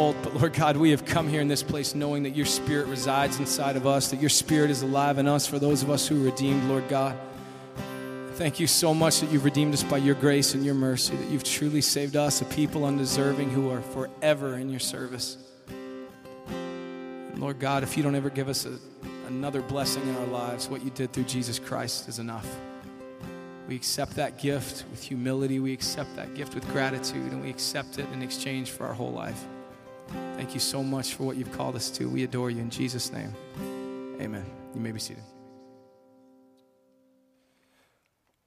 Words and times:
But 0.00 0.34
Lord 0.34 0.54
God, 0.54 0.78
we 0.78 0.92
have 0.92 1.04
come 1.04 1.28
here 1.28 1.42
in 1.42 1.48
this 1.48 1.62
place 1.62 1.94
knowing 1.94 2.22
that 2.22 2.34
your 2.34 2.46
spirit 2.46 2.86
resides 2.86 3.38
inside 3.38 3.76
of 3.76 3.86
us, 3.86 4.08
that 4.08 4.18
your 4.18 4.30
spirit 4.30 4.70
is 4.70 4.80
alive 4.80 5.18
in 5.18 5.28
us 5.28 5.46
for 5.46 5.58
those 5.58 5.82
of 5.82 5.90
us 5.90 6.08
who 6.08 6.22
are 6.22 6.30
redeemed, 6.30 6.64
Lord 6.70 6.88
God. 6.88 7.18
Thank 8.32 8.58
you 8.58 8.66
so 8.66 8.94
much 8.94 9.20
that 9.20 9.30
you've 9.30 9.44
redeemed 9.44 9.74
us 9.74 9.82
by 9.82 9.98
your 9.98 10.14
grace 10.14 10.54
and 10.54 10.64
your 10.64 10.72
mercy, 10.72 11.16
that 11.16 11.28
you've 11.28 11.44
truly 11.44 11.82
saved 11.82 12.16
us, 12.16 12.40
a 12.40 12.46
people 12.46 12.86
undeserving 12.86 13.50
who 13.50 13.68
are 13.68 13.82
forever 13.82 14.54
in 14.56 14.70
your 14.70 14.80
service. 14.80 15.36
Lord 17.34 17.58
God, 17.58 17.82
if 17.82 17.94
you 17.98 18.02
don't 18.02 18.14
ever 18.14 18.30
give 18.30 18.48
us 18.48 18.64
a, 18.64 18.78
another 19.26 19.60
blessing 19.60 20.02
in 20.08 20.16
our 20.16 20.26
lives, 20.28 20.66
what 20.66 20.82
you 20.82 20.88
did 20.88 21.12
through 21.12 21.24
Jesus 21.24 21.58
Christ 21.58 22.08
is 22.08 22.18
enough. 22.18 22.48
We 23.68 23.76
accept 23.76 24.14
that 24.16 24.38
gift 24.38 24.84
with 24.90 25.02
humility. 25.02 25.60
We 25.60 25.74
accept 25.74 26.16
that 26.16 26.34
gift 26.34 26.54
with 26.54 26.66
gratitude, 26.68 27.32
and 27.32 27.42
we 27.42 27.50
accept 27.50 27.98
it 27.98 28.06
in 28.14 28.22
exchange 28.22 28.70
for 28.70 28.86
our 28.86 28.94
whole 28.94 29.12
life. 29.12 29.44
Thank 30.40 30.54
you 30.54 30.60
so 30.60 30.82
much 30.82 31.12
for 31.12 31.24
what 31.24 31.36
you've 31.36 31.52
called 31.52 31.76
us 31.76 31.90
to. 31.90 32.08
We 32.08 32.24
adore 32.24 32.50
you 32.50 32.62
in 32.62 32.70
Jesus' 32.70 33.12
name. 33.12 33.34
Amen. 34.18 34.46
You 34.74 34.80
may 34.80 34.90
be 34.90 34.98
seated. 34.98 35.22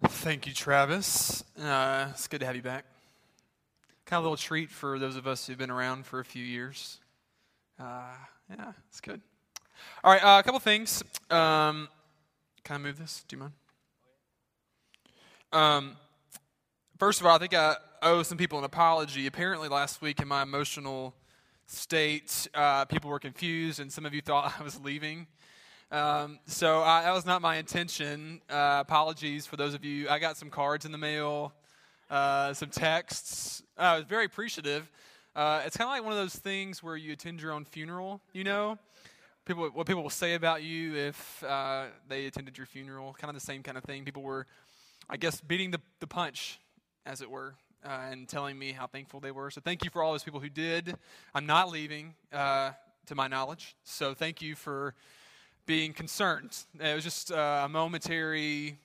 Thank 0.01 0.47
you, 0.47 0.53
Travis. 0.53 1.43
Uh, 1.55 2.07
it's 2.09 2.27
good 2.27 2.39
to 2.39 2.47
have 2.47 2.55
you 2.55 2.63
back. 2.63 2.85
Kind 4.07 4.17
of 4.17 4.23
a 4.23 4.27
little 4.29 4.37
treat 4.37 4.71
for 4.71 4.97
those 4.97 5.15
of 5.15 5.27
us 5.27 5.45
who've 5.45 5.55
been 5.55 5.69
around 5.69 6.07
for 6.07 6.19
a 6.19 6.25
few 6.25 6.43
years. 6.43 6.97
Uh, 7.79 8.15
yeah, 8.49 8.71
it's 8.89 8.99
good. 8.99 9.21
All 10.03 10.11
right, 10.11 10.23
uh, 10.23 10.39
a 10.39 10.43
couple 10.43 10.59
things. 10.61 11.03
Um, 11.29 11.89
can 12.63 12.77
I 12.77 12.79
move 12.79 12.97
this? 12.97 13.23
Do 13.27 13.35
you 13.35 13.39
mind? 13.39 13.53
Um, 15.51 15.95
first 16.97 17.21
of 17.21 17.27
all, 17.27 17.35
I 17.35 17.37
think 17.37 17.53
I 17.53 17.75
owe 18.01 18.23
some 18.23 18.39
people 18.39 18.57
an 18.57 18.65
apology. 18.65 19.27
Apparently, 19.27 19.69
last 19.69 20.01
week 20.01 20.19
in 20.19 20.27
my 20.27 20.41
emotional 20.41 21.13
state, 21.73 22.47
uh, 22.53 22.85
people 22.85 23.09
were 23.09 23.19
confused, 23.19 23.79
and 23.79 23.91
some 23.91 24.05
of 24.05 24.13
you 24.13 24.21
thought 24.21 24.53
I 24.59 24.63
was 24.63 24.79
leaving. 24.79 25.27
Um, 25.91 26.39
so 26.47 26.81
I, 26.81 27.03
that 27.03 27.13
was 27.13 27.25
not 27.25 27.41
my 27.41 27.57
intention. 27.57 28.41
Uh, 28.49 28.79
apologies 28.81 29.45
for 29.45 29.57
those 29.57 29.73
of 29.73 29.85
you. 29.85 30.09
I 30.09 30.19
got 30.19 30.37
some 30.37 30.49
cards 30.49 30.85
in 30.85 30.91
the 30.91 30.97
mail, 30.97 31.53
uh, 32.09 32.53
some 32.53 32.69
texts. 32.69 33.63
I 33.77 33.97
was 33.97 34.05
very 34.05 34.25
appreciative. 34.25 34.89
Uh, 35.35 35.61
it's 35.65 35.77
kind 35.77 35.87
of 35.87 35.91
like 35.91 36.03
one 36.03 36.11
of 36.11 36.17
those 36.17 36.35
things 36.35 36.81
where 36.81 36.95
you 36.95 37.13
attend 37.13 37.41
your 37.41 37.51
own 37.51 37.65
funeral. 37.65 38.21
You 38.33 38.43
know, 38.43 38.77
people 39.45 39.69
what 39.69 39.85
people 39.87 40.03
will 40.03 40.09
say 40.09 40.35
about 40.35 40.63
you 40.63 40.95
if 40.95 41.43
uh, 41.43 41.85
they 42.07 42.25
attended 42.25 42.57
your 42.57 42.67
funeral. 42.67 43.13
Kind 43.19 43.29
of 43.29 43.35
the 43.35 43.45
same 43.45 43.63
kind 43.63 43.77
of 43.77 43.83
thing. 43.83 44.03
People 44.03 44.23
were, 44.23 44.47
I 45.09 45.17
guess, 45.17 45.41
beating 45.41 45.71
the, 45.71 45.81
the 45.99 46.07
punch, 46.07 46.59
as 47.05 47.21
it 47.21 47.29
were. 47.29 47.55
Uh, 47.85 48.11
and 48.11 48.29
telling 48.29 48.57
me 48.57 48.71
how 48.71 48.87
thankful 48.87 49.19
they 49.19 49.31
were. 49.31 49.51
So, 49.51 49.59
thank 49.59 49.83
you 49.83 49.89
for 49.89 50.01
all 50.01 50.13
those 50.13 50.23
people 50.23 50.39
who 50.39 50.49
did. 50.49 50.95
I'm 51.35 51.45
not 51.45 51.69
leaving, 51.69 52.13
uh, 52.31 52.71
to 53.07 53.15
my 53.15 53.27
knowledge. 53.27 53.75
So, 53.83 54.13
thank 54.13 54.41
you 54.41 54.55
for 54.55 54.95
being 55.65 55.91
concerned. 55.91 56.57
It 56.79 56.95
was 56.95 57.03
just 57.03 57.31
uh, 57.31 57.63
a 57.65 57.69
momentary 57.69 58.77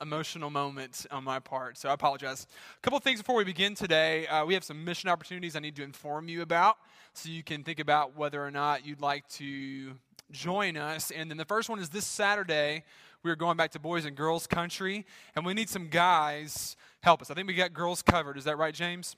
emotional 0.00 0.50
moment 0.50 1.06
on 1.10 1.24
my 1.24 1.38
part, 1.38 1.78
so 1.78 1.88
I 1.88 1.94
apologize. 1.94 2.46
A 2.76 2.80
couple 2.82 2.98
of 2.98 3.02
things 3.02 3.20
before 3.20 3.36
we 3.36 3.44
begin 3.44 3.74
today. 3.74 4.26
Uh, 4.26 4.44
we 4.44 4.54
have 4.54 4.64
some 4.64 4.84
mission 4.84 5.08
opportunities 5.08 5.56
I 5.56 5.60
need 5.60 5.76
to 5.76 5.82
inform 5.82 6.28
you 6.28 6.42
about 6.42 6.76
so 7.14 7.30
you 7.30 7.42
can 7.42 7.64
think 7.64 7.80
about 7.80 8.16
whether 8.16 8.44
or 8.44 8.50
not 8.50 8.86
you'd 8.86 9.00
like 9.00 9.26
to 9.30 9.94
join 10.32 10.76
us. 10.76 11.10
And 11.10 11.30
then 11.30 11.38
the 11.38 11.44
first 11.44 11.68
one 11.68 11.78
is 11.78 11.88
this 11.88 12.06
Saturday. 12.06 12.84
We're 13.22 13.36
going 13.36 13.56
back 13.56 13.72
to 13.72 13.78
boys 13.78 14.04
and 14.04 14.16
girls 14.16 14.46
country, 14.46 15.06
and 15.34 15.46
we 15.46 15.54
need 15.54 15.68
some 15.68 15.88
guys 15.88 16.76
help 17.02 17.22
us. 17.22 17.30
I 17.30 17.34
think 17.34 17.46
we 17.46 17.54
got 17.54 17.72
girls 17.72 18.02
covered. 18.02 18.36
Is 18.36 18.44
that 18.44 18.58
right, 18.58 18.74
James? 18.74 19.16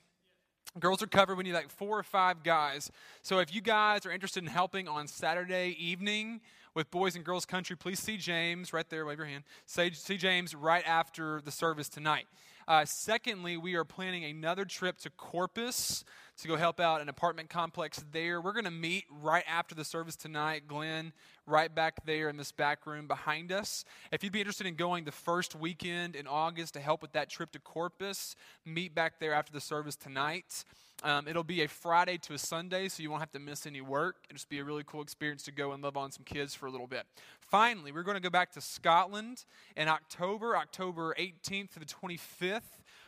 Girls 0.79 1.01
are 1.01 1.07
covered. 1.07 1.37
We 1.37 1.43
need 1.43 1.53
like 1.53 1.69
four 1.69 1.97
or 1.97 2.03
five 2.03 2.43
guys. 2.43 2.91
So 3.21 3.39
if 3.39 3.53
you 3.53 3.61
guys 3.61 4.05
are 4.05 4.11
interested 4.11 4.43
in 4.43 4.49
helping 4.49 4.87
on 4.87 5.07
Saturday 5.07 5.75
evening, 5.79 6.41
with 6.75 6.91
Boys 6.91 7.15
and 7.15 7.25
Girls 7.25 7.45
Country, 7.45 7.75
please 7.75 7.99
see 7.99 8.17
James 8.17 8.73
right 8.73 8.89
there. 8.89 9.05
Wave 9.05 9.17
your 9.17 9.27
hand. 9.27 9.43
Say, 9.65 9.91
see 9.91 10.17
James 10.17 10.53
right 10.55 10.85
after 10.87 11.41
the 11.41 11.51
service 11.51 11.89
tonight. 11.89 12.25
Uh, 12.67 12.85
secondly, 12.85 13.57
we 13.57 13.75
are 13.75 13.83
planning 13.83 14.23
another 14.23 14.65
trip 14.65 14.97
to 14.99 15.09
Corpus 15.09 16.03
to 16.41 16.47
go 16.47 16.55
help 16.55 16.79
out 16.79 17.01
an 17.01 17.09
apartment 17.09 17.49
complex 17.49 18.03
there. 18.11 18.39
We're 18.39 18.53
going 18.53 18.65
to 18.65 18.71
meet 18.71 19.05
right 19.21 19.43
after 19.47 19.75
the 19.75 19.83
service 19.83 20.15
tonight. 20.15 20.63
Glenn, 20.67 21.11
right 21.45 21.73
back 21.73 22.05
there 22.05 22.29
in 22.29 22.37
this 22.37 22.51
back 22.51 22.85
room 22.85 23.07
behind 23.07 23.51
us. 23.51 23.83
If 24.11 24.23
you'd 24.23 24.31
be 24.31 24.39
interested 24.39 24.65
in 24.65 24.75
going 24.75 25.03
the 25.03 25.11
first 25.11 25.55
weekend 25.55 26.15
in 26.15 26.27
August 26.27 26.75
to 26.75 26.79
help 26.79 27.01
with 27.01 27.11
that 27.11 27.29
trip 27.29 27.51
to 27.51 27.59
Corpus, 27.59 28.35
meet 28.65 28.95
back 28.95 29.19
there 29.19 29.33
after 29.33 29.51
the 29.51 29.59
service 29.59 29.95
tonight. 29.95 30.63
Um, 31.03 31.27
it'll 31.27 31.43
be 31.43 31.61
a 31.63 31.67
Friday 31.67 32.17
to 32.19 32.33
a 32.33 32.37
Sunday, 32.37 32.87
so 32.89 33.03
you 33.03 33.09
won't 33.09 33.21
have 33.21 33.31
to 33.31 33.39
miss 33.39 33.65
any 33.65 33.81
work. 33.81 34.17
It'll 34.29 34.35
just 34.35 34.49
be 34.49 34.59
a 34.59 34.63
really 34.63 34.83
cool 34.85 35.01
experience 35.01 35.43
to 35.43 35.51
go 35.51 35.71
and 35.71 35.83
love 35.83 35.97
on 35.97 36.11
some 36.11 36.23
kids 36.23 36.53
for 36.55 36.67
a 36.67 36.71
little 36.71 36.87
bit. 36.87 37.03
Finally, 37.39 37.91
we're 37.91 38.03
going 38.03 38.17
to 38.17 38.21
go 38.21 38.29
back 38.29 38.51
to 38.53 38.61
Scotland 38.61 39.45
in 39.75 39.87
October, 39.87 40.55
October 40.55 41.15
18th 41.19 41.73
to 41.73 41.79
the 41.79 41.85
25th. 41.85 42.61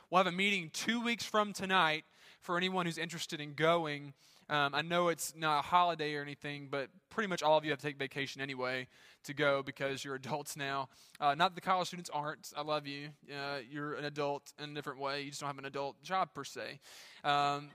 We'll 0.10 0.20
have 0.20 0.28
a 0.28 0.36
meeting 0.36 0.70
two 0.74 1.02
weeks 1.02 1.24
from 1.24 1.54
tonight 1.54 2.04
for 2.42 2.58
anyone 2.58 2.86
who's 2.86 2.98
interested 2.98 3.40
in 3.40 3.54
going. 3.54 4.14
Um, 4.50 4.76
I 4.76 4.82
know 4.82 5.08
it's 5.08 5.34
not 5.36 5.60
a 5.60 5.62
holiday 5.62 6.16
or 6.16 6.22
anything, 6.22 6.68
but 6.70 6.90
pretty 7.10 7.28
much 7.28 7.42
all 7.42 7.58
of 7.58 7.64
you 7.64 7.72
have 7.72 7.80
to 7.80 7.86
take 7.86 7.98
vacation 7.98 8.42
anyway 8.42 8.88
to 9.24 9.34
go 9.34 9.64
because 9.64 10.04
you're 10.04 10.16
adults 10.24 10.58
now. 10.58 10.90
Uh, 11.20 11.36
not 11.36 11.52
that 11.52 11.56
the 11.56 11.62
college 11.62 11.88
students 11.88 12.10
aren't. 12.14 12.52
I 12.58 12.62
love 12.62 12.86
you. 12.86 13.10
Uh, 13.30 13.60
you're 13.70 13.94
an 13.94 14.06
adult 14.06 14.52
in 14.62 14.72
a 14.72 14.74
different 14.74 15.00
way. 15.00 15.22
You 15.22 15.30
just 15.30 15.40
don't 15.40 15.48
have 15.48 15.58
an 15.58 15.66
adult 15.66 16.02
job 16.04 16.34
per 16.34 16.44
se. 16.44 16.80
Um, 17.24 17.70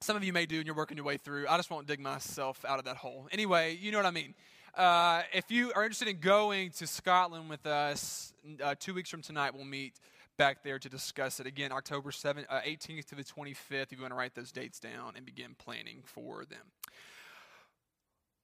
some 0.00 0.16
of 0.16 0.24
you 0.24 0.32
may 0.32 0.46
do, 0.46 0.56
and 0.56 0.66
you're 0.66 0.74
working 0.74 0.96
your 0.96 1.06
way 1.06 1.16
through. 1.16 1.46
I 1.48 1.56
just 1.56 1.70
won't 1.70 1.86
dig 1.86 2.00
myself 2.00 2.64
out 2.66 2.78
of 2.78 2.84
that 2.86 2.96
hole. 2.96 3.28
Anyway, 3.30 3.78
you 3.80 3.92
know 3.92 3.98
what 3.98 4.06
I 4.06 4.10
mean. 4.10 4.34
Uh, 4.74 5.22
if 5.32 5.50
you 5.50 5.72
are 5.74 5.84
interested 5.84 6.08
in 6.08 6.18
going 6.18 6.70
to 6.70 6.86
Scotland 6.86 7.48
with 7.48 7.66
us, 7.66 8.32
uh, 8.62 8.74
two 8.78 8.94
weeks 8.94 9.10
from 9.10 9.22
tonight, 9.22 9.54
we'll 9.54 9.64
meet 9.64 9.94
back 10.36 10.62
there 10.62 10.78
to 10.78 10.88
discuss 10.88 11.40
it 11.40 11.46
again, 11.46 11.72
October 11.72 12.10
7th, 12.10 12.46
uh, 12.48 12.60
18th 12.60 13.06
to 13.06 13.14
the 13.14 13.24
25th. 13.24 13.56
If 13.70 13.92
you 13.92 14.00
want 14.00 14.12
to 14.12 14.16
write 14.16 14.34
those 14.34 14.52
dates 14.52 14.80
down 14.80 15.14
and 15.16 15.24
begin 15.24 15.54
planning 15.58 16.02
for 16.04 16.44
them. 16.44 16.72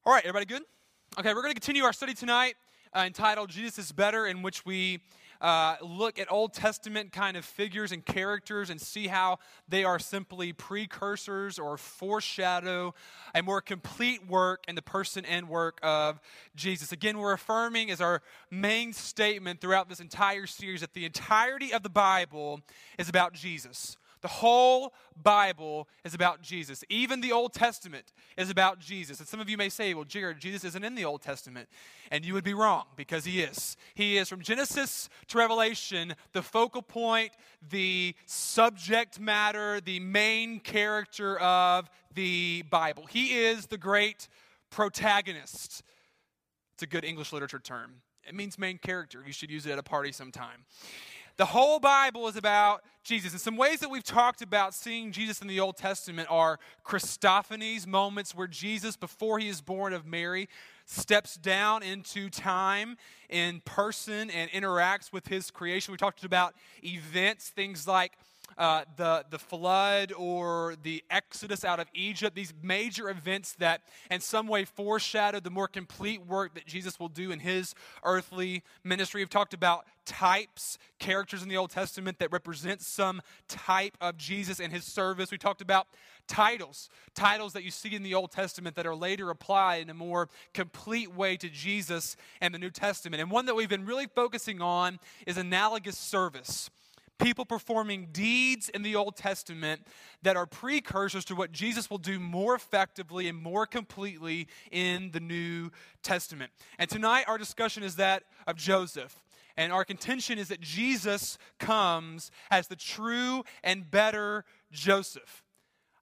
All 0.05 0.13
right, 0.13 0.25
everybody 0.25 0.47
good? 0.47 0.63
Okay, 1.19 1.35
we're 1.35 1.43
going 1.43 1.55
to 1.55 1.61
continue 1.61 1.85
our 1.85 1.93
study 1.93 2.15
tonight 2.15 2.55
uh, 2.95 3.01
entitled 3.01 3.51
Jesus 3.51 3.79
is 3.79 3.93
Better, 3.93 4.27
in 4.27 4.43
which 4.43 4.65
we 4.65 5.01
uh, 5.41 5.77
look 5.83 6.19
at 6.19 6.31
Old 6.33 6.53
Testament 6.53 7.13
kind 7.13 7.37
of 7.37 7.45
figures 7.45 7.93
and 7.93 8.05
characters 8.05 8.71
and 8.71 8.81
see 8.81 9.07
how 9.07 9.39
they 9.69 9.85
are 9.85 9.99
simply 9.99 10.53
precursors 10.53 11.59
or 11.59 11.77
foreshadow 11.77 12.95
a 13.35 13.43
more 13.43 13.61
complete 13.61 14.27
work 14.27 14.65
in 14.67 14.75
the 14.75 14.83
person 14.83 15.25
and 15.25 15.49
work 15.49 15.79
of 15.83 16.21
Jesus. 16.57 16.93
Again, 16.93 17.19
we're 17.19 17.33
affirming 17.33 17.91
as 17.91 18.01
our 18.01 18.23
main 18.51 18.93
statement 18.93 19.61
throughout 19.61 19.89
this 19.89 20.01
entire 20.01 20.47
series 20.47 20.81
that 20.81 20.95
the 20.95 21.05
entirety 21.05 21.73
of 21.73 21.83
the 21.83 21.91
Bible 21.91 22.61
is 22.99 23.09
about 23.09 23.33
Jesus. 23.33 23.97
The 24.21 24.29
whole 24.29 24.95
Bible 25.21 25.89
is 26.05 26.15
about 26.15 26.43
Jesus. 26.43 26.83
Even 26.89 27.21
the 27.21 27.33
Old 27.33 27.53
Testament 27.53 28.13
is 28.37 28.51
about 28.51 28.81
Jesus. 28.81 29.21
And 29.21 29.29
some 29.29 29.41
of 29.41 29.49
you 29.49 29.57
may 29.57 29.69
say, 29.69 29.95
well, 29.95 30.05
Jared, 30.05 30.39
Jesus 30.39 30.65
isn't 30.65 30.85
in 30.85 30.95
the 30.95 31.05
Old 31.05 31.23
Testament. 31.23 31.69
And 32.11 32.25
you 32.25 32.35
would 32.35 32.45
be 32.45 32.55
wrong 32.55 32.85
because 32.97 33.25
he 33.25 33.41
is. 33.41 33.77
He 33.95 34.17
is 34.17 34.29
from 34.29 34.41
Genesis 34.41 35.09
to 35.29 35.39
Revelation 35.39 36.15
the 36.33 36.43
focal 36.43 36.83
point, 36.83 37.33
the 37.71 38.15
subject 38.27 39.21
matter, 39.21 39.81
the 39.81 40.01
main 40.01 40.61
character 40.61 41.39
of 41.39 41.89
the 42.15 42.63
Bible. 42.71 43.07
He 43.09 43.39
is 43.39 43.67
the 43.67 43.79
great 43.79 44.29
protagonist. 44.71 45.83
It's 46.75 46.83
a 46.83 46.87
good 46.87 47.05
English 47.05 47.33
literature 47.33 47.59
term. 47.59 48.03
It 48.27 48.35
means 48.35 48.59
main 48.59 48.79
character. 48.79 49.23
You 49.27 49.33
should 49.33 49.51
use 49.51 49.67
it 49.67 49.73
at 49.73 49.79
a 49.79 49.83
party 49.83 50.13
sometime. 50.13 50.65
The 51.39 51.47
whole 51.47 51.79
Bible 51.79 52.27
is 52.29 52.37
about 52.37 52.83
Jesus. 53.09 53.33
And 53.33 53.41
some 53.41 53.57
ways 53.57 53.81
that 53.81 53.91
we've 53.91 54.05
talked 54.05 54.43
about 54.43 54.75
seeing 54.75 55.13
Jesus 55.13 55.41
in 55.41 55.49
the 55.49 55.61
Old 55.61 55.79
Testament 55.79 56.29
are 56.31 56.61
Christophanies, 56.85 57.87
moments 57.87 58.35
where 58.35 58.47
Jesus, 58.47 58.99
before 58.99 59.39
he 59.39 59.49
is 59.49 59.63
born 59.63 59.95
of 59.95 60.05
Mary, 60.05 60.47
steps 60.85 61.37
down 61.37 61.83
into 61.83 62.29
time 62.29 62.99
in 63.31 63.63
person 63.65 64.29
and 64.29 64.51
interacts 64.51 65.11
with 65.11 65.27
his 65.27 65.51
creation. 65.51 65.93
We 65.93 65.97
talked 65.97 66.23
about 66.23 66.55
events, 66.85 67.49
things 67.49 67.89
like 67.89 68.13
uh, 68.57 68.85
the, 68.97 69.25
the 69.31 69.39
flood 69.39 70.13
or 70.17 70.77
the 70.83 71.05
exodus 71.11 71.65
out 71.65 71.81
of 71.81 71.87
Egypt, 71.95 72.35
these 72.35 72.55
major 72.63 73.11
events 73.11 73.55
that 73.59 73.83
in 74.11 74.21
some 74.21 74.49
way 74.49 74.65
foreshadow 74.65 75.41
the 75.41 75.51
more 75.51 75.69
complete 75.69 76.25
work 76.27 76.55
that 76.55 76.67
Jesus 76.67 76.99
will 76.99 77.09
do 77.09 77.31
in 77.31 77.41
his 77.41 77.75
earthly 78.05 78.63
ministry. 78.83 79.21
We've 79.21 79.31
talked 79.31 79.55
about 79.55 79.85
types, 80.05 80.79
characters 80.99 81.43
in 81.43 81.49
the 81.49 81.57
Old 81.57 81.71
Testament 81.71 82.19
that 82.19 82.33
represent 82.33 82.81
some 82.81 83.21
type 83.47 83.97
of 84.01 84.17
Jesus 84.17 84.59
and 84.59 84.73
his 84.73 84.85
service. 84.85 85.31
We 85.31 85.39
talked 85.39 85.61
about 85.61 85.87
titles, 86.27 86.89
titles 87.15 87.53
that 87.53 87.63
you 87.63 87.71
see 87.71 87.95
in 87.95 88.03
the 88.03 88.15
Old 88.15 88.33
Testament 88.33 88.77
that 88.77 88.87
are 88.87 88.95
later 88.95 89.31
applied 89.31 89.83
in 89.83 89.91
a 89.91 89.95
more 89.95 90.29
complete 90.55 91.15
way 91.15 91.37
to 91.37 91.49
Jesus 91.49 92.17
and 92.41 92.55
the 92.55 92.59
New 92.59 92.71
Testament. 92.71 93.21
And 93.21 93.31
one 93.31 93.47
that 93.47 93.55
we've 93.55 93.69
been 93.69 93.87
really 93.87 94.07
focusing 94.07 94.61
on 94.61 94.99
is 95.27 95.37
analogous 95.37 95.99
service 95.99 96.71
people 97.19 97.45
performing 97.45 98.09
deeds 98.13 98.69
in 98.69 98.83
the 98.83 98.97
Old 98.97 99.17
Testament 99.17 99.83
that 100.23 100.37
are 100.37 100.47
precursors 100.47 101.25
to 101.27 101.35
what 101.35 101.53
Jesus 101.53 101.91
will 101.91 101.99
do 101.99 102.19
more 102.19 102.55
effectively 102.55 103.29
and 103.29 103.41
more 103.41 103.67
completely 103.67 104.49
in 104.71 105.11
the 105.11 105.21
New 105.21 105.71
Testament. 106.03 106.53
And 106.79 106.89
tonight, 106.89 107.25
our 107.29 107.39
discussion 107.39 107.83
is 107.83 107.97
that 107.97 108.25
of 108.47 108.57
Joseph. 108.57 109.17
And 109.57 109.73
our 109.73 109.85
contention 109.85 110.39
is 110.39 110.49
that 110.49 110.61
Jesus 110.61 111.37
comes 111.59 112.31
as 112.51 112.69
the 112.69 112.77
true 112.77 113.43
and 113.65 113.91
better 113.91 114.45
Joseph. 114.71 115.43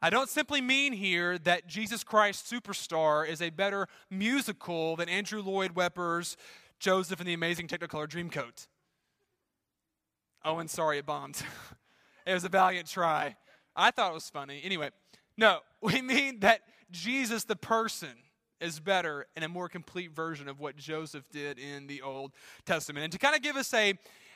I 0.02 0.10
don't 0.10 0.28
simply 0.28 0.60
mean 0.60 0.92
here 0.92 1.38
that 1.38 1.66
Jesus 1.66 2.04
Christ 2.04 2.50
Superstar 2.50 3.26
is 3.26 3.40
a 3.40 3.48
better 3.48 3.88
musical 4.10 4.94
than 4.96 5.08
Andrew 5.08 5.40
Lloyd 5.40 5.72
Webber's 5.72 6.36
Joseph 6.78 7.18
and 7.18 7.26
the 7.26 7.32
Amazing 7.32 7.68
Technicolor 7.68 8.06
Dreamcoat. 8.06 8.66
Oh, 10.46 10.60
and 10.60 10.70
sorry, 10.70 10.98
it 10.98 11.06
bombed. 11.06 11.42
it 12.26 12.32
was 12.32 12.44
a 12.44 12.48
valiant 12.48 12.88
try. 12.88 13.34
I 13.74 13.90
thought 13.90 14.12
it 14.12 14.14
was 14.14 14.30
funny. 14.30 14.60
Anyway, 14.62 14.90
no, 15.36 15.58
we 15.82 16.00
mean 16.00 16.38
that 16.40 16.60
Jesus, 16.92 17.42
the 17.42 17.56
person, 17.56 18.10
is 18.60 18.78
better 18.78 19.26
and 19.34 19.44
a 19.44 19.48
more 19.48 19.68
complete 19.68 20.12
version 20.12 20.48
of 20.48 20.60
what 20.60 20.76
Joseph 20.76 21.28
did 21.30 21.58
in 21.58 21.88
the 21.88 22.00
Old 22.00 22.30
Testament. 22.64 23.02
And 23.02 23.12
to 23.12 23.18
kind 23.18 23.34
of 23.34 23.42
give 23.42 23.56
us 23.56 23.74
a, 23.74 23.94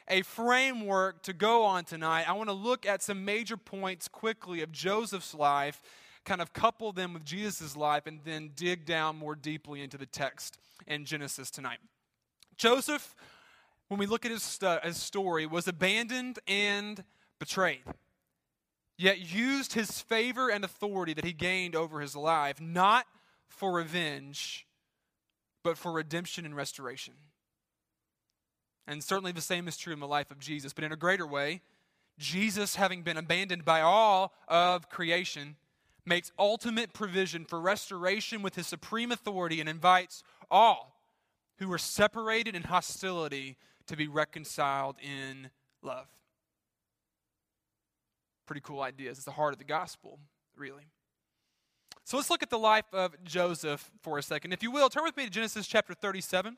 a 0.08 0.22
framework 0.22 1.22
to 1.22 1.32
go 1.32 1.62
on 1.62 1.84
tonight, 1.84 2.28
I 2.28 2.32
want 2.32 2.48
to 2.48 2.54
look 2.54 2.84
at 2.84 3.02
some 3.02 3.24
major 3.24 3.56
points 3.56 4.08
quickly 4.08 4.62
of 4.62 4.72
Joseph's 4.72 5.32
life, 5.32 5.80
kind 6.24 6.42
of 6.42 6.52
couple 6.52 6.90
them 6.90 7.14
with 7.14 7.24
Jesus' 7.24 7.76
life, 7.76 8.08
and 8.08 8.18
then 8.24 8.50
dig 8.56 8.84
down 8.84 9.16
more 9.16 9.36
deeply 9.36 9.80
into 9.80 9.96
the 9.96 10.06
text 10.06 10.58
in 10.88 11.04
Genesis 11.04 11.52
tonight. 11.52 11.78
Joseph, 12.56 13.14
when 13.90 13.98
we 13.98 14.06
look 14.06 14.24
at 14.24 14.30
his, 14.30 14.58
his 14.82 14.96
story, 14.96 15.44
was 15.44 15.68
abandoned 15.68 16.38
and 16.48 17.04
betrayed 17.38 17.84
yet 19.00 19.18
used 19.18 19.72
his 19.72 20.02
favor 20.02 20.50
and 20.50 20.62
authority 20.62 21.14
that 21.14 21.24
he 21.24 21.32
gained 21.32 21.74
over 21.74 22.00
his 22.00 22.14
life 22.14 22.60
not 22.60 23.06
for 23.48 23.72
revenge, 23.72 24.66
but 25.64 25.78
for 25.78 25.90
redemption 25.90 26.44
and 26.44 26.54
restoration. 26.54 27.14
And 28.86 29.02
certainly 29.02 29.32
the 29.32 29.40
same 29.40 29.68
is 29.68 29.78
true 29.78 29.94
in 29.94 30.00
the 30.00 30.06
life 30.06 30.30
of 30.30 30.38
Jesus, 30.38 30.74
but 30.74 30.84
in 30.84 30.92
a 30.92 30.96
greater 30.96 31.26
way, 31.26 31.62
Jesus, 32.18 32.76
having 32.76 33.02
been 33.02 33.16
abandoned 33.16 33.64
by 33.64 33.80
all 33.80 34.34
of 34.48 34.90
creation, 34.90 35.56
makes 36.04 36.30
ultimate 36.38 36.92
provision 36.92 37.46
for 37.46 37.58
restoration 37.58 38.42
with 38.42 38.54
his 38.54 38.66
supreme 38.66 39.12
authority 39.12 39.60
and 39.60 39.68
invites 39.68 40.22
all 40.50 41.00
who 41.58 41.72
are 41.72 41.78
separated 41.78 42.54
in 42.54 42.64
hostility 42.64 43.56
to 43.90 43.96
be 43.96 44.06
reconciled 44.06 44.96
in 45.02 45.50
love. 45.82 46.06
Pretty 48.46 48.60
cool 48.60 48.82
ideas. 48.82 49.18
It's 49.18 49.24
the 49.24 49.32
heart 49.32 49.52
of 49.52 49.58
the 49.58 49.64
gospel, 49.64 50.20
really. 50.56 50.84
So 52.04 52.16
let's 52.16 52.30
look 52.30 52.44
at 52.44 52.50
the 52.50 52.58
life 52.58 52.84
of 52.92 53.16
Joseph 53.24 53.90
for 54.02 54.16
a 54.16 54.22
second. 54.22 54.52
If 54.52 54.62
you 54.62 54.70
will, 54.70 54.88
turn 54.90 55.02
with 55.02 55.16
me 55.16 55.24
to 55.24 55.30
Genesis 55.30 55.66
chapter 55.66 55.92
37. 55.92 56.56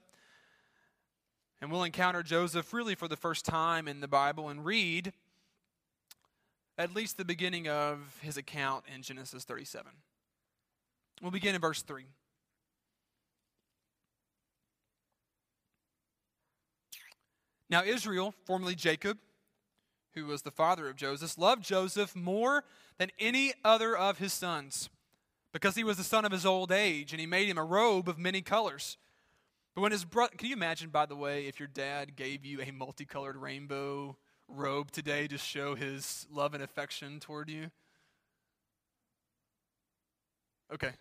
And 1.62 1.72
we'll 1.72 1.84
encounter 1.84 2.22
Joseph 2.22 2.70
really 2.74 2.94
for 2.94 3.08
the 3.08 3.16
first 3.16 3.46
time 3.46 3.88
in 3.88 4.00
the 4.00 4.08
Bible 4.08 4.50
and 4.50 4.62
read 4.62 5.14
at 6.76 6.94
least 6.94 7.16
the 7.16 7.24
beginning 7.24 7.66
of 7.66 8.18
his 8.20 8.36
account 8.36 8.84
in 8.94 9.00
Genesis 9.00 9.44
37. 9.44 9.90
We'll 11.22 11.30
begin 11.30 11.54
in 11.54 11.62
verse 11.62 11.80
3. 11.80 12.04
Now, 17.72 17.82
Israel, 17.82 18.34
formerly 18.44 18.74
Jacob, 18.74 19.16
who 20.14 20.26
was 20.26 20.42
the 20.42 20.50
father 20.50 20.90
of 20.90 20.94
Joseph, 20.94 21.38
loved 21.38 21.64
Joseph 21.64 22.14
more 22.14 22.64
than 22.98 23.10
any 23.18 23.54
other 23.64 23.96
of 23.96 24.18
his 24.18 24.34
sons 24.34 24.90
because 25.54 25.74
he 25.74 25.82
was 25.82 25.96
the 25.96 26.04
son 26.04 26.26
of 26.26 26.32
his 26.32 26.44
old 26.44 26.70
age, 26.70 27.12
and 27.12 27.20
he 27.20 27.26
made 27.26 27.48
him 27.48 27.56
a 27.56 27.64
robe 27.64 28.10
of 28.10 28.18
many 28.18 28.42
colors. 28.42 28.98
But 29.74 29.80
when 29.80 29.90
his 29.90 30.04
brother, 30.04 30.34
can 30.36 30.48
you 30.48 30.54
imagine, 30.54 30.90
by 30.90 31.06
the 31.06 31.16
way, 31.16 31.46
if 31.46 31.58
your 31.58 31.66
dad 31.66 32.14
gave 32.14 32.44
you 32.44 32.60
a 32.60 32.70
multicolored 32.70 33.36
rainbow 33.36 34.18
robe 34.48 34.90
today 34.90 35.26
to 35.28 35.38
show 35.38 35.74
his 35.74 36.26
love 36.30 36.52
and 36.52 36.62
affection 36.62 37.20
toward 37.20 37.48
you? 37.48 37.70
Okay. 40.70 40.92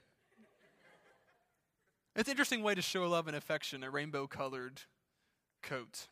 It's 2.16 2.30
an 2.30 2.32
interesting 2.32 2.64
way 2.64 2.76
to 2.76 2.82
show 2.82 3.06
love 3.10 3.28
and 3.28 3.36
affection, 3.36 3.84
a 3.84 3.90
rainbow 3.90 4.26
colored 4.26 4.84
coat. 5.62 6.08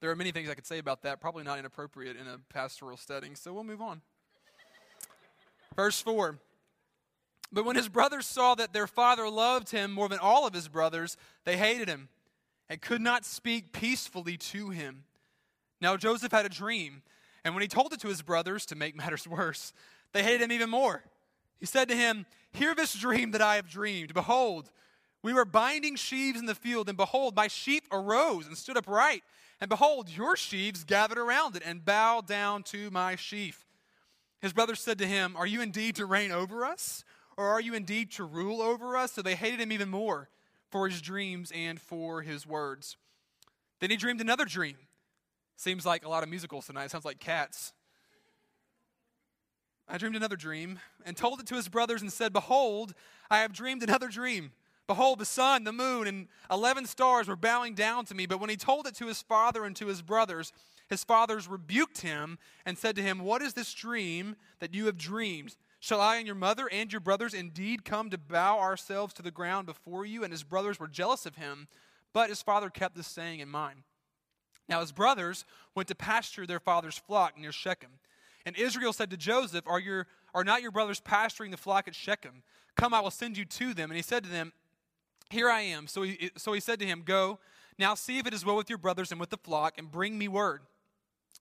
There 0.00 0.10
are 0.10 0.16
many 0.16 0.30
things 0.30 0.48
I 0.48 0.54
could 0.54 0.66
say 0.66 0.78
about 0.78 1.02
that, 1.02 1.20
probably 1.20 1.44
not 1.44 1.58
inappropriate 1.58 2.16
in 2.16 2.26
a 2.26 2.38
pastoral 2.52 2.96
setting, 2.96 3.34
so 3.34 3.52
we'll 3.52 3.64
move 3.64 3.80
on. 3.80 4.00
Verse 5.76 6.00
4 6.00 6.38
but 7.50 7.64
when 7.64 7.76
his 7.76 7.88
brothers 7.88 8.26
saw 8.26 8.54
that 8.56 8.72
their 8.72 8.86
father 8.86 9.28
loved 9.28 9.70
him 9.70 9.92
more 9.92 10.08
than 10.08 10.18
all 10.18 10.46
of 10.46 10.52
his 10.52 10.68
brothers, 10.68 11.16
they 11.44 11.56
hated 11.56 11.88
him 11.88 12.08
and 12.68 12.80
could 12.80 13.00
not 13.00 13.24
speak 13.24 13.72
peacefully 13.72 14.36
to 14.36 14.70
him. 14.70 15.04
Now 15.80 15.96
Joseph 15.96 16.32
had 16.32 16.44
a 16.44 16.50
dream, 16.50 17.02
and 17.44 17.54
when 17.54 17.62
he 17.62 17.68
told 17.68 17.92
it 17.92 18.00
to 18.00 18.08
his 18.08 18.20
brothers, 18.20 18.66
to 18.66 18.76
make 18.76 18.96
matters 18.96 19.26
worse, 19.26 19.72
they 20.12 20.22
hated 20.22 20.42
him 20.42 20.52
even 20.52 20.68
more. 20.68 21.04
He 21.58 21.66
said 21.66 21.88
to 21.88 21.96
him, 21.96 22.26
Hear 22.52 22.74
this 22.74 22.94
dream 22.94 23.30
that 23.32 23.42
I 23.42 23.56
have 23.56 23.68
dreamed. 23.68 24.14
Behold, 24.14 24.70
we 25.22 25.32
were 25.32 25.44
binding 25.44 25.96
sheaves 25.96 26.38
in 26.38 26.46
the 26.46 26.54
field, 26.54 26.88
and 26.88 26.96
behold, 26.96 27.34
my 27.34 27.48
sheep 27.48 27.84
arose 27.90 28.46
and 28.46 28.56
stood 28.56 28.76
upright. 28.76 29.22
And 29.60 29.68
behold, 29.68 30.08
your 30.08 30.36
sheaves 30.36 30.84
gathered 30.84 31.18
around 31.18 31.56
it 31.56 31.62
and 31.64 31.84
bowed 31.84 32.26
down 32.26 32.62
to 32.64 32.90
my 32.90 33.16
sheaf. 33.16 33.66
His 34.40 34.52
brothers 34.52 34.80
said 34.80 34.98
to 34.98 35.06
him, 35.06 35.34
Are 35.36 35.46
you 35.46 35.60
indeed 35.60 35.96
to 35.96 36.06
reign 36.06 36.30
over 36.30 36.64
us? 36.64 37.04
Or 37.36 37.48
are 37.48 37.60
you 37.60 37.74
indeed 37.74 38.12
to 38.12 38.24
rule 38.24 38.62
over 38.62 38.96
us? 38.96 39.12
So 39.12 39.22
they 39.22 39.34
hated 39.34 39.60
him 39.60 39.72
even 39.72 39.88
more 39.88 40.28
for 40.70 40.88
his 40.88 41.00
dreams 41.00 41.52
and 41.54 41.80
for 41.80 42.22
his 42.22 42.46
words. 42.46 42.96
Then 43.80 43.90
he 43.90 43.96
dreamed 43.96 44.20
another 44.20 44.44
dream. 44.44 44.76
Seems 45.56 45.84
like 45.84 46.04
a 46.04 46.08
lot 46.08 46.22
of 46.22 46.28
musicals 46.28 46.66
tonight. 46.66 46.86
It 46.86 46.90
sounds 46.92 47.04
like 47.04 47.18
cats. 47.18 47.72
I 49.88 49.98
dreamed 49.98 50.16
another 50.16 50.36
dream 50.36 50.78
and 51.04 51.16
told 51.16 51.40
it 51.40 51.46
to 51.46 51.54
his 51.54 51.68
brothers 51.68 52.02
and 52.02 52.12
said, 52.12 52.32
Behold, 52.32 52.94
I 53.30 53.38
have 53.38 53.52
dreamed 53.52 53.82
another 53.82 54.08
dream. 54.08 54.52
Behold, 54.88 55.18
the 55.18 55.26
sun, 55.26 55.64
the 55.64 55.72
moon, 55.72 56.06
and 56.06 56.28
11 56.50 56.86
stars 56.86 57.28
were 57.28 57.36
bowing 57.36 57.74
down 57.74 58.06
to 58.06 58.14
me. 58.14 58.24
But 58.24 58.40
when 58.40 58.48
he 58.48 58.56
told 58.56 58.86
it 58.86 58.94
to 58.96 59.06
his 59.06 59.20
father 59.20 59.64
and 59.64 59.76
to 59.76 59.86
his 59.86 60.00
brothers, 60.00 60.50
his 60.88 61.04
fathers 61.04 61.46
rebuked 61.46 62.00
him 62.00 62.38
and 62.64 62.78
said 62.78 62.96
to 62.96 63.02
him, 63.02 63.18
What 63.18 63.42
is 63.42 63.52
this 63.52 63.74
dream 63.74 64.34
that 64.60 64.74
you 64.74 64.86
have 64.86 64.96
dreamed? 64.96 65.56
Shall 65.78 66.00
I 66.00 66.16
and 66.16 66.26
your 66.26 66.34
mother 66.34 66.70
and 66.72 66.90
your 66.90 67.02
brothers 67.02 67.34
indeed 67.34 67.84
come 67.84 68.08
to 68.08 68.18
bow 68.18 68.58
ourselves 68.58 69.12
to 69.14 69.22
the 69.22 69.30
ground 69.30 69.66
before 69.66 70.06
you? 70.06 70.24
And 70.24 70.32
his 70.32 70.42
brothers 70.42 70.80
were 70.80 70.88
jealous 70.88 71.26
of 71.26 71.36
him, 71.36 71.68
but 72.14 72.30
his 72.30 72.42
father 72.42 72.70
kept 72.70 72.96
this 72.96 73.06
saying 73.06 73.40
in 73.40 73.50
mind. 73.50 73.82
Now 74.70 74.80
his 74.80 74.90
brothers 74.90 75.44
went 75.74 75.88
to 75.88 75.94
pasture 75.94 76.46
their 76.46 76.60
father's 76.60 76.98
flock 76.98 77.38
near 77.38 77.52
Shechem. 77.52 78.00
And 78.46 78.56
Israel 78.56 78.94
said 78.94 79.10
to 79.10 79.18
Joseph, 79.18 79.66
Are, 79.66 79.78
your, 79.78 80.06
are 80.34 80.44
not 80.44 80.62
your 80.62 80.70
brothers 80.70 81.00
pasturing 81.00 81.50
the 81.50 81.58
flock 81.58 81.88
at 81.88 81.94
Shechem? 81.94 82.42
Come, 82.74 82.94
I 82.94 83.00
will 83.00 83.10
send 83.10 83.36
you 83.36 83.44
to 83.44 83.74
them. 83.74 83.90
And 83.90 83.96
he 83.96 84.02
said 84.02 84.24
to 84.24 84.30
them, 84.30 84.52
Here 85.30 85.50
I 85.50 85.60
am. 85.60 85.86
So 85.86 86.02
he, 86.02 86.30
so 86.36 86.52
he 86.52 86.60
said 86.60 86.78
to 86.80 86.86
him, 86.86 87.02
Go, 87.04 87.38
now 87.78 87.94
see 87.94 88.18
if 88.18 88.26
it 88.26 88.34
is 88.34 88.44
well 88.44 88.56
with 88.56 88.68
your 88.68 88.78
brothers 88.78 89.10
and 89.10 89.20
with 89.20 89.30
the 89.30 89.36
flock, 89.36 89.78
and 89.78 89.90
bring 89.90 90.18
me 90.18 90.28
word. 90.28 90.62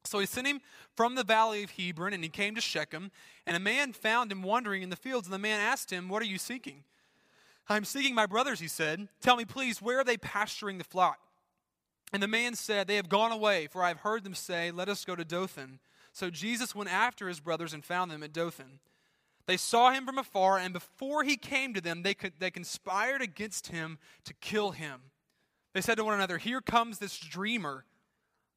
So 0.03 0.19
he 0.19 0.25
sent 0.25 0.47
him 0.47 0.61
from 0.95 1.15
the 1.15 1.23
valley 1.23 1.63
of 1.63 1.71
Hebron, 1.71 2.13
and 2.13 2.23
he 2.23 2.29
came 2.29 2.55
to 2.55 2.61
Shechem. 2.61 3.11
And 3.45 3.55
a 3.55 3.59
man 3.59 3.93
found 3.93 4.31
him 4.31 4.43
wandering 4.43 4.83
in 4.83 4.89
the 4.89 4.95
fields. 4.95 5.27
And 5.27 5.33
the 5.33 5.39
man 5.39 5.59
asked 5.59 5.91
him, 5.91 6.09
What 6.09 6.21
are 6.21 6.27
you 6.27 6.37
seeking? 6.37 6.83
I'm 7.69 7.85
seeking 7.85 8.15
my 8.15 8.25
brothers, 8.25 8.59
he 8.59 8.67
said. 8.67 9.09
Tell 9.21 9.35
me, 9.35 9.45
please, 9.45 9.81
where 9.81 9.99
are 9.99 10.03
they 10.03 10.17
pasturing 10.17 10.77
the 10.77 10.83
flock? 10.83 11.19
And 12.13 12.23
the 12.23 12.27
man 12.27 12.55
said, 12.55 12.87
They 12.87 12.95
have 12.95 13.09
gone 13.09 13.31
away, 13.31 13.67
for 13.67 13.83
I 13.83 13.89
have 13.89 13.99
heard 13.99 14.23
them 14.23 14.35
say, 14.35 14.71
Let 14.71 14.89
us 14.89 15.05
go 15.05 15.15
to 15.15 15.25
Dothan. 15.25 15.79
So 16.13 16.29
Jesus 16.29 16.73
went 16.73 16.91
after 16.91 17.27
his 17.27 17.39
brothers 17.39 17.73
and 17.73 17.83
found 17.83 18.09
them 18.09 18.23
at 18.23 18.33
Dothan. 18.33 18.79
They 19.47 19.57
saw 19.57 19.91
him 19.91 20.05
from 20.05 20.17
afar, 20.17 20.57
and 20.57 20.73
before 20.73 21.23
he 21.23 21.37
came 21.37 21.73
to 21.73 21.81
them, 21.81 22.03
they, 22.03 22.13
could, 22.13 22.33
they 22.37 22.51
conspired 22.51 23.21
against 23.21 23.67
him 23.67 23.97
to 24.25 24.33
kill 24.35 24.71
him. 24.71 25.01
They 25.73 25.81
said 25.81 25.95
to 25.95 26.03
one 26.03 26.15
another, 26.15 26.37
Here 26.37 26.61
comes 26.61 26.99
this 26.99 27.17
dreamer. 27.17 27.85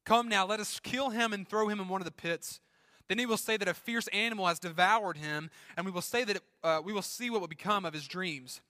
Come 0.05 0.27
now, 0.27 0.45
let 0.45 0.59
us 0.59 0.79
kill 0.81 1.09
him 1.11 1.31
and 1.31 1.47
throw 1.47 1.69
him 1.69 1.79
in 1.79 1.87
one 1.87 2.01
of 2.01 2.05
the 2.05 2.11
pits. 2.11 2.59
Then 3.07 3.19
he 3.19 3.25
will 3.25 3.37
say 3.37 3.57
that 3.57 3.67
a 3.67 3.73
fierce 3.73 4.07
animal 4.07 4.47
has 4.47 4.59
devoured 4.59 5.17
him, 5.17 5.49
and 5.77 5.85
we 5.85 5.91
will 5.91 6.01
say 6.01 6.23
that 6.23 6.37
it, 6.37 6.43
uh, 6.63 6.81
we 6.83 6.93
will 6.93 7.01
see 7.01 7.29
what 7.29 7.41
will 7.41 7.47
become 7.47 7.85
of 7.85 7.93
his 7.93 8.07
dreams. 8.07 8.61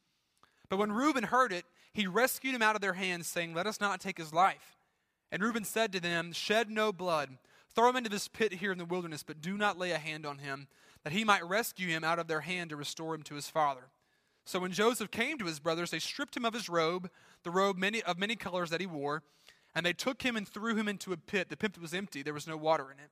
But 0.70 0.78
when 0.78 0.92
Reuben 0.92 1.24
heard 1.24 1.52
it, 1.52 1.66
he 1.94 2.08
rescued 2.08 2.56
him 2.56 2.62
out 2.62 2.76
of 2.76 2.82
their 2.82 2.94
hands, 2.94 3.28
saying, 3.28 3.54
Let 3.54 3.68
us 3.68 3.82
not 3.82 4.00
take 4.00 4.18
his 4.18 4.34
life. 4.34 4.78
And 5.32 5.42
Reuben 5.42 5.64
said 5.64 5.92
to 5.94 6.00
them, 6.00 6.34
Shed 6.34 6.70
no 6.70 6.92
blood. 6.92 7.38
Throw 7.74 7.90
him 7.90 7.96
into 7.96 8.10
this 8.10 8.28
pit 8.28 8.54
here 8.54 8.72
in 8.72 8.78
the 8.78 8.86
wilderness, 8.86 9.24
but 9.24 9.42
do 9.42 9.58
not 9.58 9.78
lay 9.78 9.92
a 9.92 9.98
hand 9.98 10.26
on 10.26 10.40
him, 10.40 10.68
that 11.04 11.14
he 11.14 11.24
might 11.24 11.48
rescue 11.48 11.88
him 11.88 12.04
out 12.04 12.20
of 12.20 12.28
their 12.28 12.42
hand 12.42 12.70
to 12.70 12.76
restore 12.76 13.16
him 13.16 13.24
to 13.24 13.36
his 13.36 13.50
father. 13.50 13.90
So 14.46 14.60
when 14.60 14.72
Joseph 14.72 15.12
came 15.12 15.38
to 15.38 15.46
his 15.46 15.60
brothers, 15.60 15.92
they 15.92 16.00
stripped 16.00 16.36
him 16.36 16.46
of 16.46 16.54
his 16.54 16.70
robe, 16.70 17.10
the 17.44 17.52
robe 17.52 17.78
many, 17.78 18.02
of 18.04 18.18
many 18.18 18.36
colors 18.36 18.70
that 18.70 18.82
he 18.82 18.88
wore, 18.88 19.24
and 19.74 19.86
they 19.86 19.94
took 19.94 20.22
him 20.24 20.36
and 20.36 20.48
threw 20.48 20.76
him 20.76 20.88
into 20.88 21.14
a 21.14 21.18
pit. 21.18 21.50
The 21.50 21.58
pit 21.58 21.78
was 21.80 21.94
empty, 21.94 22.22
there 22.22 22.34
was 22.34 22.48
no 22.48 22.58
water 22.58 22.92
in 22.92 23.00
it. 23.00 23.12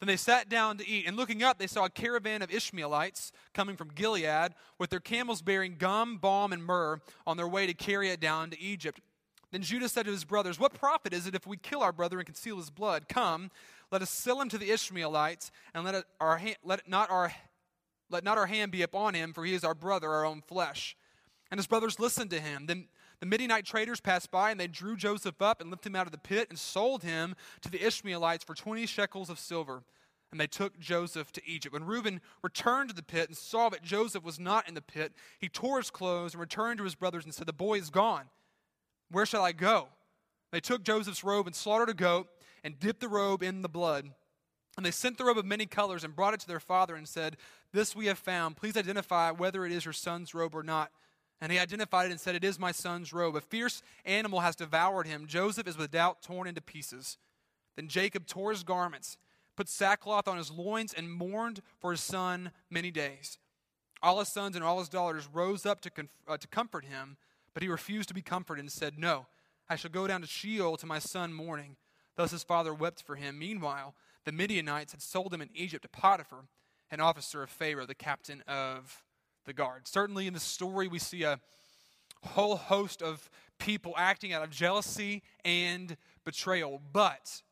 Then 0.00 0.06
they 0.06 0.16
sat 0.16 0.48
down 0.48 0.78
to 0.78 0.88
eat, 0.88 1.06
and 1.06 1.14
looking 1.14 1.42
up, 1.42 1.58
they 1.58 1.66
saw 1.66 1.84
a 1.84 1.90
caravan 1.90 2.40
of 2.40 2.50
Ishmaelites 2.50 3.32
coming 3.52 3.76
from 3.76 3.90
Gilead 3.94 4.54
with 4.78 4.88
their 4.88 4.98
camels 4.98 5.42
bearing 5.42 5.76
gum, 5.78 6.16
balm, 6.16 6.54
and 6.54 6.64
myrrh 6.64 7.00
on 7.26 7.36
their 7.36 7.46
way 7.46 7.66
to 7.66 7.74
carry 7.74 8.08
it 8.08 8.18
down 8.18 8.48
to 8.50 8.58
Egypt. 8.58 9.00
Then 9.50 9.62
Judah 9.62 9.88
said 9.88 10.06
to 10.06 10.12
his 10.12 10.24
brothers, 10.24 10.60
What 10.60 10.74
profit 10.74 11.12
is 11.12 11.26
it 11.26 11.34
if 11.34 11.46
we 11.46 11.56
kill 11.56 11.82
our 11.82 11.92
brother 11.92 12.18
and 12.18 12.26
conceal 12.26 12.56
his 12.56 12.70
blood? 12.70 13.08
Come, 13.08 13.50
let 13.90 14.02
us 14.02 14.10
sell 14.10 14.40
him 14.40 14.48
to 14.50 14.58
the 14.58 14.70
Ishmaelites, 14.70 15.50
and 15.74 15.84
let, 15.84 15.94
it, 15.94 16.04
our, 16.20 16.40
let, 16.62 16.88
not 16.88 17.10
our, 17.10 17.32
let 18.10 18.22
not 18.22 18.38
our 18.38 18.46
hand 18.46 18.70
be 18.70 18.82
upon 18.82 19.14
him, 19.14 19.32
for 19.32 19.44
he 19.44 19.54
is 19.54 19.64
our 19.64 19.74
brother, 19.74 20.10
our 20.10 20.24
own 20.24 20.42
flesh. 20.42 20.96
And 21.50 21.58
his 21.58 21.66
brothers 21.66 21.98
listened 21.98 22.30
to 22.30 22.40
him. 22.40 22.66
Then 22.66 22.86
the 23.18 23.26
Midianite 23.26 23.64
traders 23.64 24.00
passed 24.00 24.30
by, 24.30 24.52
and 24.52 24.60
they 24.60 24.68
drew 24.68 24.96
Joseph 24.96 25.42
up 25.42 25.60
and 25.60 25.70
lifted 25.70 25.88
him 25.88 25.96
out 25.96 26.06
of 26.06 26.12
the 26.12 26.18
pit 26.18 26.48
and 26.48 26.58
sold 26.58 27.02
him 27.02 27.34
to 27.60 27.70
the 27.70 27.84
Ishmaelites 27.84 28.44
for 28.44 28.54
20 28.54 28.86
shekels 28.86 29.28
of 29.28 29.38
silver. 29.38 29.82
And 30.30 30.40
they 30.40 30.46
took 30.46 30.78
Joseph 30.78 31.32
to 31.32 31.42
Egypt. 31.44 31.72
When 31.72 31.84
Reuben 31.84 32.20
returned 32.42 32.90
to 32.90 32.94
the 32.94 33.02
pit 33.02 33.28
and 33.28 33.36
saw 33.36 33.68
that 33.70 33.82
Joseph 33.82 34.22
was 34.22 34.38
not 34.38 34.68
in 34.68 34.74
the 34.74 34.80
pit, 34.80 35.12
he 35.40 35.48
tore 35.48 35.78
his 35.78 35.90
clothes 35.90 36.34
and 36.34 36.40
returned 36.40 36.78
to 36.78 36.84
his 36.84 36.94
brothers 36.94 37.24
and 37.24 37.34
said, 37.34 37.46
The 37.46 37.52
boy 37.52 37.78
is 37.78 37.90
gone. 37.90 38.26
Where 39.10 39.26
shall 39.26 39.44
I 39.44 39.52
go? 39.52 39.88
They 40.52 40.60
took 40.60 40.82
Joseph's 40.82 41.24
robe 41.24 41.46
and 41.46 41.54
slaughtered 41.54 41.88
a 41.88 41.94
goat 41.94 42.28
and 42.64 42.78
dipped 42.78 43.00
the 43.00 43.08
robe 43.08 43.42
in 43.42 43.62
the 43.62 43.68
blood. 43.68 44.10
And 44.76 44.86
they 44.86 44.90
sent 44.90 45.18
the 45.18 45.24
robe 45.24 45.38
of 45.38 45.44
many 45.44 45.66
colors 45.66 46.04
and 46.04 46.14
brought 46.14 46.34
it 46.34 46.40
to 46.40 46.48
their 46.48 46.60
father 46.60 46.94
and 46.94 47.08
said, 47.08 47.36
This 47.72 47.94
we 47.94 48.06
have 48.06 48.18
found. 48.18 48.56
Please 48.56 48.76
identify 48.76 49.30
whether 49.30 49.66
it 49.66 49.72
is 49.72 49.84
your 49.84 49.92
son's 49.92 50.34
robe 50.34 50.54
or 50.54 50.62
not. 50.62 50.90
And 51.40 51.50
he 51.50 51.58
identified 51.58 52.06
it 52.06 52.12
and 52.12 52.20
said, 52.20 52.34
It 52.34 52.44
is 52.44 52.58
my 52.58 52.72
son's 52.72 53.12
robe. 53.12 53.36
A 53.36 53.40
fierce 53.40 53.82
animal 54.04 54.40
has 54.40 54.56
devoured 54.56 55.06
him. 55.06 55.26
Joseph 55.26 55.66
is 55.66 55.76
with 55.76 55.90
doubt 55.90 56.22
torn 56.22 56.46
into 56.46 56.60
pieces. 56.60 57.18
Then 57.76 57.88
Jacob 57.88 58.26
tore 58.26 58.50
his 58.50 58.62
garments, 58.62 59.16
put 59.56 59.68
sackcloth 59.68 60.28
on 60.28 60.36
his 60.36 60.50
loins, 60.50 60.92
and 60.92 61.10
mourned 61.10 61.62
for 61.78 61.92
his 61.92 62.00
son 62.00 62.52
many 62.70 62.90
days. 62.90 63.38
All 64.02 64.18
his 64.18 64.32
sons 64.32 64.54
and 64.54 64.64
all 64.64 64.78
his 64.78 64.88
daughters 64.88 65.28
rose 65.32 65.66
up 65.66 65.80
to, 65.82 65.90
conf- 65.90 66.10
uh, 66.26 66.36
to 66.36 66.48
comfort 66.48 66.84
him, 66.84 67.16
but 67.54 67.62
he 67.62 67.68
refused 67.68 68.08
to 68.08 68.14
be 68.14 68.22
comforted 68.22 68.62
and 68.62 68.72
said, 68.72 68.98
No, 68.98 69.26
I 69.68 69.76
shall 69.76 69.90
go 69.90 70.06
down 70.06 70.20
to 70.20 70.26
Sheol 70.26 70.76
to 70.76 70.86
my 70.86 70.98
son 70.98 71.32
mourning. 71.32 71.76
Thus 72.16 72.32
his 72.32 72.42
father 72.42 72.74
wept 72.74 73.02
for 73.02 73.16
him. 73.16 73.38
Meanwhile, 73.38 73.94
the 74.24 74.32
Midianites 74.32 74.92
had 74.92 75.02
sold 75.02 75.32
him 75.32 75.40
in 75.40 75.48
Egypt 75.54 75.82
to 75.82 75.88
Potiphar, 75.88 76.44
an 76.90 77.00
officer 77.00 77.42
of 77.42 77.50
Pharaoh, 77.50 77.86
the 77.86 77.94
captain 77.94 78.42
of 78.46 79.04
the 79.46 79.52
guard. 79.52 79.86
Certainly 79.86 80.26
in 80.26 80.34
the 80.34 80.40
story, 80.40 80.88
we 80.88 80.98
see 80.98 81.22
a 81.22 81.40
whole 82.22 82.56
host 82.56 83.02
of 83.02 83.30
people 83.58 83.94
acting 83.96 84.32
out 84.32 84.42
of 84.42 84.50
jealousy 84.50 85.22
and 85.44 85.96
betrayal. 86.24 86.80
But 86.92 87.42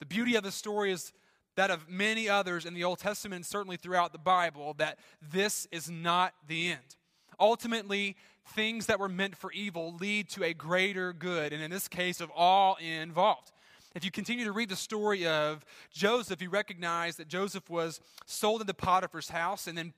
the 0.00 0.06
beauty 0.06 0.34
of 0.34 0.42
the 0.42 0.52
story 0.52 0.92
is 0.92 1.12
that 1.56 1.70
of 1.70 1.88
many 1.88 2.28
others 2.28 2.64
in 2.64 2.74
the 2.74 2.84
Old 2.84 2.98
Testament, 2.98 3.36
and 3.36 3.46
certainly 3.46 3.76
throughout 3.76 4.12
the 4.12 4.18
Bible, 4.18 4.74
that 4.74 4.98
this 5.32 5.66
is 5.72 5.90
not 5.90 6.34
the 6.46 6.70
end. 6.70 6.96
Ultimately, 7.40 8.16
things 8.54 8.86
that 8.86 8.98
were 8.98 9.08
meant 9.08 9.36
for 9.36 9.52
evil 9.52 9.94
lead 10.00 10.28
to 10.30 10.44
a 10.44 10.54
greater 10.54 11.12
good, 11.12 11.52
and 11.52 11.62
in 11.62 11.70
this 11.70 11.88
case, 11.88 12.20
of 12.20 12.30
all 12.34 12.76
involved. 12.76 13.52
If 13.94 14.04
you 14.04 14.10
continue 14.10 14.44
to 14.44 14.52
read 14.52 14.68
the 14.68 14.76
story 14.76 15.26
of 15.26 15.64
Joseph, 15.92 16.42
you 16.42 16.50
recognize 16.50 17.16
that 17.16 17.28
Joseph 17.28 17.68
was 17.70 18.00
sold 18.26 18.60
into 18.60 18.74
Potiphar's 18.74 19.30
house, 19.30 19.66
and 19.66 19.76
then 19.76 19.92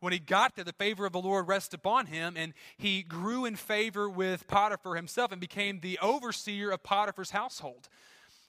when 0.00 0.12
he 0.12 0.18
got 0.18 0.56
there, 0.56 0.64
the 0.64 0.72
favor 0.72 1.06
of 1.06 1.12
the 1.12 1.20
Lord 1.20 1.48
rested 1.48 1.78
upon 1.78 2.06
him, 2.06 2.36
and 2.36 2.52
he 2.76 3.02
grew 3.02 3.44
in 3.44 3.56
favor 3.56 4.10
with 4.10 4.46
Potiphar 4.46 4.94
himself 4.94 5.32
and 5.32 5.40
became 5.40 5.80
the 5.80 5.98
overseer 6.02 6.70
of 6.70 6.82
Potiphar's 6.82 7.30
household. 7.30 7.88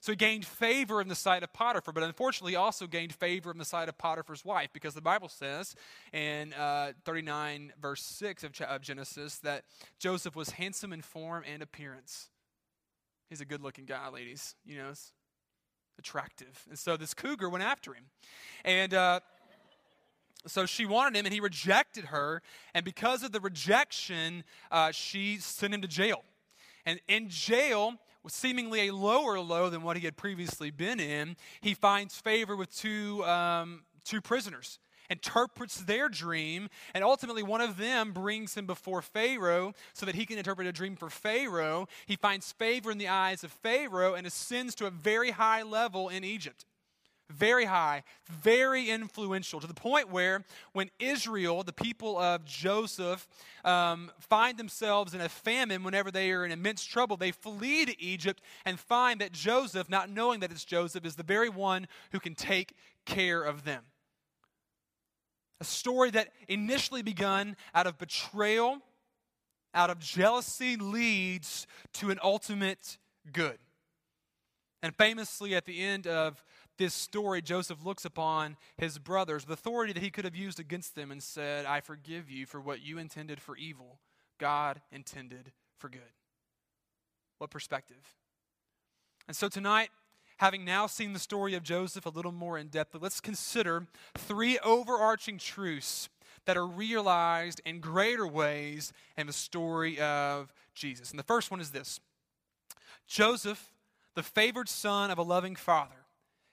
So 0.00 0.12
he 0.12 0.16
gained 0.16 0.46
favor 0.46 1.00
in 1.00 1.08
the 1.08 1.16
sight 1.16 1.42
of 1.42 1.52
Potiphar, 1.52 1.92
but 1.92 2.04
unfortunately, 2.04 2.54
also 2.54 2.86
gained 2.86 3.12
favor 3.12 3.50
in 3.50 3.58
the 3.58 3.64
sight 3.64 3.88
of 3.88 3.98
Potiphar's 3.98 4.44
wife, 4.44 4.70
because 4.72 4.94
the 4.94 5.00
Bible 5.00 5.28
says 5.28 5.74
in 6.12 6.52
uh, 6.52 6.92
39, 7.04 7.72
verse 7.80 8.02
6 8.02 8.44
of, 8.44 8.60
of 8.60 8.80
Genesis, 8.80 9.38
that 9.38 9.64
Joseph 9.98 10.36
was 10.36 10.50
handsome 10.50 10.92
in 10.92 11.02
form 11.02 11.42
and 11.52 11.62
appearance. 11.62 12.28
He's 13.28 13.40
a 13.40 13.44
good 13.44 13.60
looking 13.60 13.86
guy, 13.86 14.08
ladies. 14.08 14.54
You 14.64 14.78
know, 14.78 14.90
it's 14.90 15.12
attractive. 15.98 16.64
And 16.68 16.78
so 16.78 16.96
this 16.96 17.12
cougar 17.12 17.48
went 17.48 17.64
after 17.64 17.92
him. 17.92 18.04
And. 18.64 18.94
Uh, 18.94 19.20
so 20.46 20.66
she 20.66 20.86
wanted 20.86 21.18
him 21.18 21.26
and 21.26 21.34
he 21.34 21.40
rejected 21.40 22.06
her 22.06 22.42
and 22.72 22.84
because 22.84 23.24
of 23.24 23.32
the 23.32 23.40
rejection 23.40 24.44
uh, 24.70 24.92
she 24.92 25.38
sent 25.38 25.74
him 25.74 25.82
to 25.82 25.88
jail 25.88 26.22
and 26.86 27.00
in 27.08 27.28
jail 27.28 27.94
seemingly 28.26 28.88
a 28.88 28.94
lower 28.94 29.38
low 29.40 29.70
than 29.70 29.82
what 29.82 29.96
he 29.96 30.04
had 30.04 30.16
previously 30.16 30.70
been 30.70 31.00
in 31.00 31.36
he 31.60 31.74
finds 31.74 32.18
favor 32.18 32.56
with 32.56 32.74
two, 32.74 33.24
um, 33.24 33.84
two 34.04 34.20
prisoners 34.20 34.78
interprets 35.10 35.80
their 35.80 36.08
dream, 36.08 36.68
and 36.94 37.02
ultimately 37.02 37.42
one 37.42 37.60
of 37.60 37.78
them 37.78 38.12
brings 38.12 38.54
him 38.54 38.66
before 38.66 39.00
Pharaoh 39.00 39.72
so 39.94 40.04
that 40.04 40.14
he 40.14 40.26
can 40.26 40.38
interpret 40.38 40.66
a 40.66 40.72
dream 40.72 40.96
for 40.96 41.08
Pharaoh. 41.08 41.88
He 42.06 42.16
finds 42.16 42.52
favor 42.52 42.90
in 42.90 42.98
the 42.98 43.08
eyes 43.08 43.42
of 43.42 43.50
Pharaoh 43.50 44.14
and 44.14 44.26
ascends 44.26 44.74
to 44.76 44.86
a 44.86 44.90
very 44.90 45.30
high 45.30 45.62
level 45.62 46.08
in 46.08 46.24
Egypt 46.24 46.64
very 47.30 47.66
high, 47.66 48.02
very 48.28 48.88
influential, 48.88 49.60
to 49.60 49.66
the 49.66 49.74
point 49.74 50.10
where 50.10 50.44
when 50.72 50.90
Israel, 50.98 51.62
the 51.62 51.72
people 51.72 52.18
of 52.18 52.44
Joseph, 52.44 53.28
um, 53.64 54.10
find 54.18 54.58
themselves 54.58 55.14
in 55.14 55.20
a 55.20 55.28
famine 55.28 55.82
whenever 55.82 56.10
they 56.10 56.30
are 56.32 56.44
in 56.44 56.52
immense 56.52 56.84
trouble, 56.84 57.16
they 57.16 57.32
flee 57.32 57.84
to 57.84 58.02
Egypt 58.02 58.42
and 58.64 58.80
find 58.80 59.20
that 59.20 59.32
Joseph, 59.32 59.90
not 59.90 60.08
knowing 60.08 60.40
that 60.40 60.50
it's 60.50 60.64
Joseph, 60.64 61.04
is 61.04 61.16
the 61.16 61.22
very 61.22 61.48
one 61.48 61.86
who 62.12 62.20
can 62.20 62.34
take 62.34 62.74
care 63.04 63.42
of 63.42 63.64
them. 63.64 63.82
A 65.60 65.64
story 65.64 66.10
that 66.12 66.28
initially 66.46 67.02
begun 67.02 67.56
out 67.74 67.86
of 67.86 67.98
betrayal, 67.98 68.78
out 69.74 69.90
of 69.90 69.98
jealousy, 69.98 70.76
leads 70.76 71.66
to 71.94 72.10
an 72.10 72.18
ultimate 72.22 72.96
good. 73.32 73.58
And 74.82 74.94
famously, 74.94 75.56
at 75.56 75.64
the 75.64 75.80
end 75.80 76.06
of 76.06 76.44
this 76.78 76.94
story, 76.94 77.42
Joseph 77.42 77.84
looks 77.84 78.04
upon 78.04 78.56
his 78.76 78.98
brothers, 78.98 79.44
the 79.44 79.52
authority 79.52 79.92
that 79.92 80.02
he 80.02 80.10
could 80.10 80.24
have 80.24 80.36
used 80.36 80.58
against 80.58 80.94
them, 80.94 81.10
and 81.10 81.22
said, 81.22 81.66
I 81.66 81.80
forgive 81.80 82.30
you 82.30 82.46
for 82.46 82.60
what 82.60 82.80
you 82.80 82.98
intended 82.98 83.40
for 83.40 83.56
evil, 83.56 83.98
God 84.38 84.80
intended 84.90 85.52
for 85.76 85.88
good. 85.88 86.00
What 87.38 87.50
perspective? 87.50 88.14
And 89.26 89.36
so 89.36 89.48
tonight, 89.48 89.90
having 90.38 90.64
now 90.64 90.86
seen 90.86 91.12
the 91.12 91.18
story 91.18 91.54
of 91.54 91.62
Joseph 91.62 92.06
a 92.06 92.10
little 92.10 92.32
more 92.32 92.56
in 92.56 92.68
depth, 92.68 92.96
let's 93.00 93.20
consider 93.20 93.86
three 94.14 94.58
overarching 94.60 95.38
truths 95.38 96.08
that 96.46 96.56
are 96.56 96.66
realized 96.66 97.60
in 97.66 97.80
greater 97.80 98.26
ways 98.26 98.92
in 99.16 99.26
the 99.26 99.32
story 99.32 100.00
of 100.00 100.52
Jesus. 100.74 101.10
And 101.10 101.18
the 101.18 101.24
first 101.24 101.50
one 101.50 101.60
is 101.60 101.72
this 101.72 102.00
Joseph, 103.06 103.70
the 104.14 104.22
favored 104.22 104.68
son 104.68 105.10
of 105.10 105.18
a 105.18 105.22
loving 105.22 105.56
father, 105.56 105.97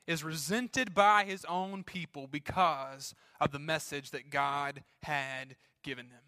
is 0.08 0.24
resented 0.24 0.94
by 0.94 1.24
his 1.24 1.46
own 1.46 1.84
people 1.84 2.28
because 2.28 3.16
of 3.40 3.52
the 3.52 3.60
message 3.60 4.12
that 4.12 4.30
God 4.30 4.84
had 5.04 5.56
given 5.84 6.10
them. 6.10 6.20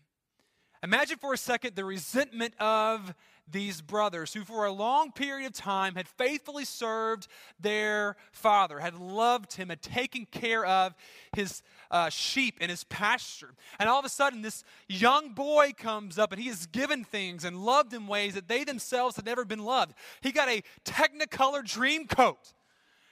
Imagine 0.84 1.18
for 1.18 1.34
a 1.34 1.38
second 1.38 1.76
the 1.76 1.86
resentment 1.86 2.54
of 2.60 3.14
these 3.50 3.82
brothers 3.82 4.34
who, 4.34 4.44
for 4.44 4.66
a 4.66 4.72
long 4.72 5.12
period 5.12 5.48
of 5.48 5.54
time, 5.54 5.96
had 5.96 6.08
faithfully 6.08 6.66
served 6.66 7.28
their 7.60 8.16
father, 8.32 8.80
had 8.80 8.96
loved 8.96 9.54
him, 9.54 9.70
had 9.70 9.82
taken 9.82 10.26
care 10.26 10.66
of 10.66 10.94
his 11.34 11.62
uh, 11.90 12.10
sheep 12.10 12.58
and 12.60 12.70
his 12.70 12.84
pasture. 12.86 13.54
And 13.80 13.88
all 13.88 14.00
of 14.00 14.06
a 14.06 14.10
sudden, 14.10 14.42
this 14.42 14.64
young 14.88 15.34
boy 15.34 15.72
comes 15.78 16.20
up 16.20 16.32
and 16.32 16.42
he 16.42 16.50
is 16.50 16.68
given 16.68 17.04
things 17.04 17.44
and 17.44 17.64
loved 17.64 17.94
in 17.94 18.06
ways 18.08 18.34
that 18.34 18.48
they 18.48 18.64
themselves 18.64 19.16
had 19.16 19.26
never 19.26 19.46
been 19.46 19.64
loved. 19.64 19.94
He 20.22 20.32
got 20.32 20.50
a 20.50 20.64
Technicolor 20.84 21.66
dream 21.66 22.08
coat. 22.08 22.54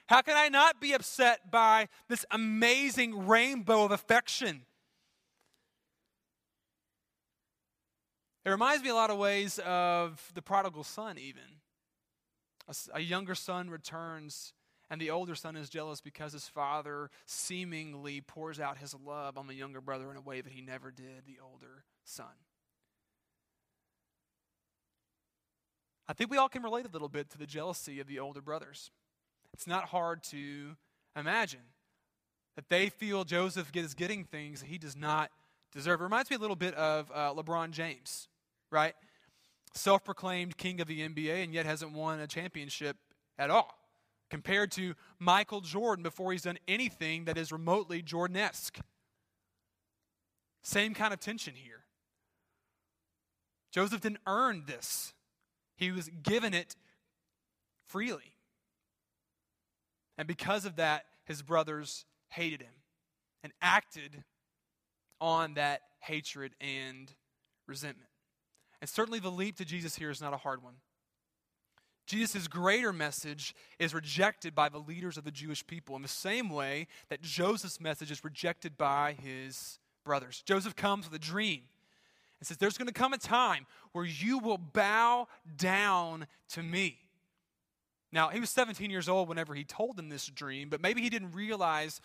How 0.07 0.21
can 0.21 0.37
I 0.37 0.49
not 0.49 0.79
be 0.79 0.93
upset 0.93 1.49
by 1.49 1.87
this 2.07 2.25
amazing 2.29 3.25
rainbow 3.25 3.85
of 3.85 3.91
affection? 3.91 4.61
It 8.45 8.51
reminds 8.51 8.83
me 8.83 8.89
a 8.89 8.95
lot 8.95 9.09
of 9.09 9.17
ways 9.17 9.59
of 9.65 10.31
the 10.35 10.43
prodigal 10.43 10.83
son, 10.83 11.17
even. 11.17 11.41
A, 12.67 12.75
a, 12.93 12.99
younger 12.99 13.33
son 13.33 13.71
returns, 13.71 14.53
and 14.87 15.01
the 15.01 15.09
older 15.09 15.33
son 15.33 15.55
is 15.55 15.67
jealous 15.67 15.99
because 16.01 16.33
his 16.33 16.47
father 16.47 17.09
seemingly 17.25 18.21
pours 18.21 18.59
out 18.59 18.77
his 18.77 18.93
love 18.93 19.39
on 19.39 19.47
the 19.47 19.55
younger 19.55 19.81
brother 19.81 20.11
in 20.11 20.17
a 20.17 20.21
way 20.21 20.41
that 20.41 20.53
he 20.53 20.61
never 20.61 20.91
did 20.91 21.25
the 21.25 21.37
older 21.43 21.85
son. 22.03 22.27
I 26.07 26.13
think 26.13 26.29
we 26.29 26.37
all 26.37 26.49
can 26.49 26.61
relate 26.61 26.85
a 26.85 26.89
little 26.89 27.09
bit 27.09 27.31
to 27.31 27.39
the 27.39 27.47
jealousy 27.47 27.99
of 27.99 28.05
the 28.05 28.19
older 28.19 28.41
brothers. 28.41 28.91
It's 29.55 29.67
not 29.67 29.85
hard 29.85 30.21
to 30.23 30.75
imagine 31.15 31.61
that 32.57 32.67
they 32.67 32.89
feel 32.89 33.23
Joseph 33.23 33.71
is 33.73 33.93
getting 33.93 34.25
things 34.25 34.59
that 34.59 34.67
he 34.67 34.77
does 34.77 34.97
not 34.97 35.31
deserve. 35.71 36.01
It 36.01 36.03
reminds 36.03 36.29
me 36.29 36.35
a 36.35 36.39
little 36.39 36.57
bit 36.57 36.73
of 36.73 37.09
uh, 37.15 37.33
LeBron 37.33 37.71
James, 37.71 38.27
right? 38.69 38.93
Self 39.73 40.03
proclaimed 40.03 40.57
king 40.57 40.81
of 40.81 40.89
the 40.89 41.07
NBA 41.07 41.41
and 41.41 41.53
yet 41.53 41.65
hasn't 41.65 41.93
won 41.93 42.19
a 42.19 42.27
championship 42.27 42.97
at 43.37 43.49
all. 43.49 43.73
compared 44.29 44.73
to 44.73 44.93
Michael 45.19 45.61
Jordan 45.61 46.03
before 46.03 46.33
he's 46.33 46.41
done 46.41 46.59
anything 46.67 47.23
that 47.23 47.37
is 47.37 47.53
remotely 47.53 48.03
Jordanesque. 48.03 48.81
Same 50.63 50.93
kind 50.93 51.13
of 51.13 51.21
tension 51.21 51.53
here. 51.55 51.85
Joseph 53.71 54.01
didn't 54.01 54.19
earn 54.27 54.63
this, 54.67 55.13
he 55.77 55.93
was 55.93 56.09
given 56.23 56.53
it 56.53 56.75
freely. 57.85 58.34
And 60.17 60.27
because 60.27 60.65
of 60.65 60.77
that, 60.77 61.05
his 61.25 61.41
brothers 61.41 62.05
hated 62.29 62.61
him 62.61 62.73
and 63.43 63.53
acted 63.61 64.23
on 65.19 65.55
that 65.55 65.81
hatred 65.99 66.53
and 66.59 67.11
resentment. 67.67 68.09
And 68.81 68.89
certainly 68.89 69.19
the 69.19 69.31
leap 69.31 69.57
to 69.57 69.65
Jesus 69.65 69.95
here 69.95 70.09
is 70.09 70.21
not 70.21 70.33
a 70.33 70.37
hard 70.37 70.63
one. 70.63 70.75
Jesus' 72.05 72.47
greater 72.47 72.93
message 72.93 73.55
is 73.79 73.93
rejected 73.93 74.53
by 74.53 74.69
the 74.69 74.77
leaders 74.77 75.17
of 75.17 75.23
the 75.23 75.31
Jewish 75.31 75.65
people 75.65 75.95
in 75.95 76.03
the 76.03 76.07
same 76.07 76.49
way 76.49 76.87
that 77.09 77.21
Joseph's 77.21 77.81
message 77.81 78.11
is 78.11 78.23
rejected 78.23 78.77
by 78.77 79.13
his 79.13 79.79
brothers. 80.03 80.43
Joseph 80.45 80.75
comes 80.75 81.05
with 81.05 81.15
a 81.15 81.23
dream 81.23 81.61
and 82.39 82.47
says, 82.47 82.57
There's 82.57 82.77
going 82.77 82.87
to 82.87 82.93
come 82.93 83.13
a 83.13 83.17
time 83.17 83.65
where 83.91 84.05
you 84.05 84.37
will 84.37 84.59
bow 84.59 85.27
down 85.57 86.27
to 86.49 86.61
me. 86.61 86.99
Now, 88.15 88.29
he 88.29 88.39
was 88.39 88.49
17 88.49 88.89
years 88.89 89.07
old 89.07 89.29
whenever 89.29 89.53
he 89.53 89.65
told 89.65 89.97
them 89.97 90.09
this 90.09 90.25
dream, 90.25 90.69
but 90.69 90.81
maybe 90.81 91.01
he 91.01 91.09
didn't 91.09 91.33
realize 91.33 92.01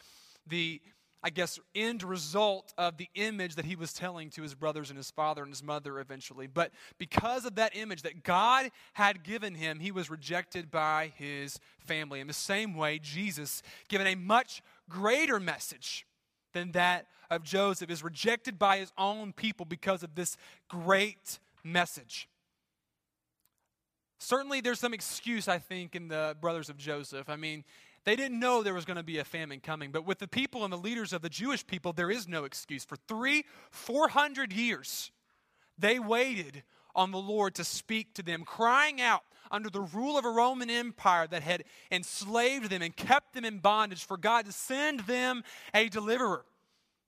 the 0.47 0.83
I 1.23 1.29
guess, 1.29 1.59
end 1.75 2.02
result 2.02 2.73
of 2.79 2.97
the 2.97 3.09
image 3.14 3.57
that 3.57 3.67
he 3.67 3.76
was 3.76 3.93
telling 3.93 4.31
to 4.31 4.43
his 4.43 4.55
brothers 4.55 4.88
and 4.88 4.97
his 4.97 5.11
father 5.11 5.43
and 5.43 5.52
his 5.52 5.62
mother 5.62 6.00
eventually. 6.00 6.47
But 6.47 6.73
because 6.97 7.45
of 7.45 7.57
that 7.57 7.76
image 7.76 8.02
that 8.02 8.23
God 8.23 8.71
had 8.95 9.23
given 9.23 9.55
him, 9.55 9.81
he 9.81 9.90
was 9.90 10.09
rejected 10.09 10.71
by 10.71 11.12
his 11.17 11.61
family. 11.79 12.21
In 12.21 12.26
the 12.26 12.33
same 12.33 12.75
way, 12.75 12.99
Jesus, 12.99 13.62
given 13.88 14.07
a 14.07 14.14
much 14.14 14.62
greater 14.88 15.38
message 15.38 16.07
than 16.55 16.73
that 16.73 17.07
of 17.29 17.43
Joseph, 17.43 17.90
is 17.90 18.02
rejected 18.02 18.59
by 18.59 18.79
his 18.79 18.90
own 18.97 19.35
people 19.35 19.67
because 19.67 20.02
of 20.02 20.14
this 20.14 20.38
great 20.69 21.38
message. 21.62 22.29
Certainly, 24.22 24.60
there's 24.60 24.78
some 24.78 24.92
excuse, 24.92 25.48
I 25.48 25.58
think, 25.58 25.96
in 25.96 26.08
the 26.08 26.36
brothers 26.40 26.68
of 26.68 26.76
Joseph. 26.76 27.30
I 27.30 27.36
mean, 27.36 27.64
they 28.04 28.16
didn't 28.16 28.38
know 28.38 28.62
there 28.62 28.74
was 28.74 28.84
going 28.84 28.98
to 28.98 29.02
be 29.02 29.18
a 29.18 29.24
famine 29.24 29.60
coming, 29.60 29.90
but 29.90 30.04
with 30.04 30.18
the 30.18 30.28
people 30.28 30.62
and 30.62 30.72
the 30.72 30.78
leaders 30.78 31.14
of 31.14 31.22
the 31.22 31.30
Jewish 31.30 31.66
people, 31.66 31.94
there 31.94 32.10
is 32.10 32.28
no 32.28 32.44
excuse. 32.44 32.84
For 32.84 32.96
three, 33.08 33.44
four 33.70 34.08
hundred 34.08 34.52
years, 34.52 35.10
they 35.78 35.98
waited 35.98 36.62
on 36.94 37.12
the 37.12 37.18
Lord 37.18 37.54
to 37.54 37.64
speak 37.64 38.14
to 38.14 38.22
them, 38.22 38.44
crying 38.44 39.00
out 39.00 39.22
under 39.50 39.70
the 39.70 39.80
rule 39.80 40.18
of 40.18 40.24
a 40.26 40.30
Roman 40.30 40.68
Empire 40.68 41.26
that 41.26 41.42
had 41.42 41.64
enslaved 41.90 42.70
them 42.70 42.82
and 42.82 42.94
kept 42.94 43.32
them 43.32 43.44
in 43.44 43.58
bondage 43.58 44.04
for 44.04 44.16
God 44.16 44.44
to 44.46 44.52
send 44.52 45.00
them 45.00 45.42
a 45.72 45.88
deliverer. 45.88 46.44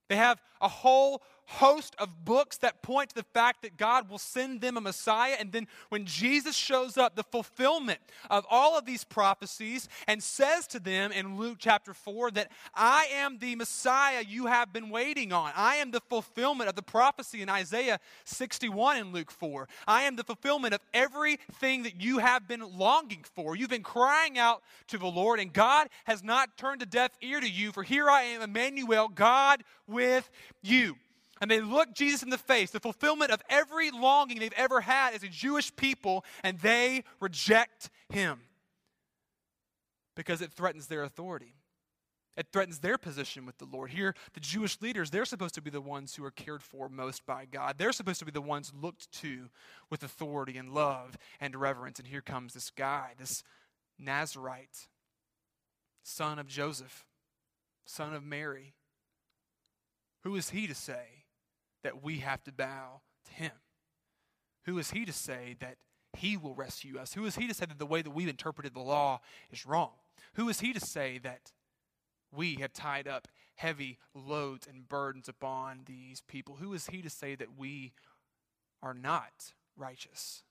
They 0.08 0.16
have 0.16 0.40
a 0.60 0.68
whole 0.68 1.22
host 1.46 1.94
of 1.98 2.24
books 2.24 2.58
that 2.58 2.82
point 2.82 3.10
to 3.10 3.14
the 3.14 3.22
fact 3.22 3.62
that 3.62 3.76
God 3.76 4.08
will 4.08 4.18
send 4.18 4.60
them 4.60 4.76
a 4.76 4.80
Messiah. 4.80 5.36
And 5.38 5.52
then 5.52 5.66
when 5.88 6.06
Jesus 6.06 6.56
shows 6.56 6.96
up, 6.96 7.16
the 7.16 7.22
fulfillment 7.22 8.00
of 8.30 8.46
all 8.50 8.78
of 8.78 8.84
these 8.84 9.04
prophecies 9.04 9.88
and 10.06 10.22
says 10.22 10.66
to 10.68 10.80
them 10.80 11.12
in 11.12 11.36
Luke 11.36 11.58
chapter 11.58 11.94
4 11.94 12.30
that 12.32 12.50
I 12.74 13.06
am 13.12 13.38
the 13.38 13.56
Messiah 13.56 14.22
you 14.26 14.46
have 14.46 14.72
been 14.72 14.90
waiting 14.90 15.32
on. 15.32 15.52
I 15.54 15.76
am 15.76 15.90
the 15.90 16.00
fulfillment 16.00 16.68
of 16.68 16.74
the 16.74 16.82
prophecy 16.82 17.42
in 17.42 17.48
Isaiah 17.48 18.00
61 18.24 18.96
in 18.96 19.12
Luke 19.12 19.30
4. 19.30 19.68
I 19.86 20.02
am 20.02 20.16
the 20.16 20.24
fulfillment 20.24 20.74
of 20.74 20.80
everything 20.94 21.82
that 21.82 22.00
you 22.00 22.18
have 22.18 22.48
been 22.48 22.78
longing 22.78 23.24
for. 23.34 23.56
You've 23.56 23.70
been 23.70 23.82
crying 23.82 24.38
out 24.38 24.62
to 24.88 24.98
the 24.98 25.06
Lord, 25.06 25.40
and 25.40 25.52
God 25.52 25.88
has 26.04 26.22
not 26.22 26.56
turned 26.56 26.82
a 26.82 26.86
deaf 26.86 27.10
ear 27.20 27.40
to 27.40 27.48
you. 27.48 27.72
For 27.72 27.82
here 27.82 28.08
I 28.08 28.22
am, 28.22 28.42
Emmanuel, 28.42 29.08
God 29.08 29.62
with 29.86 30.30
you 30.62 30.96
and 31.42 31.50
they 31.50 31.60
look 31.60 31.92
Jesus 31.92 32.22
in 32.22 32.30
the 32.30 32.38
face, 32.38 32.70
the 32.70 32.78
fulfillment 32.78 33.32
of 33.32 33.42
every 33.50 33.90
longing 33.90 34.38
they've 34.38 34.52
ever 34.56 34.80
had 34.80 35.12
as 35.12 35.24
a 35.24 35.28
Jewish 35.28 35.74
people, 35.74 36.24
and 36.44 36.56
they 36.60 37.02
reject 37.18 37.90
him 38.10 38.42
because 40.14 40.40
it 40.40 40.52
threatens 40.52 40.86
their 40.86 41.02
authority. 41.02 41.56
It 42.36 42.46
threatens 42.52 42.78
their 42.78 42.96
position 42.96 43.44
with 43.44 43.58
the 43.58 43.64
Lord. 43.64 43.90
Here, 43.90 44.14
the 44.34 44.40
Jewish 44.40 44.80
leaders, 44.80 45.10
they're 45.10 45.24
supposed 45.24 45.56
to 45.56 45.60
be 45.60 45.68
the 45.68 45.80
ones 45.80 46.14
who 46.14 46.24
are 46.24 46.30
cared 46.30 46.62
for 46.62 46.88
most 46.88 47.26
by 47.26 47.44
God. 47.44 47.74
They're 47.76 47.90
supposed 47.90 48.20
to 48.20 48.24
be 48.24 48.30
the 48.30 48.40
ones 48.40 48.72
looked 48.80 49.10
to 49.22 49.50
with 49.90 50.04
authority 50.04 50.56
and 50.56 50.72
love 50.72 51.18
and 51.40 51.56
reverence. 51.56 51.98
And 51.98 52.06
here 52.06 52.22
comes 52.22 52.54
this 52.54 52.70
guy, 52.70 53.14
this 53.18 53.42
Nazarite, 53.98 54.86
son 56.04 56.38
of 56.38 56.46
Joseph, 56.46 57.04
son 57.84 58.14
of 58.14 58.22
Mary. 58.22 58.74
Who 60.22 60.36
is 60.36 60.50
he 60.50 60.68
to 60.68 60.74
say 60.74 61.21
that 61.82 62.02
we 62.02 62.18
have 62.18 62.42
to 62.44 62.52
bow 62.52 63.00
to 63.26 63.32
him? 63.32 63.52
Who 64.64 64.78
is 64.78 64.92
he 64.92 65.04
to 65.04 65.12
say 65.12 65.56
that 65.60 65.76
he 66.16 66.36
will 66.36 66.54
rescue 66.54 66.98
us? 66.98 67.14
Who 67.14 67.24
is 67.24 67.36
he 67.36 67.48
to 67.48 67.54
say 67.54 67.66
that 67.66 67.78
the 67.78 67.86
way 67.86 68.02
that 68.02 68.10
we've 68.10 68.28
interpreted 68.28 68.74
the 68.74 68.80
law 68.80 69.20
is 69.50 69.66
wrong? 69.66 69.92
Who 70.34 70.48
is 70.48 70.60
he 70.60 70.72
to 70.72 70.80
say 70.80 71.18
that 71.18 71.52
we 72.30 72.56
have 72.56 72.72
tied 72.72 73.08
up 73.08 73.28
heavy 73.56 73.98
loads 74.14 74.66
and 74.66 74.88
burdens 74.88 75.28
upon 75.28 75.80
these 75.86 76.20
people? 76.20 76.56
Who 76.56 76.72
is 76.74 76.86
he 76.86 77.02
to 77.02 77.10
say 77.10 77.34
that 77.34 77.58
we 77.58 77.92
are 78.82 78.94
not 78.94 79.52
righteous? 79.76 80.42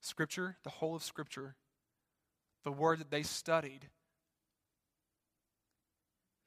Scripture, 0.00 0.58
the 0.64 0.70
whole 0.70 0.94
of 0.94 1.02
Scripture, 1.02 1.56
the 2.64 2.72
word 2.72 2.98
that 2.98 3.10
they 3.10 3.22
studied 3.22 3.88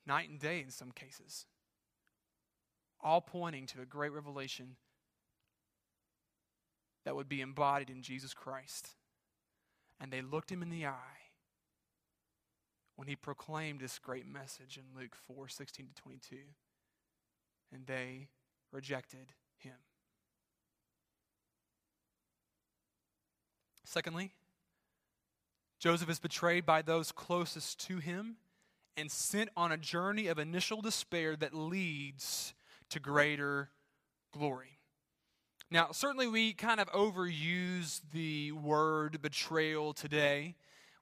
night 0.05 0.29
and 0.29 0.39
day 0.39 0.61
in 0.61 0.71
some 0.71 0.91
cases, 0.91 1.45
all 3.01 3.21
pointing 3.21 3.67
to 3.67 3.81
a 3.81 3.85
great 3.85 4.11
revelation 4.11 4.75
that 7.05 7.15
would 7.15 7.29
be 7.29 7.41
embodied 7.41 7.89
in 7.89 8.01
Jesus 8.01 8.33
Christ. 8.33 8.95
And 9.99 10.11
they 10.11 10.21
looked 10.21 10.51
him 10.51 10.61
in 10.61 10.69
the 10.69 10.85
eye 10.85 11.27
when 12.95 13.07
he 13.07 13.15
proclaimed 13.15 13.79
this 13.79 13.99
great 13.99 14.27
message 14.27 14.77
in 14.77 14.99
Luke 14.99 15.15
4 15.15 15.47
16 15.47 15.87
to 15.87 16.01
22, 16.01 16.35
and 17.71 17.85
they 17.85 18.27
rejected 18.71 19.33
him. 19.57 19.73
Secondly, 23.85 24.31
Joseph 25.79 26.09
is 26.09 26.19
betrayed 26.19 26.65
by 26.65 26.81
those 26.81 27.11
closest 27.11 27.79
to 27.87 27.97
him 27.97 28.37
and 28.95 29.11
sent 29.11 29.49
on 29.55 29.71
a 29.71 29.77
journey 29.77 30.27
of 30.27 30.39
initial 30.39 30.81
despair 30.81 31.35
that 31.35 31.53
leads 31.53 32.55
to 32.89 32.99
greater 32.99 33.69
glory. 34.31 34.79
Now, 35.69 35.89
certainly 35.91 36.27
we 36.27 36.53
kind 36.53 36.79
of 36.79 36.87
overuse 36.91 38.01
the 38.11 38.53
word 38.53 39.21
betrayal 39.21 39.93
today. 39.93 40.55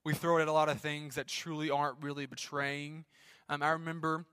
We 0.03 0.13
throw 0.13 0.39
it 0.39 0.41
at 0.41 0.47
a 0.47 0.51
lot 0.51 0.69
of 0.69 0.81
things 0.81 1.15
that 1.15 1.27
truly 1.27 1.69
aren't 1.69 2.01
really 2.01 2.25
betraying. 2.25 3.05
Um, 3.47 3.63
I 3.63 3.69
remember 3.69 4.25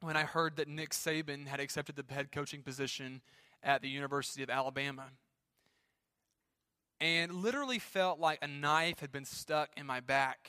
when 0.00 0.16
I 0.16 0.24
heard 0.24 0.56
that 0.56 0.68
Nick 0.68 0.90
Saban 0.90 1.46
had 1.46 1.60
accepted 1.60 1.96
the 1.96 2.04
head 2.12 2.32
coaching 2.32 2.62
position 2.62 3.22
at 3.62 3.80
the 3.80 3.88
University 3.88 4.42
of 4.42 4.50
Alabama 4.50 5.04
and 7.00 7.34
literally 7.34 7.78
felt 7.78 8.18
like 8.18 8.38
a 8.42 8.46
knife 8.46 9.00
had 9.00 9.10
been 9.10 9.24
stuck 9.24 9.70
in 9.76 9.86
my 9.86 10.00
back. 10.00 10.48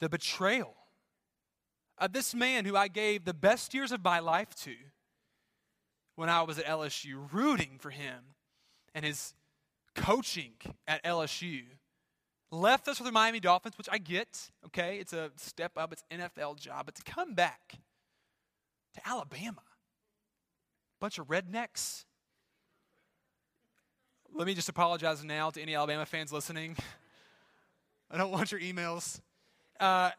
The 0.00 0.08
betrayal 0.08 0.74
of 1.98 2.12
this 2.12 2.34
man 2.34 2.64
who 2.64 2.76
I 2.76 2.88
gave 2.88 3.24
the 3.24 3.34
best 3.34 3.74
years 3.74 3.90
of 3.90 4.04
my 4.04 4.20
life 4.20 4.54
to 4.62 4.74
when 6.14 6.28
I 6.28 6.42
was 6.42 6.58
at 6.58 6.66
LSU, 6.66 7.32
rooting 7.32 7.78
for 7.78 7.90
him 7.90 8.34
and 8.94 9.04
his 9.04 9.34
coaching 9.94 10.54
at 10.86 11.02
LSU. 11.04 11.62
Left 12.50 12.88
us 12.88 12.98
with 12.98 13.06
the 13.06 13.12
Miami 13.12 13.40
Dolphins, 13.40 13.76
which 13.76 13.88
I 13.90 13.98
get, 13.98 14.50
okay? 14.66 14.98
It's 14.98 15.12
a 15.12 15.30
step 15.36 15.72
up, 15.76 15.92
it's 15.92 16.02
NFL 16.10 16.58
job, 16.58 16.86
but 16.86 16.94
to 16.94 17.02
come 17.02 17.34
back 17.34 17.74
to 18.94 19.08
Alabama, 19.08 19.62
bunch 21.00 21.18
of 21.18 21.26
rednecks, 21.26 22.04
let 24.34 24.46
me 24.46 24.54
just 24.54 24.68
apologize 24.68 25.24
now 25.24 25.50
to 25.50 25.60
any 25.60 25.74
Alabama 25.74 26.06
fans 26.06 26.32
listening. 26.32 26.76
I 28.10 28.16
don't 28.16 28.30
want 28.30 28.52
your 28.52 28.60
emails. 28.60 29.20
Uh, 29.78 30.10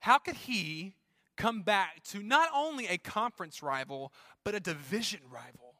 how 0.00 0.18
could 0.18 0.36
he 0.36 0.94
come 1.36 1.62
back 1.62 2.02
to 2.04 2.22
not 2.22 2.50
only 2.54 2.86
a 2.86 2.98
conference 2.98 3.62
rival, 3.62 4.12
but 4.44 4.54
a 4.54 4.60
division 4.60 5.20
rival? 5.30 5.74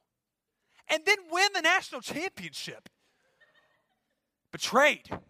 And 0.88 1.04
then 1.04 1.16
win 1.30 1.48
the 1.54 1.62
national 1.62 2.00
championship? 2.00 2.88
Betrayed. 4.50 5.04
To 5.06 5.20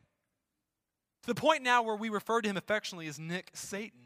the 1.26 1.34
point 1.34 1.62
now 1.62 1.82
where 1.82 1.96
we 1.96 2.08
refer 2.08 2.40
to 2.40 2.48
him 2.48 2.56
affectionately 2.56 3.06
as 3.06 3.18
Nick 3.18 3.50
Satan. 3.54 4.03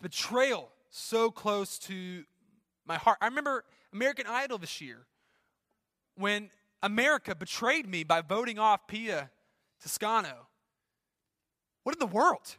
Betrayal 0.00 0.70
so 0.90 1.30
close 1.30 1.78
to 1.80 2.24
my 2.86 2.96
heart. 2.96 3.18
I 3.20 3.26
remember 3.26 3.64
American 3.92 4.26
Idol 4.26 4.58
this 4.58 4.80
year 4.80 5.06
when 6.16 6.50
America 6.82 7.34
betrayed 7.34 7.88
me 7.88 8.04
by 8.04 8.20
voting 8.20 8.58
off 8.58 8.86
Pia 8.86 9.30
Toscano. 9.80 10.48
What 11.82 11.94
in 11.94 11.98
the 11.98 12.06
world? 12.06 12.56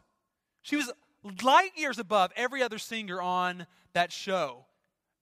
She 0.62 0.76
was 0.76 0.92
light 1.42 1.70
years 1.76 1.98
above 1.98 2.32
every 2.36 2.62
other 2.62 2.78
singer 2.78 3.20
on 3.20 3.66
that 3.92 4.12
show, 4.12 4.64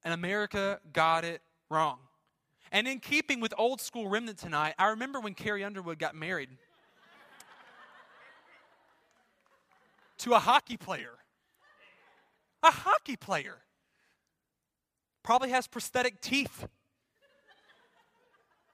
and 0.04 0.14
America 0.14 0.80
got 0.92 1.24
it 1.24 1.42
wrong. 1.70 1.98
And 2.70 2.86
in 2.86 3.00
keeping 3.00 3.40
with 3.40 3.54
old 3.56 3.80
school 3.80 4.08
remnant 4.08 4.38
tonight, 4.38 4.74
I 4.78 4.88
remember 4.88 5.20
when 5.20 5.34
Carrie 5.34 5.64
Underwood 5.64 5.98
got 5.98 6.14
married 6.14 6.50
to 10.18 10.34
a 10.34 10.38
hockey 10.38 10.76
player. 10.76 11.17
A 12.62 12.70
hockey 12.70 13.16
player. 13.16 13.58
Probably 15.22 15.50
has 15.50 15.66
prosthetic 15.66 16.20
teeth. 16.20 16.66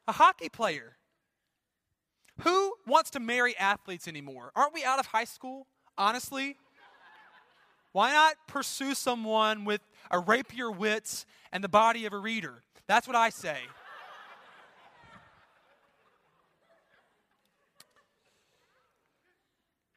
A 0.07 0.13
hockey 0.13 0.49
player. 0.49 0.97
Who 2.41 2.75
wants 2.87 3.11
to 3.11 3.21
marry 3.21 3.57
athletes 3.57 4.09
anymore? 4.09 4.51
Aren't 4.55 4.75
we 4.75 4.85
out 4.85 4.99
of 4.99 5.07
high 5.07 5.25
school? 5.25 5.67
Honestly? 5.97 6.57
Why 7.93 8.13
not 8.13 8.35
pursue 8.49 8.95
someone 8.95 9.65
with 9.65 9.81
a 10.11 10.19
rapier 10.19 10.71
wits 10.71 11.27
and 11.53 11.63
the 11.63 11.69
body 11.69 12.07
of 12.07 12.13
a 12.13 12.19
reader? 12.19 12.63
That's 12.89 13.07
what 13.07 13.17
I 13.17 13.31
say. 13.31 13.59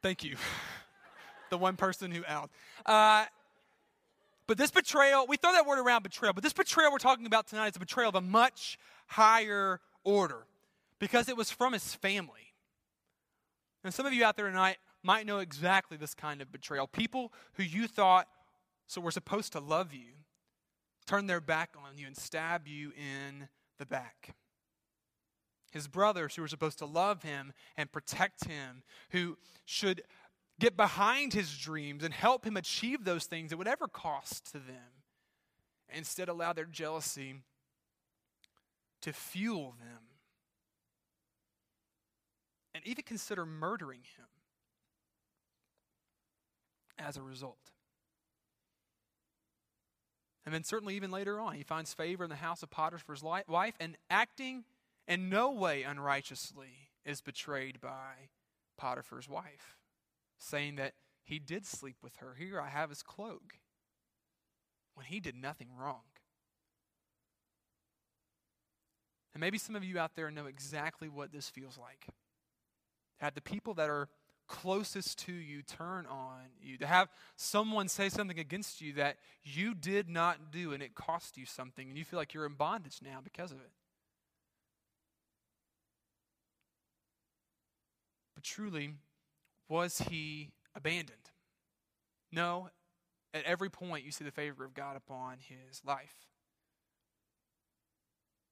Thank 0.00 0.22
you. 0.22 0.36
the 1.50 1.58
one 1.58 1.76
person 1.76 2.12
who 2.12 2.24
out. 2.26 2.50
Uh, 2.86 3.24
but 4.48 4.56
this 4.56 4.70
betrayal, 4.70 5.26
we 5.28 5.36
throw 5.36 5.52
that 5.52 5.66
word 5.66 5.78
around 5.78 6.02
betrayal, 6.02 6.32
but 6.32 6.42
this 6.42 6.54
betrayal 6.54 6.90
we're 6.90 6.98
talking 6.98 7.26
about 7.26 7.46
tonight 7.46 7.68
is 7.68 7.76
a 7.76 7.80
betrayal 7.80 8.08
of 8.08 8.14
a 8.14 8.20
much 8.20 8.78
higher 9.06 9.80
order 10.04 10.46
because 10.98 11.28
it 11.28 11.36
was 11.36 11.50
from 11.50 11.74
his 11.74 11.94
family. 11.94 12.54
And 13.84 13.92
some 13.92 14.06
of 14.06 14.14
you 14.14 14.24
out 14.24 14.36
there 14.36 14.46
tonight 14.48 14.78
might 15.02 15.26
know 15.26 15.38
exactly 15.38 15.98
this 15.98 16.14
kind 16.14 16.40
of 16.40 16.50
betrayal. 16.50 16.86
People 16.86 17.30
who 17.52 17.62
you 17.62 17.86
thought 17.86 18.26
so 18.86 19.02
were 19.02 19.10
supposed 19.10 19.52
to 19.52 19.60
love 19.60 19.92
you 19.92 20.14
turn 21.06 21.26
their 21.26 21.40
back 21.42 21.74
on 21.76 21.98
you 21.98 22.06
and 22.06 22.16
stab 22.16 22.66
you 22.66 22.92
in 22.96 23.48
the 23.78 23.84
back. 23.86 24.34
His 25.72 25.88
brothers 25.88 26.34
who 26.34 26.42
were 26.42 26.48
supposed 26.48 26.78
to 26.78 26.86
love 26.86 27.22
him 27.22 27.52
and 27.76 27.92
protect 27.92 28.46
him, 28.46 28.82
who 29.10 29.36
should 29.66 30.02
get 30.60 30.76
behind 30.76 31.32
his 31.32 31.56
dreams 31.56 32.02
and 32.02 32.12
help 32.12 32.44
him 32.44 32.56
achieve 32.56 33.04
those 33.04 33.24
things 33.24 33.52
at 33.52 33.58
whatever 33.58 33.86
cost 33.86 34.46
to 34.52 34.58
them, 34.58 35.02
instead 35.88 36.28
allow 36.28 36.52
their 36.52 36.64
jealousy 36.64 37.36
to 39.00 39.12
fuel 39.12 39.74
them 39.78 40.02
and 42.74 42.86
even 42.86 43.04
consider 43.04 43.44
murdering 43.46 44.02
him 44.16 44.26
as 46.98 47.16
a 47.16 47.22
result. 47.22 47.72
And 50.44 50.54
then, 50.54 50.64
certainly, 50.64 50.94
even 50.96 51.10
later 51.10 51.38
on, 51.40 51.54
he 51.54 51.62
finds 51.62 51.92
favor 51.92 52.24
in 52.24 52.30
the 52.30 52.36
house 52.36 52.62
of 52.62 52.70
Potiphar's 52.70 53.22
wife, 53.22 53.74
and 53.78 53.96
acting 54.08 54.64
in 55.06 55.28
no 55.28 55.50
way 55.50 55.82
unrighteously 55.82 56.90
is 57.04 57.20
betrayed 57.20 57.80
by 57.80 58.30
Potiphar's 58.78 59.28
wife, 59.28 59.77
saying 60.38 60.76
that 60.76 60.94
he 61.24 61.38
did 61.38 61.66
sleep 61.66 61.96
with 62.02 62.16
her. 62.16 62.34
Here 62.38 62.60
I 62.60 62.68
have 62.68 62.88
his 62.90 63.02
cloak, 63.02 63.54
when 64.94 65.06
he 65.06 65.20
did 65.20 65.34
nothing 65.34 65.68
wrong. 65.78 66.02
And 69.34 69.40
maybe 69.40 69.58
some 69.58 69.76
of 69.76 69.84
you 69.84 69.98
out 69.98 70.16
there 70.16 70.30
know 70.30 70.46
exactly 70.46 71.08
what 71.08 71.32
this 71.32 71.48
feels 71.48 71.78
like. 71.78 72.06
Have 73.18 73.34
the 73.34 73.40
people 73.40 73.74
that 73.74 73.90
are 73.90 74.08
closest 74.48 75.18
to 75.26 75.32
you 75.32 75.62
turn 75.62 76.06
on 76.06 76.40
you, 76.60 76.78
to 76.78 76.86
have 76.86 77.08
someone 77.36 77.86
say 77.86 78.08
something 78.08 78.38
against 78.38 78.80
you 78.80 78.94
that 78.94 79.18
you 79.44 79.74
did 79.74 80.08
not 80.08 80.50
do 80.50 80.72
and 80.72 80.82
it 80.82 80.94
cost 80.94 81.36
you 81.36 81.44
something, 81.44 81.88
and 81.88 81.98
you 81.98 82.04
feel 82.04 82.18
like 82.18 82.32
you're 82.32 82.46
in 82.46 82.54
bondage 82.54 83.00
now 83.04 83.18
because 83.22 83.52
of 83.52 83.58
it. 83.58 83.70
But 88.34 88.42
truly, 88.42 88.94
was 89.68 89.98
he 90.08 90.50
abandoned? 90.74 91.30
No. 92.32 92.70
At 93.34 93.44
every 93.44 93.68
point, 93.68 94.04
you 94.04 94.10
see 94.10 94.24
the 94.24 94.30
favor 94.30 94.64
of 94.64 94.74
God 94.74 94.96
upon 94.96 95.38
his 95.38 95.82
life. 95.84 96.14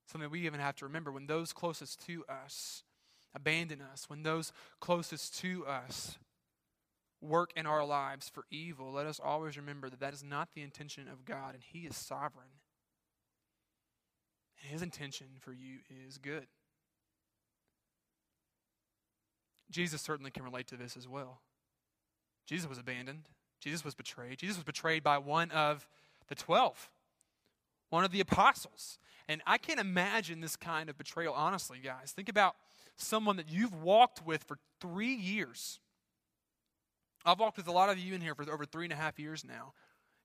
Something 0.07 0.31
we 0.31 0.47
even 0.47 0.61
have 0.61 0.77
to 0.77 0.85
remember 0.85 1.11
when 1.11 1.27
those 1.27 1.53
closest 1.53 2.05
to 2.07 2.25
us 2.29 2.85
abandon 3.35 3.81
us, 3.81 4.09
when 4.09 4.23
those 4.23 4.53
closest 4.81 5.39
to 5.41 5.67
us 5.67 6.19
work 7.21 7.51
in 7.57 7.67
our 7.67 7.85
lives 7.85 8.29
for 8.29 8.45
evil, 8.51 8.93
let 8.93 9.07
us 9.07 9.21
always 9.23 9.57
remember 9.57 9.91
that 9.91 10.01
that 10.01 10.15
is 10.15 10.23
not 10.23 10.49
the 10.55 10.63
intention 10.63 11.09
of 11.09 11.25
God, 11.25 11.55
and 11.55 11.63
He 11.63 11.81
is 11.81 11.97
sovereign. 11.97 12.61
And 14.63 14.71
His 14.71 14.83
intention 14.83 15.27
for 15.41 15.53
you 15.53 15.79
is 16.07 16.19
good. 16.19 16.47
Jesus 19.71 20.01
certainly 20.03 20.31
can 20.31 20.45
relate 20.45 20.67
to 20.69 20.77
this 20.77 20.97
as 20.97 21.09
well. 21.09 21.41
Jesus 22.47 22.69
was 22.69 22.79
abandoned. 22.79 23.29
Jesus 23.61 23.85
was 23.85 23.95
betrayed. 23.95 24.39
Jesus 24.39 24.57
was 24.57 24.65
betrayed 24.65 25.03
by 25.03 25.19
one 25.19 25.51
of 25.51 25.89
the 26.29 26.35
twelve, 26.35 26.91
one 27.91 28.05
of 28.05 28.13
the 28.13 28.21
apostles. 28.21 28.99
And 29.29 29.43
I 29.47 29.59
can't 29.59 29.81
imagine 29.81 30.41
this 30.41 30.57
kind 30.57 30.89
of 30.89 30.97
betrayal, 30.97 31.35
honestly, 31.35 31.79
guys. 31.83 32.13
Think 32.15 32.29
about 32.29 32.55
someone 32.97 33.37
that 33.37 33.49
you've 33.49 33.75
walked 33.75 34.25
with 34.25 34.45
for 34.45 34.59
three 34.81 35.15
years. 35.15 35.81
I've 37.25 37.41
walked 37.41 37.57
with 37.57 37.67
a 37.67 37.73
lot 37.73 37.91
of 37.91 37.99
you 37.99 38.15
in 38.15 38.21
here 38.21 38.37
for 38.37 38.49
over 38.51 38.65
three 38.65 38.85
and 38.85 38.93
a 38.93 38.97
half 38.97 39.19
years 39.19 39.45
now. 39.45 39.73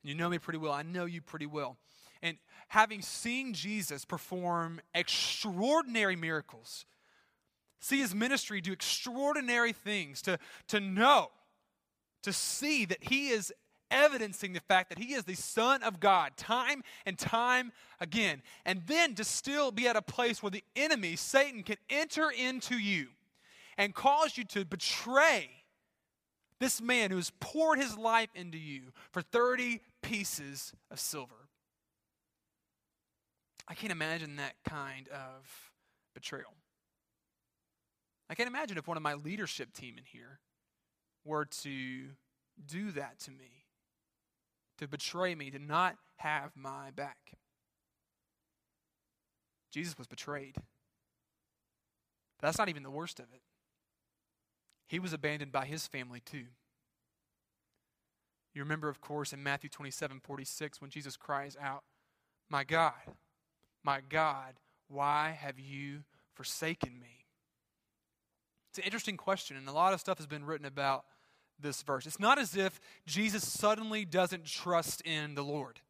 And 0.04 0.10
you 0.10 0.16
know 0.16 0.30
me 0.30 0.38
pretty 0.38 0.60
well. 0.60 0.72
I 0.72 0.84
know 0.84 1.06
you 1.06 1.22
pretty 1.22 1.48
well. 1.48 1.78
And 2.22 2.38
having 2.68 3.02
seen 3.02 3.54
Jesus 3.54 4.06
perform 4.06 4.80
extraordinary 4.94 6.16
miracles, 6.16 6.86
see 7.82 8.00
his 8.00 8.16
ministry 8.16 8.62
do 8.62 8.72
extraordinary 8.72 9.74
things, 9.74 10.22
to, 10.22 10.40
to 10.70 10.80
know, 10.80 11.32
to 12.24 12.32
see 12.32 12.86
that 12.86 13.04
he 13.04 13.30
is 13.30 13.52
evidencing 13.90 14.54
the 14.54 14.60
fact 14.62 14.90
that 14.90 14.98
he 14.98 15.14
is 15.14 15.26
the 15.26 15.36
Son 15.36 15.84
of 15.84 16.00
God 16.00 16.38
time 16.38 16.84
and 17.06 17.18
time 17.20 17.74
again. 18.00 18.42
And 18.66 18.84
then 18.88 19.16
to 19.16 19.24
still 19.24 19.72
be 19.72 19.88
at 19.88 19.98
a 19.98 20.02
place 20.02 20.42
where 20.42 20.50
the 20.50 20.64
enemy, 20.76 21.18
Satan, 21.18 21.64
can 21.64 21.78
enter 21.90 22.32
into 22.32 22.76
you 22.76 23.08
and 23.78 23.94
cause 23.94 24.38
you 24.38 24.46
to 24.46 24.64
betray 24.64 25.50
this 26.60 26.82
man 26.82 27.10
who 27.10 27.18
has 27.18 27.32
poured 27.40 27.80
his 27.80 27.98
life 27.98 28.30
into 28.36 28.58
you 28.58 28.94
for 29.12 29.22
30 29.22 29.82
pieces 30.02 30.74
of 30.90 31.00
silver. 31.00 31.36
I 33.68 33.74
can't 33.74 33.92
imagine 33.92 34.36
that 34.36 34.54
kind 34.68 35.08
of 35.10 35.72
betrayal. 36.14 36.54
I 38.32 38.36
can't 38.36 38.50
imagine 38.50 38.78
if 38.78 38.88
one 38.88 38.98
of 38.98 39.04
my 39.04 39.14
leadership 39.14 39.74
team 39.74 39.96
in 39.98 40.06
here 40.06 40.40
were 41.26 41.46
to 41.46 42.06
do 42.66 42.92
that 42.92 43.20
to 43.20 43.32
me 43.32 43.62
to 44.82 44.88
betray 44.88 45.36
me, 45.36 45.52
to 45.52 45.60
not 45.60 45.96
have 46.18 46.52
my 46.56 46.90
back. 46.90 47.34
Jesus 49.72 49.96
was 49.96 50.08
betrayed. 50.08 50.56
But 50.56 52.48
that's 52.48 52.58
not 52.58 52.68
even 52.68 52.82
the 52.82 52.90
worst 52.90 53.20
of 53.20 53.26
it. 53.32 53.42
He 54.88 54.98
was 54.98 55.14
abandoned 55.14 55.52
by 55.52 55.66
his 55.66 55.86
family 55.86 56.20
too. 56.20 56.46
You 58.56 58.64
remember, 58.64 58.90
of 58.90 59.02
course, 59.02 59.34
in 59.34 59.44
Matthew 59.44 59.70
27 59.70 60.20
46, 60.20 60.82
when 60.82 60.90
Jesus 60.90 61.16
cries 61.16 61.56
out, 61.62 61.84
My 62.50 62.64
God, 62.64 62.94
my 63.84 64.02
God, 64.10 64.56
why 64.90 65.38
have 65.40 65.60
you 65.60 66.06
forsaken 66.34 67.00
me? 67.00 67.21
It's 68.72 68.78
an 68.78 68.86
interesting 68.86 69.18
question, 69.18 69.58
and 69.58 69.68
a 69.68 69.74
lot 69.74 69.92
of 69.92 70.00
stuff 70.00 70.18
has 70.18 70.28
been 70.28 70.46
written 70.46 70.66
about 70.66 71.04
this 71.60 71.84
verse. 71.84 72.06
It's 72.06 72.22
not 72.22 72.40
as 72.40 72.56
if 72.56 72.80
Jesus 73.06 73.46
suddenly 73.46 74.06
doesn't 74.06 74.46
trust 74.46 75.02
in 75.02 75.36
the 75.36 75.44
Lord. 75.44 75.82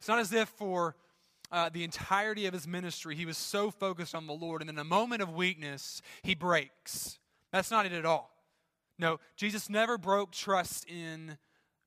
It's 0.00 0.08
not 0.08 0.18
as 0.18 0.32
if 0.32 0.48
for 0.48 0.96
uh, 1.52 1.70
the 1.72 1.84
entirety 1.84 2.46
of 2.46 2.52
his 2.52 2.66
ministry 2.66 3.14
he 3.14 3.24
was 3.24 3.38
so 3.38 3.70
focused 3.70 4.12
on 4.12 4.26
the 4.26 4.32
Lord, 4.32 4.60
and 4.60 4.68
in 4.68 4.76
a 4.76 4.82
moment 4.82 5.22
of 5.22 5.32
weakness, 5.34 6.02
he 6.24 6.34
breaks. 6.34 7.20
That's 7.52 7.70
not 7.70 7.86
it 7.86 7.92
at 7.92 8.04
all. 8.04 8.32
No, 8.98 9.20
Jesus 9.36 9.70
never 9.70 9.96
broke 9.96 10.32
trust 10.32 10.90
in 10.90 11.38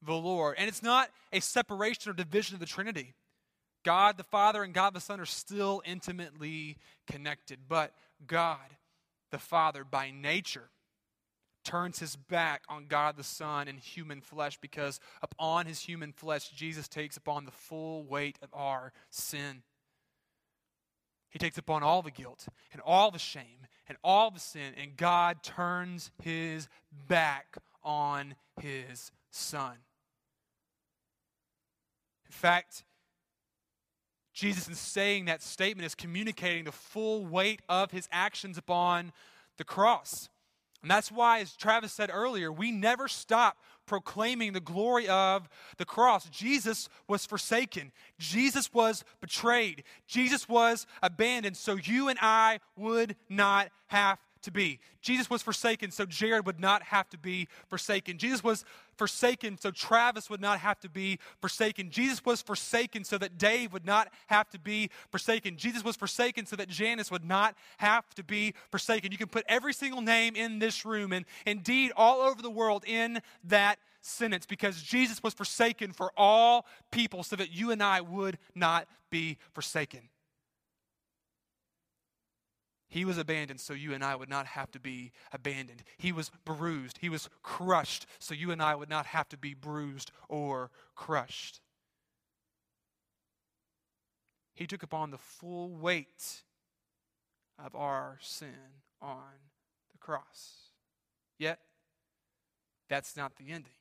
the 0.02 0.14
Lord. 0.14 0.56
And 0.58 0.70
it's 0.70 0.84
not 0.84 1.10
a 1.34 1.42
separation 1.42 2.10
or 2.10 2.14
division 2.14 2.56
of 2.56 2.62
the 2.62 2.66
Trinity. 2.66 3.14
God 3.84 4.16
the 4.16 4.24
Father 4.24 4.64
and 4.64 4.74
God 4.74 4.94
the 4.94 5.02
Son 5.02 5.20
are 5.20 5.26
still 5.26 5.82
intimately 5.86 6.78
connected, 7.08 7.60
but 7.68 7.92
God 8.26 8.58
the 9.32 9.38
Father 9.38 9.84
by 9.84 10.12
nature 10.12 10.70
turns 11.64 12.00
his 12.00 12.16
back 12.16 12.64
on 12.70 12.88
God 12.88 13.18
the 13.18 13.24
Son 13.24 13.68
in 13.68 13.78
human 13.78 14.22
flesh 14.22 14.58
because 14.62 15.00
upon 15.22 15.66
his 15.66 15.82
human 15.82 16.14
flesh, 16.14 16.50
Jesus 16.50 16.88
takes 16.88 17.18
upon 17.18 17.46
the 17.46 17.52
full 17.52 18.06
weight 18.06 18.40
of 18.42 18.50
our 18.54 18.94
sin. 19.10 19.64
He 21.30 21.40
takes 21.40 21.58
upon 21.58 21.84
all 21.84 22.02
the 22.02 22.12
guilt 22.12 22.48
and 22.72 22.82
all 22.86 23.12
the 23.12 23.20
shame 23.20 23.68
and 23.90 23.98
all 24.04 24.32
the 24.32 24.40
sin, 24.40 24.74
and 24.82 24.96
God 24.96 25.44
turns 25.44 26.12
his 26.24 26.70
back 27.08 27.58
on 27.84 28.36
his 28.62 29.12
Son. 29.30 29.76
In 32.26 32.32
fact, 32.32 32.84
Jesus, 34.38 34.68
in 34.68 34.76
saying 34.76 35.26
that 35.26 35.42
statement, 35.42 35.88
is 35.88 35.96
communicating 35.96 36.66
the 36.66 36.72
full 36.72 37.26
weight 37.26 37.60
of 37.68 37.90
his 37.90 38.08
actions 38.12 38.56
upon 38.56 39.12
the 39.58 39.64
cross. 39.64 40.30
And 40.84 40.92
that's 40.92 41.12
why, 41.12 41.40
as 41.40 41.56
Travis 41.56 41.92
said 41.92 42.12
earlier, 42.14 42.52
we 42.52 42.72
never 42.72 43.08
stop 43.08 43.58
proclaiming 43.88 44.54
the 44.54 44.60
glory 44.60 45.08
of 45.08 45.50
the 45.78 45.86
cross. 45.86 46.30
Jesus 46.30 46.88
was 47.08 47.26
forsaken, 47.26 47.92
Jesus 48.20 48.72
was 48.72 49.04
betrayed, 49.22 49.84
Jesus 50.06 50.48
was 50.48 50.86
abandoned, 51.02 51.58
so 51.58 51.76
you 51.76 52.08
and 52.08 52.20
I 52.22 52.60
would 52.76 53.16
not 53.30 53.70
have 53.88 54.20
to 54.48 54.52
be. 54.52 54.80
Jesus 55.02 55.30
was 55.30 55.44
forsaken 55.44 55.92
so 55.92 56.06
Jared 56.06 56.46
would 56.46 56.60
not 56.60 56.82
have 56.82 57.10
to 57.10 57.18
be 57.18 57.50
forsaken. 57.68 58.18
Jesus 58.18 58.42
was 58.42 58.64
forsaken 58.96 59.58
so 59.60 59.72
Travis 59.72 60.30
would 60.30 60.40
not 60.40 60.60
have 60.60 60.80
to 60.80 60.90
be 60.90 61.20
forsaken. 61.42 61.90
Jesus 61.92 62.24
was 62.26 62.42
forsaken 62.42 63.04
so 63.04 63.18
that 63.18 63.38
Dave 63.38 63.74
would 63.74 63.86
not 63.86 64.08
have 64.28 64.50
to 64.52 64.60
be 64.60 64.90
forsaken. 65.12 65.58
Jesus 65.58 65.84
was 65.84 65.98
forsaken 65.98 66.46
so 66.46 66.56
that 66.56 66.70
Janice 66.70 67.12
would 67.12 67.26
not 67.26 67.56
have 67.78 68.10
to 68.16 68.24
be 68.24 68.54
forsaken. 68.72 69.12
You 69.12 69.18
can 69.18 69.28
put 69.28 69.44
every 69.50 69.74
single 69.74 70.02
name 70.02 70.38
in 70.38 70.60
this 70.60 70.86
room 70.86 71.12
and 71.12 71.26
indeed 71.46 71.92
all 71.98 72.22
over 72.22 72.42
the 72.42 72.50
world 72.50 72.86
in 72.88 73.22
that 73.44 73.80
sentence 74.00 74.46
because 74.46 74.82
Jesus 74.82 75.22
was 75.22 75.34
forsaken 75.34 75.92
for 75.92 76.14
all 76.16 76.66
people 76.90 77.24
so 77.24 77.36
that 77.36 77.52
you 77.52 77.72
and 77.72 77.84
I 77.84 78.00
would 78.00 78.38
not 78.56 78.88
be 79.10 79.38
forsaken. 79.52 80.08
He 82.90 83.04
was 83.04 83.18
abandoned 83.18 83.60
so 83.60 83.74
you 83.74 83.94
and 83.94 84.04
I 84.04 84.16
would 84.16 84.30
not 84.30 84.48
have 84.48 84.72
to 84.72 84.80
be 84.80 85.12
abandoned. 85.32 85.84
He 85.98 86.12
was 86.12 86.32
bruised. 86.46 87.00
He 87.02 87.10
was 87.10 87.30
crushed 87.44 88.06
so 88.20 88.34
you 88.34 88.52
and 88.52 88.62
I 88.62 88.76
would 88.76 88.90
not 88.90 89.08
have 89.08 89.28
to 89.30 89.38
be 89.38 89.54
bruised 89.54 90.12
or 90.30 90.72
crushed. 90.96 91.60
He 94.54 94.66
took 94.66 94.84
upon 94.84 95.12
the 95.12 95.18
full 95.18 95.76
weight 95.76 96.44
of 97.64 97.76
our 97.76 98.18
sin 98.22 98.82
on 99.02 99.22
the 99.92 99.98
cross. 99.98 100.72
Yet, 101.38 101.60
that's 102.90 103.16
not 103.16 103.36
the 103.36 103.52
ending. 103.52 103.74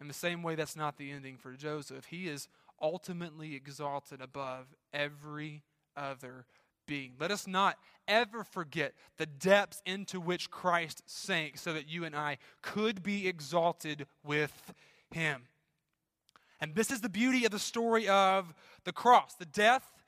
In 0.00 0.08
the 0.08 0.14
same 0.14 0.42
way, 0.42 0.54
that's 0.54 0.76
not 0.76 0.98
the 0.98 1.10
ending 1.10 1.36
for 1.36 1.52
Joseph. 1.52 2.06
He 2.06 2.28
is 2.28 2.48
ultimately 2.80 3.54
exalted 3.54 4.20
above 4.20 4.74
every 4.92 5.62
other 5.96 6.46
being. 6.86 7.12
Let 7.18 7.30
us 7.30 7.46
not 7.46 7.78
ever 8.08 8.44
forget 8.44 8.92
the 9.16 9.26
depths 9.26 9.82
into 9.86 10.20
which 10.20 10.50
Christ 10.50 11.02
sank 11.06 11.58
so 11.58 11.72
that 11.72 11.88
you 11.88 12.04
and 12.04 12.14
I 12.16 12.38
could 12.62 13.02
be 13.02 13.28
exalted 13.28 14.06
with 14.24 14.72
him. 15.10 15.42
And 16.60 16.74
this 16.74 16.90
is 16.90 17.00
the 17.00 17.08
beauty 17.08 17.44
of 17.44 17.52
the 17.52 17.58
story 17.58 18.08
of 18.08 18.52
the 18.84 18.92
cross. 18.92 19.34
The 19.34 19.46
death, 19.46 20.04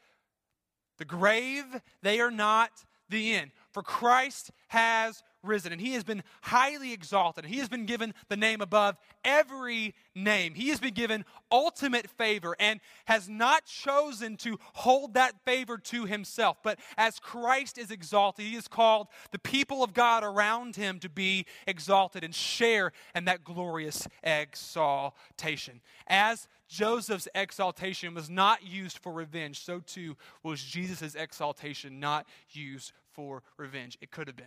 the 0.99 1.05
grave, 1.05 1.81
they 2.03 2.21
are 2.21 2.31
not 2.31 2.71
the 3.09 3.35
end. 3.35 3.53
For 3.71 3.83
Christ 3.83 4.51
has 4.69 5.23
risen, 5.43 5.73
and 5.73 5.81
he 5.81 5.93
has 5.95 6.05
been 6.05 6.23
highly 6.43 6.93
exalted. 6.93 7.45
He 7.45 7.59
has 7.59 7.69
been 7.69 7.87
given 7.87 8.15
the 8.29 8.37
name 8.37 8.61
above 8.61 8.97
every 9.25 9.95
name. 10.15 10.55
He 10.55 10.69
has 10.69 10.81
been 10.81 10.95
given 10.95 11.25
ultimate 11.51 12.09
favor 12.11 12.57
and 12.59 12.81
has 13.07 13.29
not 13.29 13.67
chosen 13.67 14.37
to 14.39 14.59
hold 14.75 15.15
that 15.15 15.35
favor 15.45 15.79
to 15.79 16.05
himself. 16.05 16.59
But 16.63 16.79
as 16.97 17.19
Christ 17.19 17.79
is 17.79 17.91
exalted, 17.91 18.47
he 18.47 18.55
has 18.55 18.69
called 18.69 19.09
the 19.31 19.39
people 19.39 19.83
of 19.83 19.95
God 19.95 20.25
around 20.25 20.77
him 20.77 20.99
to 21.01 21.09
be 21.09 21.47
exalted 21.67 22.25
and 22.25 22.35
share 22.35 22.93
in 23.15 23.25
that 23.25 23.45
glorious 23.45 24.07
exaltation. 24.23 25.81
As 26.07 26.49
Joseph's 26.69 27.29
exaltation 27.35 28.15
was 28.15 28.31
not 28.31 28.63
used 28.65 28.99
for 28.99 29.13
revenge, 29.13 29.61
so 29.63 29.81
too 29.81 30.17
was 30.43 30.63
Jesus' 30.63 31.15
exaltation 31.15 32.01
not 32.01 32.27
used 32.51 32.93
for 33.13 33.43
revenge. 33.59 33.99
It 34.01 34.11
could 34.11 34.27
have 34.27 34.37
been. 34.37 34.47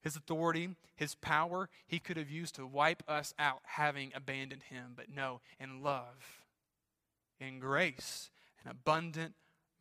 His 0.00 0.16
authority, 0.16 0.70
his 0.94 1.14
power, 1.14 1.68
he 1.86 1.98
could 1.98 2.16
have 2.16 2.30
used 2.30 2.54
to 2.54 2.66
wipe 2.66 3.02
us 3.08 3.34
out, 3.38 3.60
having 3.64 4.12
abandoned 4.14 4.64
him. 4.64 4.92
But 4.94 5.06
no, 5.14 5.40
in 5.58 5.82
love, 5.82 6.44
in 7.40 7.58
grace, 7.58 8.30
and 8.62 8.70
abundant 8.70 9.34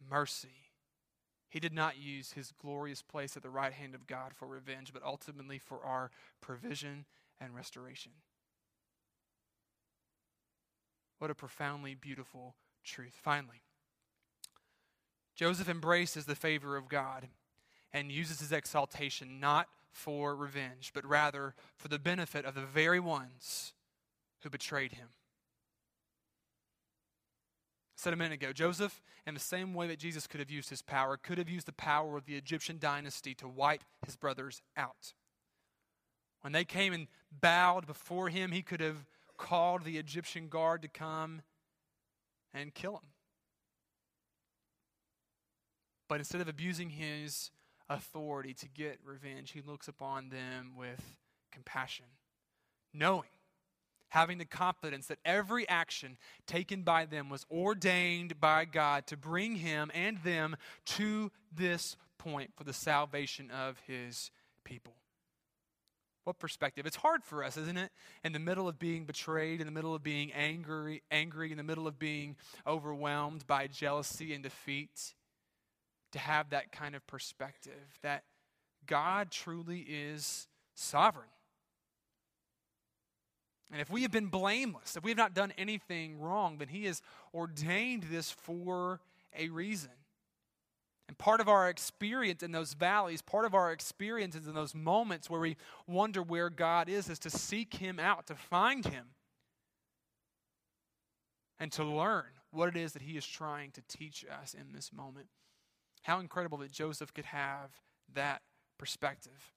mercy, 0.10 0.72
he 1.50 1.60
did 1.60 1.74
not 1.74 1.98
use 1.98 2.32
his 2.32 2.52
glorious 2.52 3.02
place 3.02 3.38
at 3.38 3.44
the 3.44 3.50
right 3.50 3.74
hand 3.74 3.96
of 3.96 4.08
God 4.08 4.34
for 4.36 4.48
revenge, 4.48 4.92
but 4.92 5.04
ultimately 5.04 5.60
for 5.60 5.84
our 5.84 6.12
provision 6.42 7.06
and 7.40 7.56
restoration. 7.56 8.12
What 11.20 11.32
a 11.32 11.36
profoundly 11.36 11.96
beautiful 11.96 12.56
truth. 12.84 13.18
Finally, 13.22 13.62
Joseph 15.36 15.70
embraces 15.70 16.26
the 16.26 16.36
favor 16.36 16.76
of 16.76 16.90
God 16.90 17.28
and 17.94 18.12
uses 18.12 18.40
his 18.40 18.52
exaltation 18.52 19.40
not 19.40 19.68
for 19.92 20.36
revenge, 20.36 20.92
but 20.94 21.06
rather 21.06 21.56
for 21.76 21.88
the 21.88 22.00
benefit 22.00 22.46
of 22.46 22.56
the 22.56 22.62
very 22.62 23.00
ones 23.00 23.74
who 24.42 24.50
betrayed 24.50 24.94
him. 24.94 25.08
I 27.98 28.00
said 28.00 28.14
a 28.14 28.16
minute 28.16 28.36
ago, 28.36 28.54
Joseph, 28.54 29.02
in 29.26 29.34
the 29.34 29.40
same 29.40 29.74
way 29.74 29.88
that 29.88 29.98
Jesus 29.98 30.28
could 30.28 30.40
have 30.40 30.52
used 30.52 30.70
his 30.70 30.84
power, 30.84 31.18
could 31.18 31.40
have 31.40 31.50
used 31.50 31.66
the 31.66 31.74
power 31.74 32.16
of 32.16 32.26
the 32.26 32.36
Egyptian 32.36 32.78
dynasty 32.80 33.34
to 33.36 33.48
wipe 33.48 33.84
his 34.06 34.16
brothers 34.16 34.62
out. 34.76 35.14
When 36.42 36.54
they 36.54 36.64
came 36.64 36.94
and 36.94 37.08
bowed 37.42 37.88
before 37.88 38.30
him, 38.30 38.52
he 38.52 38.62
could 38.62 38.82
have 38.82 39.06
called 39.38 39.84
the 39.84 39.98
Egyptian 39.98 40.48
guard 40.48 40.84
to 40.84 40.88
come 40.88 41.42
and 42.54 42.74
kill 42.74 42.94
him. 42.94 43.10
But 46.08 46.20
instead 46.20 46.42
of 46.42 46.48
abusing 46.48 46.92
his 46.92 47.52
authority 47.90 48.54
to 48.56 48.68
get 48.68 49.00
revenge, 49.06 49.52
he 49.52 49.62
looks 49.62 49.88
upon 49.88 50.30
them 50.30 50.74
with 50.78 51.02
compassion, 51.52 52.06
knowing, 52.94 53.30
having 54.10 54.38
the 54.38 54.46
confidence 54.46 55.08
that 55.08 55.20
every 55.26 55.68
action 55.68 56.18
taken 56.46 56.84
by 56.84 57.06
them 57.06 57.30
was 57.30 57.46
ordained 57.52 58.40
by 58.40 58.66
God 58.66 59.08
to 59.08 59.18
bring 59.18 59.56
him 59.56 59.92
and 59.94 60.18
them 60.24 60.56
to 60.86 61.32
this 61.56 61.96
point 62.18 62.52
for 62.56 62.64
the 62.64 62.74
salvation 62.74 63.52
of 63.52 63.80
his 63.88 64.32
people. 64.64 64.94
What 66.28 66.40
perspective? 66.40 66.86
It's 66.86 66.98
hard 66.98 67.24
for 67.24 67.42
us, 67.42 67.56
isn't 67.56 67.78
it? 67.78 67.90
In 68.22 68.34
the 68.34 68.40
middle 68.40 68.68
of 68.68 68.78
being 68.78 69.06
betrayed, 69.06 69.62
in 69.62 69.66
the 69.66 69.72
middle 69.72 69.96
of 69.96 70.04
being 70.04 70.34
angry, 70.34 71.02
angry, 71.10 71.52
in 71.52 71.58
the 71.58 71.64
middle 71.64 71.88
of 71.88 71.98
being 71.98 72.36
overwhelmed 72.68 73.48
by 73.48 73.68
jealousy 73.68 74.34
and 74.34 74.44
defeat, 74.44 75.14
to 76.12 76.20
have 76.20 76.50
that 76.52 76.72
kind 76.72 76.96
of 76.96 77.06
perspective 77.08 78.00
that 78.02 78.24
God 78.86 79.32
truly 79.32 79.80
is 79.80 80.48
sovereign. 80.76 81.28
And 83.72 83.82
if 83.82 83.90
we 83.90 84.04
have 84.04 84.12
been 84.12 84.28
blameless, 84.28 84.96
if 84.96 85.04
we 85.04 85.12
have 85.12 85.18
not 85.18 85.34
done 85.34 85.52
anything 85.58 86.20
wrong, 86.20 86.58
then 86.58 86.70
He 86.70 86.86
has 86.86 87.02
ordained 87.34 88.04
this 88.04 88.32
for 88.32 89.02
a 89.38 89.50
reason. 89.50 89.92
And 91.10 91.18
part 91.18 91.42
of 91.42 91.48
our 91.48 91.70
experience 91.70 92.44
in 92.44 92.52
those 92.52 92.74
valleys, 92.74 93.22
part 93.22 93.46
of 93.46 93.54
our 93.54 93.72
experiences 93.72 94.48
in 94.48 94.54
those 94.54 94.76
moments 94.76 95.30
where 95.30 95.40
we 95.40 95.58
wonder 95.86 96.22
where 96.22 96.50
God 96.50 96.90
is, 96.90 97.10
is 97.10 97.20
to 97.20 97.30
seek 97.30 97.76
Him 97.76 98.00
out, 98.00 98.28
to 98.28 98.36
find 98.36 98.86
Him, 98.86 99.08
and 101.60 101.72
to 101.74 101.84
learn 101.84 102.26
what 102.52 102.70
it 102.70 102.78
is 102.78 102.94
that 102.94 103.02
He 103.02 103.18
is 103.18 103.26
trying 103.26 103.72
to 103.72 103.82
teach 103.88 104.26
us 104.42 104.54
in 104.54 104.74
this 104.74 104.94
moment. 104.94 105.28
How 106.08 106.22
incredible 106.22 106.58
that 106.60 106.72
Joseph 106.72 107.14
could 107.14 107.26
have 107.26 107.70
that 108.14 108.42
perspective. 108.78 109.52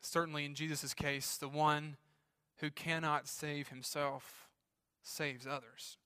Certainly, 0.00 0.44
in 0.44 0.56
Jesus' 0.56 0.94
case, 0.94 1.36
the 1.36 1.48
one 1.48 1.96
who 2.56 2.72
cannot 2.72 3.28
save 3.28 3.68
himself 3.68 4.48
saves 5.00 5.46
others. 5.46 5.96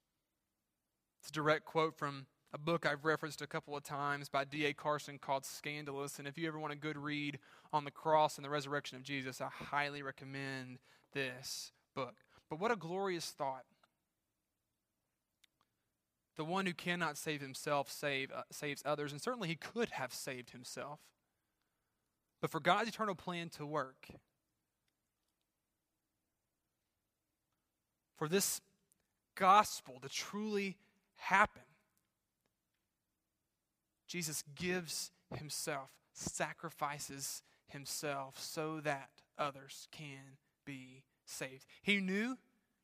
It's 1.22 1.30
a 1.30 1.32
direct 1.32 1.64
quote 1.64 1.96
from 1.96 2.26
a 2.52 2.58
book 2.58 2.84
I've 2.84 3.06
referenced 3.06 3.40
a 3.40 3.46
couple 3.46 3.74
of 3.74 3.82
times 3.82 4.28
by 4.28 4.44
D.A. 4.44 4.74
Carson 4.74 5.18
called 5.18 5.46
Scandalous. 5.46 6.18
And 6.18 6.28
if 6.28 6.36
you 6.36 6.46
ever 6.46 6.58
want 6.58 6.74
a 6.74 6.76
good 6.76 6.98
read 6.98 7.38
on 7.72 7.86
the 7.86 7.90
cross 7.90 8.36
and 8.36 8.44
the 8.44 8.50
resurrection 8.50 8.98
of 8.98 9.02
Jesus, 9.02 9.40
I 9.40 9.48
highly 9.48 10.02
recommend 10.02 10.78
this 11.14 11.72
book. 11.94 12.16
But 12.50 12.60
what 12.60 12.70
a 12.70 12.76
glorious 12.76 13.30
thought 13.30 13.64
the 16.38 16.44
one 16.44 16.66
who 16.66 16.72
cannot 16.72 17.18
save 17.18 17.40
himself 17.40 17.90
save, 17.90 18.30
uh, 18.30 18.42
saves 18.50 18.80
others, 18.86 19.10
and 19.10 19.20
certainly 19.20 19.48
he 19.48 19.56
could 19.56 19.90
have 19.90 20.14
saved 20.14 20.50
himself. 20.50 21.00
But 22.40 22.50
for 22.50 22.60
God's 22.60 22.88
eternal 22.88 23.16
plan 23.16 23.48
to 23.50 23.66
work, 23.66 24.06
for 28.16 28.28
this 28.28 28.60
gospel 29.34 29.98
to 30.00 30.08
truly 30.08 30.76
happen, 31.16 31.62
Jesus 34.06 34.44
gives 34.54 35.10
himself, 35.34 35.90
sacrifices 36.12 37.42
himself 37.66 38.38
so 38.38 38.80
that 38.84 39.10
others 39.36 39.88
can 39.90 40.38
be 40.64 41.02
saved. 41.26 41.66
He 41.82 41.96
knew, 41.98 42.38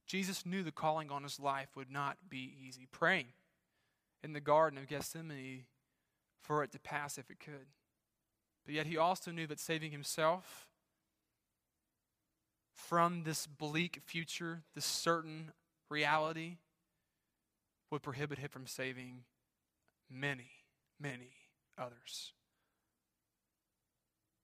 Jesus 0.07 0.45
knew 0.45 0.64
the 0.64 0.73
calling 0.73 1.12
on 1.12 1.23
his 1.23 1.38
life 1.38 1.69
would 1.77 1.90
not 1.93 2.17
be 2.29 2.53
easy. 2.67 2.88
Praying 2.90 3.27
in 4.25 4.33
the 4.33 4.41
Garden 4.41 4.79
of 4.79 4.89
Gethsemane 4.89 5.65
for 6.43 6.65
it 6.65 6.73
to 6.73 6.81
pass 6.81 7.19
if 7.19 7.31
it 7.31 7.39
could. 7.39 7.67
But 8.65 8.75
yet 8.75 8.87
he 8.87 8.97
also 8.97 9.31
knew 9.31 9.47
that 9.47 9.61
saving 9.61 9.93
himself 9.93 10.67
from 12.75 13.23
this 13.25 13.47
bleak 13.47 14.01
future, 14.05 14.63
this 14.75 14.87
certain 14.87 15.53
reality, 15.91 16.57
would 17.91 18.03
prohibit 18.03 18.39
him 18.39 18.49
from 18.49 18.67
saving 18.67 19.25
many, 20.11 20.51
many 20.99 21.31
others. 21.79 22.33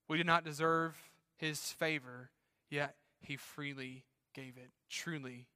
We 0.09 0.19
did 0.19 0.27
not 0.27 0.45
deserve 0.45 0.97
his 1.39 1.73
favor, 1.73 2.31
yet 2.69 2.97
he 3.21 3.37
freely 3.37 4.05
gave 4.35 4.57
it. 4.59 4.71
Truly, 4.91 5.47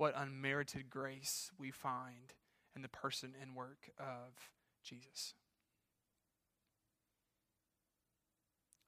what 0.00 0.14
unmerited 0.16 0.88
grace 0.88 1.50
we 1.58 1.70
find 1.70 2.32
in 2.74 2.80
the 2.80 2.88
person 2.88 3.34
and 3.42 3.54
work 3.54 3.90
of 3.98 4.32
Jesus. 4.82 5.34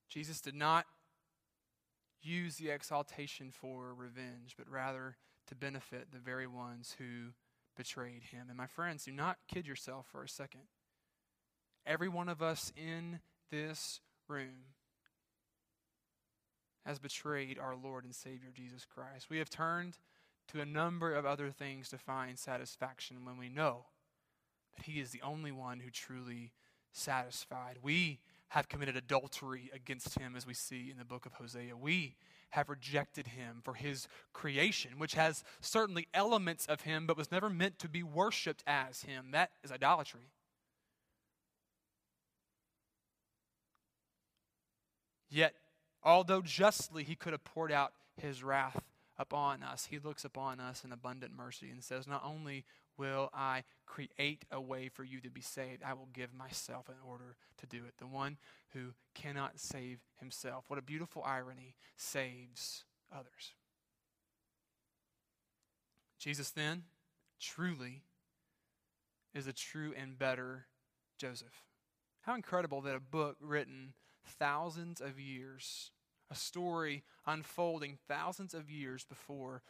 Jesus 0.08 0.40
did 0.40 0.54
not 0.54 0.86
use 2.22 2.56
the 2.56 2.70
exaltation 2.70 3.50
for 3.50 3.92
revenge, 3.92 4.54
but 4.56 4.66
rather 4.70 5.18
to 5.48 5.54
benefit 5.54 6.06
the 6.10 6.18
very 6.18 6.46
ones 6.46 6.96
who 6.96 7.34
betrayed 7.76 8.22
him. 8.22 8.46
And 8.48 8.56
my 8.56 8.66
friends, 8.66 9.04
do 9.04 9.12
not 9.12 9.36
kid 9.46 9.66
yourself 9.66 10.06
for 10.10 10.22
a 10.22 10.28
second. 10.28 10.62
Every 11.84 12.08
one 12.08 12.30
of 12.30 12.40
us 12.40 12.72
in 12.74 13.20
this 13.50 14.00
room 14.28 14.64
has 16.86 16.98
betrayed 16.98 17.58
our 17.58 17.76
Lord 17.76 18.04
and 18.04 18.14
Savior 18.14 18.48
Jesus 18.54 18.86
Christ. 18.86 19.28
We 19.28 19.36
have 19.36 19.50
turned 19.50 19.98
to 20.48 20.60
a 20.60 20.66
number 20.66 21.14
of 21.14 21.24
other 21.24 21.50
things 21.50 21.88
to 21.88 21.98
find 21.98 22.38
satisfaction 22.38 23.24
when 23.24 23.38
we 23.38 23.48
know 23.48 23.86
that 24.76 24.86
He 24.86 25.00
is 25.00 25.10
the 25.10 25.22
only 25.22 25.52
one 25.52 25.80
who 25.80 25.90
truly 25.90 26.52
satisfied. 26.92 27.78
We 27.82 28.20
have 28.48 28.68
committed 28.68 28.96
adultery 28.96 29.70
against 29.74 30.18
Him, 30.18 30.36
as 30.36 30.46
we 30.46 30.54
see 30.54 30.90
in 30.90 30.98
the 30.98 31.04
book 31.04 31.24
of 31.24 31.34
Hosea. 31.34 31.76
We 31.76 32.16
have 32.50 32.68
rejected 32.68 33.28
Him 33.28 33.60
for 33.64 33.74
His 33.74 34.08
creation, 34.34 34.98
which 34.98 35.14
has 35.14 35.42
certainly 35.60 36.06
elements 36.12 36.66
of 36.66 36.82
Him, 36.82 37.06
but 37.06 37.16
was 37.16 37.32
never 37.32 37.48
meant 37.48 37.78
to 37.78 37.88
be 37.88 38.02
worshiped 38.02 38.62
as 38.66 39.02
Him. 39.02 39.28
That 39.30 39.52
is 39.64 39.72
idolatry. 39.72 40.32
Yet, 45.30 45.54
although 46.02 46.42
justly 46.42 47.04
He 47.04 47.14
could 47.14 47.32
have 47.32 47.44
poured 47.44 47.72
out 47.72 47.94
His 48.20 48.42
wrath 48.42 48.82
upon 49.18 49.62
us, 49.62 49.86
He 49.90 49.98
looks 49.98 50.24
upon 50.24 50.60
us 50.60 50.84
in 50.84 50.92
abundant 50.92 51.32
mercy 51.36 51.70
and 51.70 51.82
says, 51.82 52.06
Not 52.06 52.22
only 52.24 52.64
will 52.96 53.30
I 53.32 53.64
create 53.86 54.44
a 54.50 54.60
way 54.60 54.88
for 54.88 55.04
you 55.04 55.20
to 55.20 55.30
be 55.30 55.40
saved, 55.40 55.82
I 55.82 55.94
will 55.94 56.08
give 56.12 56.34
myself 56.34 56.88
in 56.88 56.96
order 57.06 57.36
to 57.58 57.66
do 57.66 57.84
it. 57.86 57.94
The 57.98 58.06
one 58.06 58.36
who 58.72 58.94
cannot 59.14 59.58
save 59.58 60.00
himself. 60.18 60.64
What 60.68 60.78
a 60.78 60.82
beautiful 60.82 61.22
irony 61.24 61.74
saves 61.96 62.84
others. 63.12 63.54
Jesus 66.18 66.50
then 66.50 66.84
truly 67.40 68.02
is 69.34 69.46
a 69.46 69.52
true 69.52 69.92
and 69.96 70.18
better 70.18 70.66
Joseph. 71.18 71.64
How 72.22 72.34
incredible 72.34 72.80
that 72.82 72.94
a 72.94 73.00
book 73.00 73.36
written 73.40 73.94
thousands 74.24 75.00
of 75.00 75.18
years 75.18 75.90
a 76.32 76.34
story 76.34 77.04
unfolding 77.26 77.98
thousands 78.08 78.54
of 78.54 78.70
years 78.70 79.04
before 79.04 79.62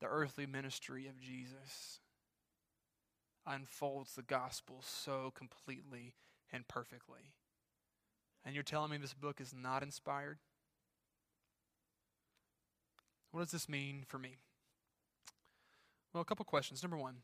the 0.00 0.06
earthly 0.06 0.46
ministry 0.46 1.08
of 1.08 1.20
Jesus 1.20 1.98
unfolds 3.44 4.14
the 4.14 4.22
gospel 4.22 4.76
so 4.80 5.32
completely 5.34 6.14
and 6.52 6.68
perfectly. 6.68 7.32
And 8.44 8.54
you're 8.54 8.62
telling 8.62 8.92
me 8.92 8.96
this 8.96 9.12
book 9.12 9.40
is 9.40 9.52
not 9.52 9.82
inspired? 9.82 10.38
What 13.32 13.40
does 13.40 13.50
this 13.50 13.68
mean 13.68 14.04
for 14.06 14.18
me? 14.18 14.36
Well, 16.12 16.20
a 16.20 16.24
couple 16.24 16.44
questions. 16.44 16.82
Number 16.82 16.96
one 16.96 17.16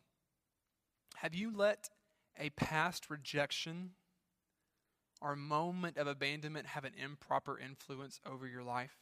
Have 1.16 1.35
you 1.35 1.57
let 1.57 1.90
a 2.38 2.50
past 2.50 3.09
rejection 3.09 3.90
our 5.22 5.37
moment 5.37 5.96
of 5.96 6.06
abandonment 6.06 6.66
have 6.66 6.85
an 6.85 6.92
improper 7.02 7.59
influence 7.59 8.20
over 8.26 8.46
your 8.46 8.62
life? 8.62 8.96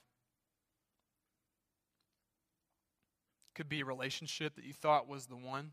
Could 3.54 3.68
be 3.68 3.80
a 3.80 3.84
relationship 3.84 4.54
that 4.56 4.64
you 4.64 4.72
thought 4.72 5.08
was 5.08 5.26
the 5.26 5.36
one. 5.36 5.72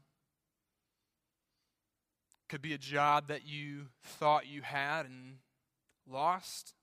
Could 2.50 2.62
be 2.62 2.74
a 2.74 2.78
job 2.78 3.28
that 3.28 3.46
you 3.46 3.88
thought 4.04 4.48
you 4.48 4.62
had 4.62 5.06
and 5.06 5.38
lost. 6.08 6.74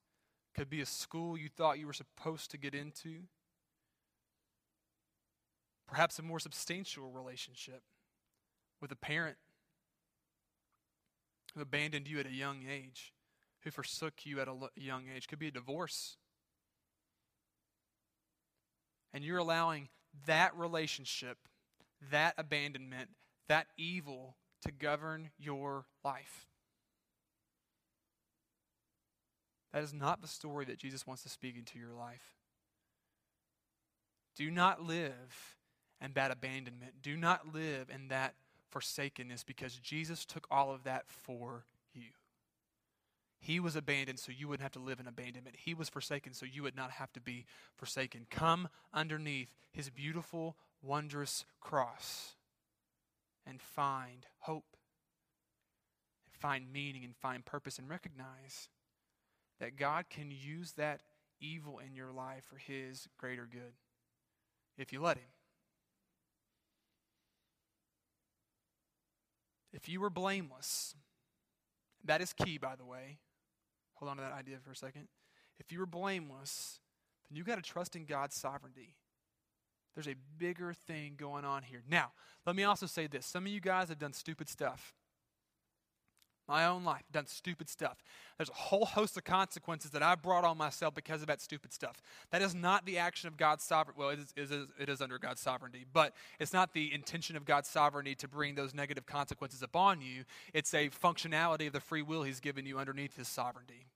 Could 0.54 0.68
be 0.68 0.80
a 0.80 0.86
school 0.86 1.36
you 1.36 1.48
thought 1.48 1.78
you 1.78 1.86
were 1.86 1.92
supposed 1.92 2.50
to 2.50 2.58
get 2.58 2.74
into. 2.74 3.22
Perhaps 5.86 6.18
a 6.18 6.22
more 6.22 6.40
substantial 6.40 7.10
relationship 7.10 7.82
with 8.80 8.90
a 8.90 8.96
parent 8.96 9.36
who 11.54 11.60
abandoned 11.60 12.08
you 12.08 12.18
at 12.18 12.26
a 12.26 12.32
young 12.32 12.64
age 12.68 13.12
who 13.64 13.70
forsook 13.70 14.24
you 14.24 14.40
at 14.40 14.48
a 14.48 14.54
young 14.76 15.04
age. 15.14 15.28
Could 15.28 15.38
be 15.38 15.48
a 15.48 15.52
divorce. 15.52 16.16
And 19.14 19.24
you're 19.24 19.38
allowing 19.38 19.88
that 20.26 20.56
relationship, 20.56 21.38
that 22.10 22.34
abandonment, 22.38 23.10
that 23.48 23.66
evil 23.76 24.36
to 24.62 24.72
govern 24.72 25.30
your 25.38 25.86
life. 26.04 26.46
That 29.72 29.82
is 29.82 29.94
not 29.94 30.20
the 30.20 30.28
story 30.28 30.64
that 30.66 30.78
Jesus 30.78 31.06
wants 31.06 31.22
to 31.22 31.28
speak 31.28 31.56
into 31.56 31.78
your 31.78 31.94
life. 31.94 32.34
Do 34.36 34.50
not 34.50 34.82
live 34.82 35.56
in 36.02 36.12
that 36.14 36.30
abandonment. 36.30 36.94
Do 37.02 37.16
not 37.16 37.54
live 37.54 37.90
in 37.90 38.08
that 38.08 38.34
forsakenness 38.70 39.44
because 39.44 39.76
Jesus 39.76 40.24
took 40.24 40.46
all 40.50 40.72
of 40.72 40.84
that 40.84 41.04
for 41.06 41.64
he 43.42 43.58
was 43.58 43.74
abandoned 43.74 44.20
so 44.20 44.30
you 44.30 44.46
wouldn't 44.46 44.62
have 44.62 44.72
to 44.72 44.78
live 44.78 45.00
in 45.00 45.08
abandonment. 45.08 45.56
He 45.58 45.74
was 45.74 45.88
forsaken 45.88 46.32
so 46.32 46.46
you 46.46 46.62
would 46.62 46.76
not 46.76 46.92
have 46.92 47.12
to 47.14 47.20
be 47.20 47.44
forsaken. 47.74 48.28
Come 48.30 48.68
underneath 48.94 49.52
his 49.72 49.90
beautiful, 49.90 50.56
wondrous 50.80 51.44
cross 51.60 52.36
and 53.44 53.60
find 53.60 54.26
hope, 54.38 54.76
and 56.24 56.40
find 56.40 56.72
meaning, 56.72 57.04
and 57.04 57.16
find 57.16 57.44
purpose, 57.44 57.80
and 57.80 57.88
recognize 57.88 58.68
that 59.58 59.74
God 59.76 60.04
can 60.08 60.30
use 60.30 60.74
that 60.74 61.00
evil 61.40 61.80
in 61.84 61.96
your 61.96 62.12
life 62.12 62.44
for 62.44 62.58
his 62.58 63.08
greater 63.18 63.48
good 63.50 63.74
if 64.78 64.92
you 64.92 65.00
let 65.00 65.16
him. 65.16 65.24
If 69.72 69.88
you 69.88 70.00
were 70.00 70.10
blameless, 70.10 70.94
that 72.04 72.20
is 72.20 72.32
key, 72.32 72.56
by 72.56 72.76
the 72.76 72.84
way. 72.84 73.18
Hold 74.02 74.10
on 74.10 74.16
to 74.16 74.22
that 74.24 74.32
idea 74.32 74.56
for 74.60 74.72
a 74.72 74.76
second. 74.76 75.06
If 75.60 75.70
you 75.70 75.78
were 75.78 75.86
blameless, 75.86 76.80
then 77.30 77.36
you 77.36 77.44
got 77.44 77.54
to 77.54 77.62
trust 77.62 77.94
in 77.94 78.04
God's 78.04 78.34
sovereignty. 78.34 78.96
There's 79.94 80.08
a 80.08 80.16
bigger 80.38 80.74
thing 80.74 81.14
going 81.16 81.44
on 81.44 81.62
here. 81.62 81.84
Now, 81.88 82.10
let 82.44 82.56
me 82.56 82.64
also 82.64 82.86
say 82.86 83.06
this. 83.06 83.26
Some 83.26 83.46
of 83.46 83.52
you 83.52 83.60
guys 83.60 83.90
have 83.90 84.00
done 84.00 84.12
stupid 84.12 84.48
stuff 84.48 84.92
my 86.48 86.66
own 86.66 86.84
life, 86.84 87.02
done 87.12 87.26
stupid 87.26 87.68
stuff. 87.68 88.02
There's 88.36 88.50
a 88.50 88.54
whole 88.54 88.84
host 88.84 89.16
of 89.16 89.24
consequences 89.24 89.90
that 89.92 90.02
I 90.02 90.14
brought 90.14 90.44
on 90.44 90.58
myself 90.58 90.94
because 90.94 91.20
of 91.20 91.28
that 91.28 91.40
stupid 91.40 91.72
stuff. 91.72 92.02
That 92.30 92.42
is 92.42 92.54
not 92.54 92.84
the 92.84 92.98
action 92.98 93.28
of 93.28 93.36
God's 93.36 93.64
sovereignty. 93.64 94.00
Well, 94.00 94.10
it 94.10 94.18
is, 94.18 94.32
it, 94.36 94.50
is, 94.50 94.68
it 94.78 94.88
is 94.88 95.00
under 95.00 95.18
God's 95.18 95.40
sovereignty, 95.40 95.84
but 95.92 96.14
it's 96.40 96.52
not 96.52 96.72
the 96.72 96.92
intention 96.92 97.36
of 97.36 97.44
God's 97.44 97.68
sovereignty 97.68 98.14
to 98.16 98.28
bring 98.28 98.54
those 98.54 98.74
negative 98.74 99.06
consequences 99.06 99.62
upon 99.62 100.00
you. 100.00 100.24
It's 100.52 100.74
a 100.74 100.88
functionality 100.88 101.66
of 101.66 101.72
the 101.72 101.80
free 101.80 102.02
will 102.02 102.22
He's 102.22 102.40
given 102.40 102.66
you 102.66 102.78
underneath 102.78 103.16
His 103.16 103.28
sovereignty. 103.28 103.86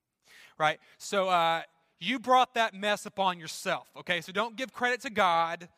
Right? 0.58 0.78
So, 0.98 1.28
uh, 1.28 1.62
you 1.98 2.18
brought 2.18 2.54
that 2.54 2.74
mess 2.74 3.06
upon 3.06 3.38
yourself, 3.38 3.88
okay? 3.96 4.20
So 4.20 4.32
don't 4.32 4.56
give 4.56 4.72
credit 4.72 5.00
to 5.02 5.10
God 5.10 5.68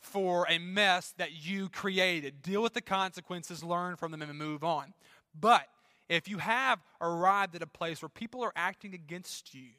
for 0.00 0.46
a 0.48 0.58
mess 0.58 1.14
that 1.18 1.32
you 1.32 1.68
created. 1.68 2.42
Deal 2.42 2.62
with 2.62 2.74
the 2.74 2.80
consequences, 2.80 3.64
learn 3.64 3.96
from 3.96 4.12
them, 4.12 4.22
and 4.22 4.38
move 4.38 4.62
on. 4.62 4.92
But 5.38 5.66
if 6.08 6.28
you 6.28 6.38
have 6.38 6.80
arrived 7.00 7.54
at 7.54 7.62
a 7.62 7.66
place 7.66 8.02
where 8.02 8.08
people 8.08 8.42
are 8.42 8.52
acting 8.54 8.94
against 8.94 9.54
you, 9.54 9.70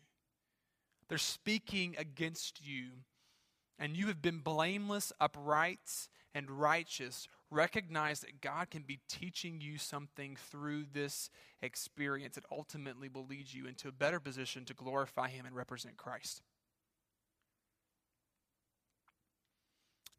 they're 1.07 1.17
speaking 1.17 1.95
against 1.97 2.65
you, 2.65 2.87
and 3.77 3.95
you 3.95 4.07
have 4.07 4.21
been 4.21 4.39
blameless, 4.39 5.13
upright, 5.19 6.07
and 6.33 6.49
righteous, 6.49 7.27
recognize 7.51 8.21
that 8.21 8.41
God 8.41 8.69
can 8.69 8.81
be 8.81 8.99
teaching 9.07 9.61
you 9.61 9.77
something 9.77 10.35
through 10.35 10.85
this 10.93 11.29
experience 11.61 12.35
that 12.35 12.45
ultimately 12.51 13.07
will 13.07 13.25
lead 13.25 13.53
you 13.53 13.67
into 13.67 13.87
a 13.87 13.91
better 13.91 14.19
position 14.19 14.65
to 14.65 14.73
glorify 14.73 15.29
Him 15.29 15.45
and 15.45 15.55
represent 15.55 15.95
Christ. 15.95 16.41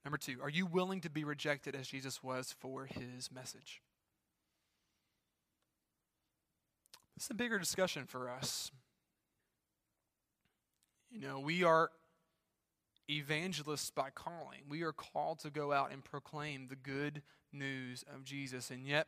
Number 0.04 0.18
two, 0.18 0.38
are 0.40 0.48
you 0.48 0.66
willing 0.66 1.00
to 1.00 1.10
be 1.10 1.24
rejected 1.24 1.74
as 1.74 1.88
Jesus 1.88 2.22
was 2.22 2.54
for 2.56 2.86
His 2.86 3.30
message? 3.32 3.82
Is 7.16 7.28
a 7.30 7.34
bigger 7.34 7.58
discussion 7.58 8.04
for 8.04 8.28
us. 8.28 8.70
You 11.10 11.20
know, 11.20 11.40
we 11.40 11.64
are 11.64 11.90
evangelists 13.08 13.90
by 13.90 14.10
calling. 14.10 14.60
We 14.68 14.82
are 14.82 14.92
called 14.92 15.38
to 15.40 15.50
go 15.50 15.72
out 15.72 15.92
and 15.92 16.04
proclaim 16.04 16.68
the 16.68 16.76
good 16.76 17.22
news 17.52 18.04
of 18.14 18.24
Jesus. 18.24 18.70
And 18.70 18.86
yet, 18.86 19.06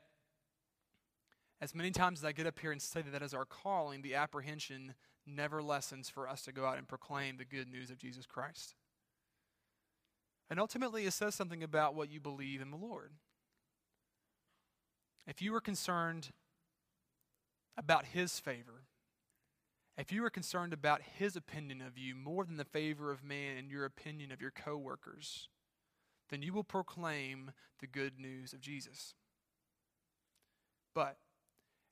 as 1.61 1.74
many 1.74 1.90
times 1.90 2.20
as 2.20 2.24
I 2.24 2.32
get 2.32 2.46
up 2.46 2.59
here 2.59 2.72
and 2.72 2.80
say 2.80 3.02
that 3.02 3.11
that 3.11 3.22
is 3.22 3.34
our 3.34 3.44
calling, 3.44 4.00
the 4.00 4.14
apprehension 4.14 4.94
never 5.26 5.62
lessens 5.62 6.09
for 6.09 6.28
us 6.28 6.42
to 6.42 6.52
go 6.52 6.64
out 6.64 6.78
and 6.78 6.88
proclaim 6.88 7.36
the 7.36 7.44
good 7.44 7.70
news 7.70 7.90
of 7.90 7.98
Jesus 7.98 8.24
Christ. 8.24 8.74
And 10.48 10.59
ultimately, 10.59 11.04
it 11.04 11.12
says 11.12 11.34
something 11.34 11.62
about 11.62 11.94
what 11.94 12.11
you 12.11 12.20
believe 12.20 12.62
in 12.62 12.70
the 12.70 12.76
Lord. 12.76 13.12
If 15.26 15.42
you 15.42 15.54
are 15.54 15.61
concerned 15.61 16.30
about 17.78 18.06
His 18.06 18.38
favor, 18.38 18.82
if 19.98 20.12
you 20.12 20.24
are 20.24 20.30
concerned 20.30 20.72
about 20.72 21.02
his 21.02 21.34
opinion 21.34 21.82
of 21.82 21.98
you 21.98 22.14
more 22.14 22.44
than 22.44 22.56
the 22.56 22.64
favor 22.64 23.10
of 23.10 23.24
man 23.24 23.56
and 23.56 23.68
your 23.68 23.84
opinion 23.84 24.30
of 24.30 24.40
your 24.40 24.52
coworkers, 24.52 25.48
then 26.30 26.40
you 26.40 26.52
will 26.52 26.62
proclaim 26.62 27.50
the 27.80 27.88
good 27.88 28.20
news 28.20 28.52
of 28.52 28.60
Jesus. 28.60 29.14
But 30.94 31.18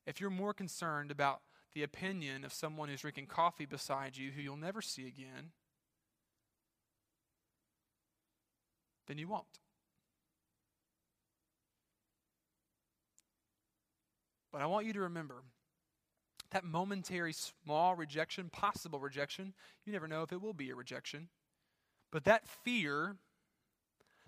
if 0.05 0.21
you're 0.21 0.29
more 0.29 0.53
concerned 0.53 1.11
about 1.11 1.41
the 1.73 1.83
opinion 1.83 2.45
of 2.45 2.53
someone 2.53 2.87
who's 2.87 3.01
drinking 3.01 3.27
coffee 3.27 3.65
beside 3.65 4.15
you 4.15 4.31
who 4.31 4.41
you'll 4.41 4.55
never 4.55 4.81
see 4.81 5.05
again, 5.05 5.51
then 9.07 9.17
you 9.17 9.27
won't. 9.27 9.59
But 14.53 14.61
I 14.61 14.65
want 14.65 14.85
you 14.85 14.93
to 14.93 15.01
remember 15.01 15.43
that 16.51 16.63
momentary 16.63 17.33
small 17.33 17.95
rejection, 17.95 18.49
possible 18.49 18.99
rejection, 18.99 19.53
you 19.85 19.93
never 19.93 20.07
know 20.07 20.23
if 20.23 20.31
it 20.31 20.41
will 20.41 20.53
be 20.53 20.69
a 20.69 20.75
rejection. 20.75 21.29
But 22.11 22.23
that 22.25 22.47
fear 22.47 23.17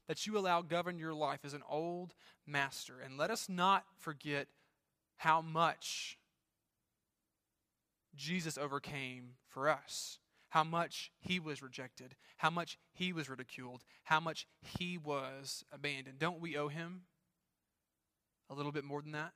that 0.07 0.25
you 0.27 0.37
allow 0.37 0.61
govern 0.61 0.97
your 0.97 1.13
life 1.13 1.45
is 1.45 1.53
an 1.53 1.63
old 1.69 2.13
master. 2.45 2.99
And 2.99 3.17
let 3.17 3.31
us 3.31 3.47
not 3.47 3.85
forget 3.97 4.47
how 5.17 5.41
much 5.41 6.17
Jesus 8.15 8.57
overcame 8.57 9.35
for 9.47 9.69
us. 9.69 10.19
How 10.49 10.63
much 10.63 11.11
he 11.19 11.39
was 11.39 11.61
rejected, 11.61 12.15
how 12.37 12.49
much 12.49 12.79
he 12.91 13.13
was 13.13 13.29
ridiculed, 13.29 13.83
how 14.05 14.19
much 14.19 14.47
he 14.61 14.97
was 14.97 15.63
abandoned. 15.71 16.17
Don't 16.17 16.39
we 16.39 16.57
owe 16.57 16.69
him 16.69 17.01
a 18.49 18.55
little 18.55 18.71
bit 18.71 18.83
more 18.83 19.03
than 19.03 19.11
that? 19.11 19.33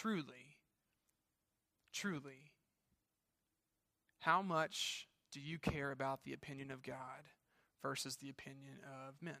Truly, 0.00 0.56
truly, 1.92 2.52
how 4.20 4.40
much 4.40 5.08
do 5.30 5.40
you 5.40 5.58
care 5.58 5.90
about 5.90 6.24
the 6.24 6.32
opinion 6.32 6.70
of 6.70 6.82
God 6.82 7.28
versus 7.82 8.16
the 8.16 8.30
opinion 8.30 8.78
of 8.82 9.14
men? 9.20 9.34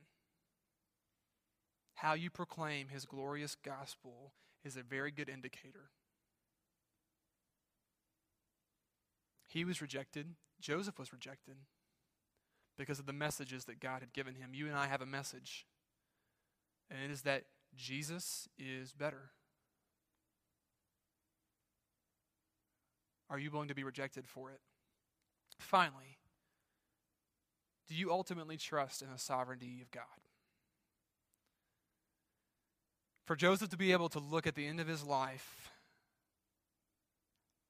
How 1.94 2.12
you 2.12 2.28
proclaim 2.28 2.88
his 2.88 3.06
glorious 3.06 3.54
gospel 3.54 4.32
is 4.62 4.76
a 4.76 4.82
very 4.82 5.10
good 5.10 5.30
indicator. 5.30 5.90
He 9.46 9.64
was 9.64 9.80
rejected, 9.80 10.34
Joseph 10.60 10.98
was 10.98 11.12
rejected 11.12 11.56
because 12.76 12.98
of 12.98 13.06
the 13.06 13.12
messages 13.12 13.64
that 13.64 13.80
God 13.80 14.00
had 14.00 14.12
given 14.12 14.34
him. 14.34 14.50
You 14.52 14.66
and 14.66 14.76
I 14.76 14.86
have 14.88 15.00
a 15.00 15.06
message, 15.06 15.66
and 16.90 17.02
it 17.02 17.10
is 17.10 17.22
that 17.22 17.44
Jesus 17.74 18.46
is 18.58 18.92
better. 18.92 19.30
Are 23.30 23.38
you 23.38 23.50
willing 23.50 23.68
to 23.68 23.74
be 23.74 23.84
rejected 23.84 24.26
for 24.26 24.50
it? 24.50 24.60
Finally, 25.58 26.18
do 27.88 27.94
you 27.94 28.10
ultimately 28.10 28.56
trust 28.56 29.02
in 29.02 29.10
the 29.12 29.18
sovereignty 29.18 29.80
of 29.80 29.90
God? 29.90 30.04
For 33.24 33.36
Joseph 33.36 33.68
to 33.68 33.76
be 33.76 33.92
able 33.92 34.08
to 34.08 34.18
look 34.18 34.48
at 34.48 34.56
the 34.56 34.66
end 34.66 34.80
of 34.80 34.88
his 34.88 35.04
life 35.04 35.70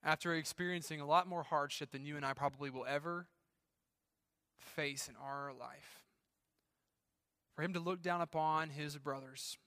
after 0.03 0.35
experiencing 0.35 1.01
a 1.01 1.07
lot 1.07 1.27
more 1.27 1.43
hardship 1.43 1.91
than 1.91 2.07
you 2.07 2.17
and 2.17 2.25
I 2.25 2.33
probably 2.33 2.71
will 2.71 2.87
ever 2.87 3.27
face 4.59 5.09
in 5.09 5.15
our 5.17 5.53
life, 5.59 6.05
for 7.55 7.63
him 7.63 7.75
to 7.75 7.81
look 7.81 8.01
down 8.01 8.23
upon 8.23 8.71
his 8.71 8.97
brothers 8.97 9.59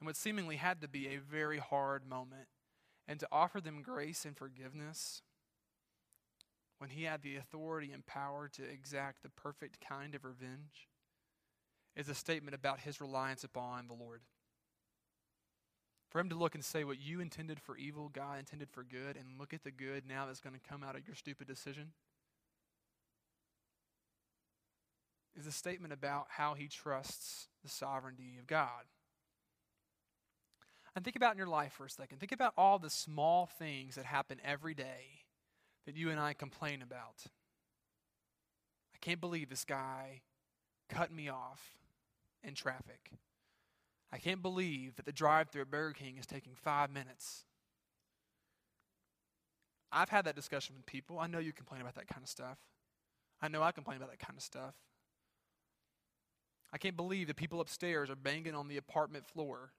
in 0.00 0.06
what 0.06 0.14
seemingly 0.16 0.56
had 0.56 0.80
to 0.82 0.88
be 0.88 1.08
a 1.08 1.18
very 1.18 1.58
hard 1.58 2.06
moment 2.06 2.46
and 3.08 3.20
to 3.20 3.28
offer 3.30 3.60
them 3.60 3.82
grace 3.82 4.24
and 4.24 4.36
forgiveness 4.36 5.22
when 6.78 6.90
he 6.90 7.04
had 7.04 7.22
the 7.22 7.36
authority 7.36 7.92
and 7.92 8.04
power 8.06 8.48
to 8.48 8.62
exact 8.62 9.22
the 9.22 9.28
perfect 9.30 9.80
kind 9.80 10.14
of 10.14 10.24
revenge 10.24 10.88
is 11.96 12.08
a 12.08 12.14
statement 12.14 12.54
about 12.54 12.80
his 12.80 13.00
reliance 13.00 13.44
upon 13.44 13.88
the 13.88 13.94
Lord. 13.94 14.20
For 16.10 16.20
him 16.20 16.28
to 16.28 16.36
look 16.36 16.54
and 16.54 16.64
say, 16.64 16.84
What 16.84 17.00
you 17.00 17.20
intended 17.20 17.58
for 17.58 17.76
evil, 17.76 18.10
God 18.12 18.38
intended 18.38 18.70
for 18.70 18.84
good, 18.84 19.16
and 19.16 19.38
look 19.38 19.54
at 19.54 19.64
the 19.64 19.70
good 19.70 20.04
now 20.06 20.26
that's 20.26 20.40
going 20.40 20.54
to 20.54 20.68
come 20.68 20.84
out 20.84 20.96
of 20.96 21.06
your 21.06 21.16
stupid 21.16 21.46
decision, 21.46 21.92
is 25.38 25.46
a 25.46 25.52
statement 25.52 25.92
about 25.92 26.26
how 26.30 26.54
he 26.54 26.68
trusts 26.68 27.48
the 27.62 27.68
sovereignty 27.68 28.36
of 28.38 28.46
God. 28.46 28.84
And 30.96 31.04
think 31.04 31.14
about 31.14 31.32
in 31.32 31.38
your 31.38 31.46
life 31.46 31.74
for 31.74 31.84
a 31.84 31.90
second. 31.90 32.20
Think 32.20 32.32
about 32.32 32.54
all 32.56 32.78
the 32.78 32.88
small 32.88 33.44
things 33.58 33.96
that 33.96 34.06
happen 34.06 34.40
every 34.42 34.72
day 34.72 35.24
that 35.84 35.94
you 35.94 36.10
and 36.10 36.18
I 36.18 36.32
complain 36.32 36.80
about. 36.80 37.26
I 38.94 38.98
can't 39.02 39.20
believe 39.20 39.50
this 39.50 39.66
guy 39.66 40.22
cut 40.88 41.12
me 41.12 41.28
off 41.28 41.76
in 42.42 42.54
traffic. 42.54 43.10
I 44.10 44.16
can't 44.16 44.40
believe 44.40 44.96
that 44.96 45.04
the 45.04 45.12
drive 45.12 45.50
through 45.50 45.62
at 45.62 45.70
Burger 45.70 45.92
King 45.92 46.16
is 46.16 46.24
taking 46.24 46.54
five 46.54 46.90
minutes. 46.90 47.44
I've 49.92 50.08
had 50.08 50.24
that 50.24 50.34
discussion 50.34 50.76
with 50.76 50.86
people. 50.86 51.18
I 51.18 51.26
know 51.26 51.38
you 51.40 51.52
complain 51.52 51.82
about 51.82 51.96
that 51.96 52.08
kind 52.08 52.22
of 52.22 52.28
stuff. 52.28 52.56
I 53.42 53.48
know 53.48 53.62
I 53.62 53.70
complain 53.70 53.98
about 53.98 54.10
that 54.10 54.18
kind 54.18 54.38
of 54.38 54.42
stuff. 54.42 54.74
I 56.72 56.78
can't 56.78 56.96
believe 56.96 57.26
the 57.26 57.34
people 57.34 57.60
upstairs 57.60 58.08
are 58.08 58.16
banging 58.16 58.54
on 58.54 58.68
the 58.68 58.78
apartment 58.78 59.26
floor 59.26 59.72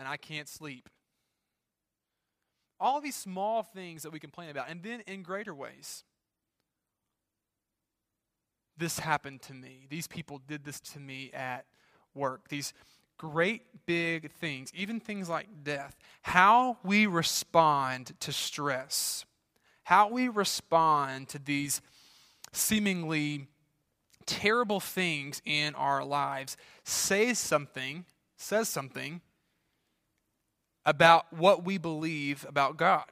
and 0.00 0.08
I 0.08 0.16
can't 0.16 0.48
sleep. 0.48 0.88
All 2.80 3.02
these 3.02 3.14
small 3.14 3.62
things 3.62 4.02
that 4.02 4.12
we 4.12 4.18
complain 4.18 4.48
about, 4.48 4.70
and 4.70 4.82
then 4.82 5.02
in 5.06 5.22
greater 5.22 5.54
ways. 5.54 6.02
This 8.78 8.98
happened 8.98 9.42
to 9.42 9.52
me. 9.52 9.86
These 9.90 10.06
people 10.06 10.40
did 10.48 10.64
this 10.64 10.80
to 10.80 11.00
me 11.00 11.30
at 11.34 11.66
work. 12.14 12.48
These 12.48 12.72
great 13.18 13.84
big 13.84 14.32
things, 14.32 14.72
even 14.74 14.98
things 14.98 15.28
like 15.28 15.48
death. 15.62 15.94
How 16.22 16.78
we 16.82 17.06
respond 17.06 18.18
to 18.20 18.32
stress, 18.32 19.26
how 19.84 20.08
we 20.08 20.28
respond 20.28 21.28
to 21.28 21.38
these 21.38 21.82
seemingly 22.52 23.48
terrible 24.24 24.80
things 24.80 25.42
in 25.44 25.74
our 25.74 26.02
lives 26.02 26.56
says 26.84 27.38
something, 27.38 28.06
says 28.38 28.70
something 28.70 29.20
about 30.90 31.32
what 31.32 31.64
we 31.64 31.78
believe 31.78 32.44
about 32.48 32.76
God. 32.76 33.06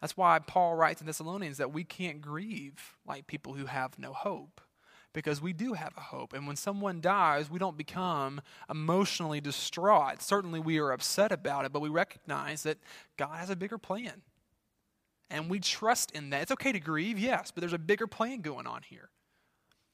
That's 0.00 0.16
why 0.16 0.38
Paul 0.38 0.76
writes 0.76 1.00
in 1.00 1.08
Thessalonians 1.08 1.58
that 1.58 1.72
we 1.72 1.82
can't 1.82 2.20
grieve 2.20 2.94
like 3.04 3.26
people 3.26 3.54
who 3.54 3.66
have 3.66 3.98
no 3.98 4.12
hope 4.12 4.60
because 5.12 5.40
we 5.42 5.52
do 5.52 5.72
have 5.72 5.92
a 5.96 6.00
hope. 6.00 6.32
And 6.34 6.46
when 6.46 6.56
someone 6.56 7.00
dies, 7.00 7.50
we 7.50 7.58
don't 7.58 7.76
become 7.76 8.40
emotionally 8.70 9.40
distraught. 9.40 10.22
Certainly, 10.22 10.60
we 10.60 10.78
are 10.78 10.92
upset 10.92 11.32
about 11.32 11.64
it, 11.64 11.72
but 11.72 11.80
we 11.80 11.88
recognize 11.88 12.62
that 12.64 12.78
God 13.16 13.38
has 13.38 13.50
a 13.50 13.56
bigger 13.56 13.78
plan. 13.78 14.22
and 15.30 15.50
we 15.50 15.58
trust 15.58 16.10
in 16.12 16.30
that. 16.30 16.42
It's 16.42 16.52
okay 16.52 16.72
to 16.72 16.80
grieve, 16.80 17.18
yes, 17.18 17.50
but 17.50 17.60
there's 17.60 17.72
a 17.72 17.78
bigger 17.78 18.06
plan 18.06 18.40
going 18.40 18.66
on 18.66 18.82
here. 18.82 19.08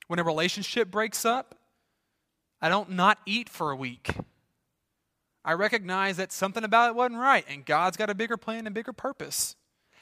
When 0.08 0.18
a 0.18 0.24
relationship 0.24 0.90
breaks 0.90 1.24
up, 1.24 1.54
I 2.60 2.68
don't 2.68 2.90
not 2.90 3.18
eat 3.26 3.48
for 3.48 3.70
a 3.70 3.76
week. 3.76 4.10
I 5.44 5.52
recognize 5.54 6.16
that 6.18 6.32
something 6.32 6.64
about 6.64 6.90
it 6.90 6.94
wasn't 6.94 7.18
right, 7.20 7.44
and 7.48 7.64
God's 7.64 7.96
got 7.96 8.10
a 8.10 8.14
bigger 8.14 8.36
plan 8.36 8.66
and 8.66 8.74
bigger 8.74 8.92
purpose. 8.92 9.56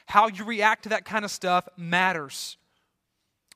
How 0.07 0.27
you 0.27 0.43
react 0.43 0.83
to 0.83 0.89
that 0.89 1.05
kind 1.05 1.23
of 1.23 1.31
stuff 1.31 1.67
matters 1.77 2.57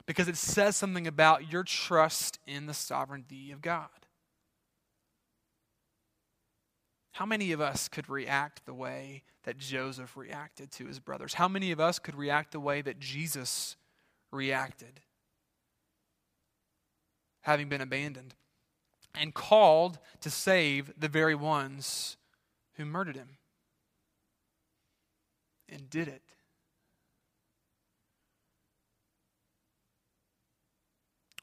because 0.06 0.28
it 0.28 0.38
says 0.38 0.76
something 0.76 1.08
about 1.08 1.52
your 1.52 1.64
trust 1.64 2.40
in 2.46 2.68
the 2.68 2.74
sovereignty 2.74 3.52
of 3.52 3.62
God. 3.62 3.90
How 7.14 7.26
many 7.26 7.52
of 7.52 7.62
us 7.62 7.88
could 7.88 8.10
react 8.10 8.66
the 8.66 8.74
way 8.74 9.24
that 9.44 9.58
Joseph 9.58 10.18
reacted 10.18 10.72
to 10.74 10.88
his 10.88 11.00
brothers? 11.00 11.36
How 11.36 11.48
many 11.48 11.72
of 11.72 11.80
us 11.80 12.00
could 12.00 12.16
react 12.16 12.52
the 12.52 12.60
way 12.60 12.82
that 12.82 13.00
Jesus 13.00 13.76
reacted, 14.32 15.02
having 17.42 17.70
been 17.70 17.82
abandoned 17.82 18.36
and 19.16 19.34
called 19.34 20.00
to 20.22 20.30
save 20.30 20.94
the 20.98 21.08
very 21.08 21.36
ones 21.36 22.18
who 22.74 22.86
murdered 22.86 23.16
him? 23.16 23.38
And 25.70 25.90
did 25.90 26.08
it. 26.08 26.22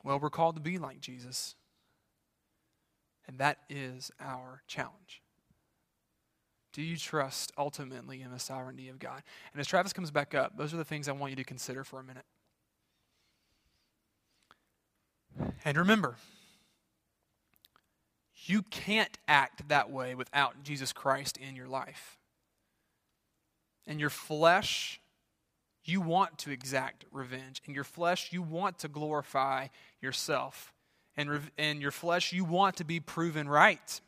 Well, 0.02 0.18
we're 0.18 0.30
called 0.30 0.56
to 0.56 0.62
be 0.62 0.78
like 0.78 1.00
Jesus. 1.00 1.56
And 3.26 3.38
that 3.38 3.58
is 3.68 4.10
our 4.20 4.62
challenge. 4.66 5.22
Do 6.72 6.82
you 6.82 6.96
trust 6.96 7.52
ultimately 7.58 8.22
in 8.22 8.30
the 8.30 8.38
sovereignty 8.38 8.88
of 8.88 8.98
God? 8.98 9.22
And 9.52 9.60
as 9.60 9.66
Travis 9.66 9.92
comes 9.92 10.10
back 10.10 10.34
up, 10.34 10.56
those 10.56 10.72
are 10.72 10.76
the 10.76 10.84
things 10.84 11.08
I 11.08 11.12
want 11.12 11.30
you 11.30 11.36
to 11.36 11.44
consider 11.44 11.82
for 11.84 11.98
a 11.98 12.04
minute. 12.04 12.24
And 15.64 15.76
remember, 15.76 16.16
you 18.47 18.62
can't 18.62 19.18
act 19.28 19.68
that 19.68 19.91
way 19.91 20.14
without 20.14 20.62
Jesus 20.62 20.93
Christ 20.93 21.36
in 21.36 21.57
your 21.57 21.68
life. 21.68 22.18
And 23.86 24.01
your 24.01 24.11
flesh, 24.11 25.01
you 25.84 26.01
want 26.01 26.38
to 26.38 26.51
exact 26.51 27.05
revenge. 27.11 27.61
In 27.66 27.74
your 27.74 27.84
flesh, 27.84 28.32
you 28.32 28.43
want 28.43 28.78
to 28.80 28.88
glorify 28.88 29.68
yourself. 30.01 30.72
And 31.16 31.51
in 31.59 31.80
your 31.80 31.91
flesh, 31.91 32.32
you 32.32 32.45
want 32.45 32.76
to 32.76 32.84
be 32.84 33.01
proven 33.01 33.49
right. 33.49 34.01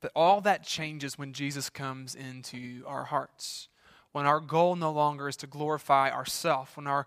But 0.00 0.12
all 0.14 0.40
that 0.42 0.64
changes 0.64 1.18
when 1.18 1.32
Jesus 1.32 1.68
comes 1.68 2.14
into 2.14 2.82
our 2.86 3.04
hearts. 3.04 3.68
When 4.12 4.26
our 4.26 4.40
goal 4.40 4.76
no 4.76 4.92
longer 4.92 5.28
is 5.28 5.36
to 5.38 5.46
glorify 5.46 6.10
ourselves, 6.10 6.70
when 6.74 6.86
our 6.86 7.06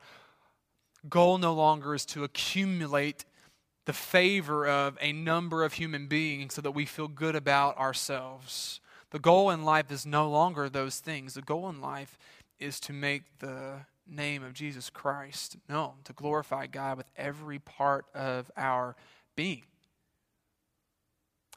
goal 1.07 1.37
no 1.37 1.53
longer 1.53 1.95
is 1.95 2.05
to 2.07 2.23
accumulate 2.23 3.25
the 3.89 3.93
favor 3.93 4.67
of 4.67 4.99
a 5.01 5.11
number 5.11 5.63
of 5.63 5.73
human 5.73 6.05
beings 6.05 6.53
so 6.53 6.61
that 6.61 6.69
we 6.69 6.85
feel 6.85 7.07
good 7.07 7.35
about 7.35 7.75
ourselves. 7.75 8.79
The 9.09 9.17
goal 9.17 9.49
in 9.49 9.65
life 9.65 9.91
is 9.91 10.05
no 10.05 10.29
longer 10.29 10.69
those 10.69 10.99
things. 10.99 11.33
The 11.33 11.41
goal 11.41 11.67
in 11.69 11.81
life 11.81 12.15
is 12.59 12.79
to 12.81 12.93
make 12.93 13.23
the 13.39 13.77
name 14.07 14.43
of 14.43 14.53
Jesus 14.53 14.91
Christ 14.91 15.57
known, 15.67 15.93
to 16.03 16.13
glorify 16.13 16.67
God 16.67 16.97
with 16.97 17.09
every 17.17 17.57
part 17.57 18.05
of 18.13 18.51
our 18.55 18.95
being. 19.35 19.63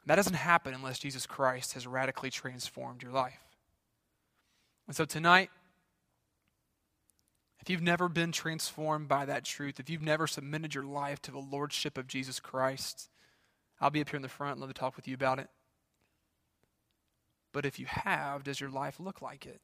That 0.07 0.15
doesn't 0.15 0.33
happen 0.33 0.73
unless 0.73 0.97
Jesus 0.97 1.27
Christ 1.27 1.73
has 1.73 1.85
radically 1.85 2.31
transformed 2.31 3.03
your 3.03 3.11
life. 3.11 3.43
And 4.87 4.95
so 4.95 5.05
tonight, 5.05 5.51
if 7.63 7.69
you've 7.69 7.81
never 7.81 8.09
been 8.09 8.33
transformed 8.33 9.07
by 9.07 9.25
that 9.25 9.45
truth, 9.45 9.79
if 9.79 9.89
you've 9.89 10.01
never 10.01 10.27
submitted 10.27 10.75
your 10.75 10.83
life 10.83 11.21
to 11.23 11.31
the 11.31 11.39
lordship 11.39 11.97
of 11.97 12.07
Jesus 12.07 12.39
Christ, 12.39 13.09
I'll 13.79 13.89
be 13.89 14.01
up 14.01 14.09
here 14.09 14.17
in 14.17 14.21
the 14.21 14.29
front 14.29 14.53
and 14.53 14.61
love 14.61 14.69
to 14.69 14.73
talk 14.73 14.95
with 14.95 15.07
you 15.07 15.15
about 15.15 15.39
it. 15.39 15.47
But 17.53 17.65
if 17.65 17.79
you 17.79 17.85
have, 17.87 18.43
does 18.43 18.59
your 18.59 18.69
life 18.69 18.99
look 18.99 19.21
like 19.21 19.45
it? 19.45 19.61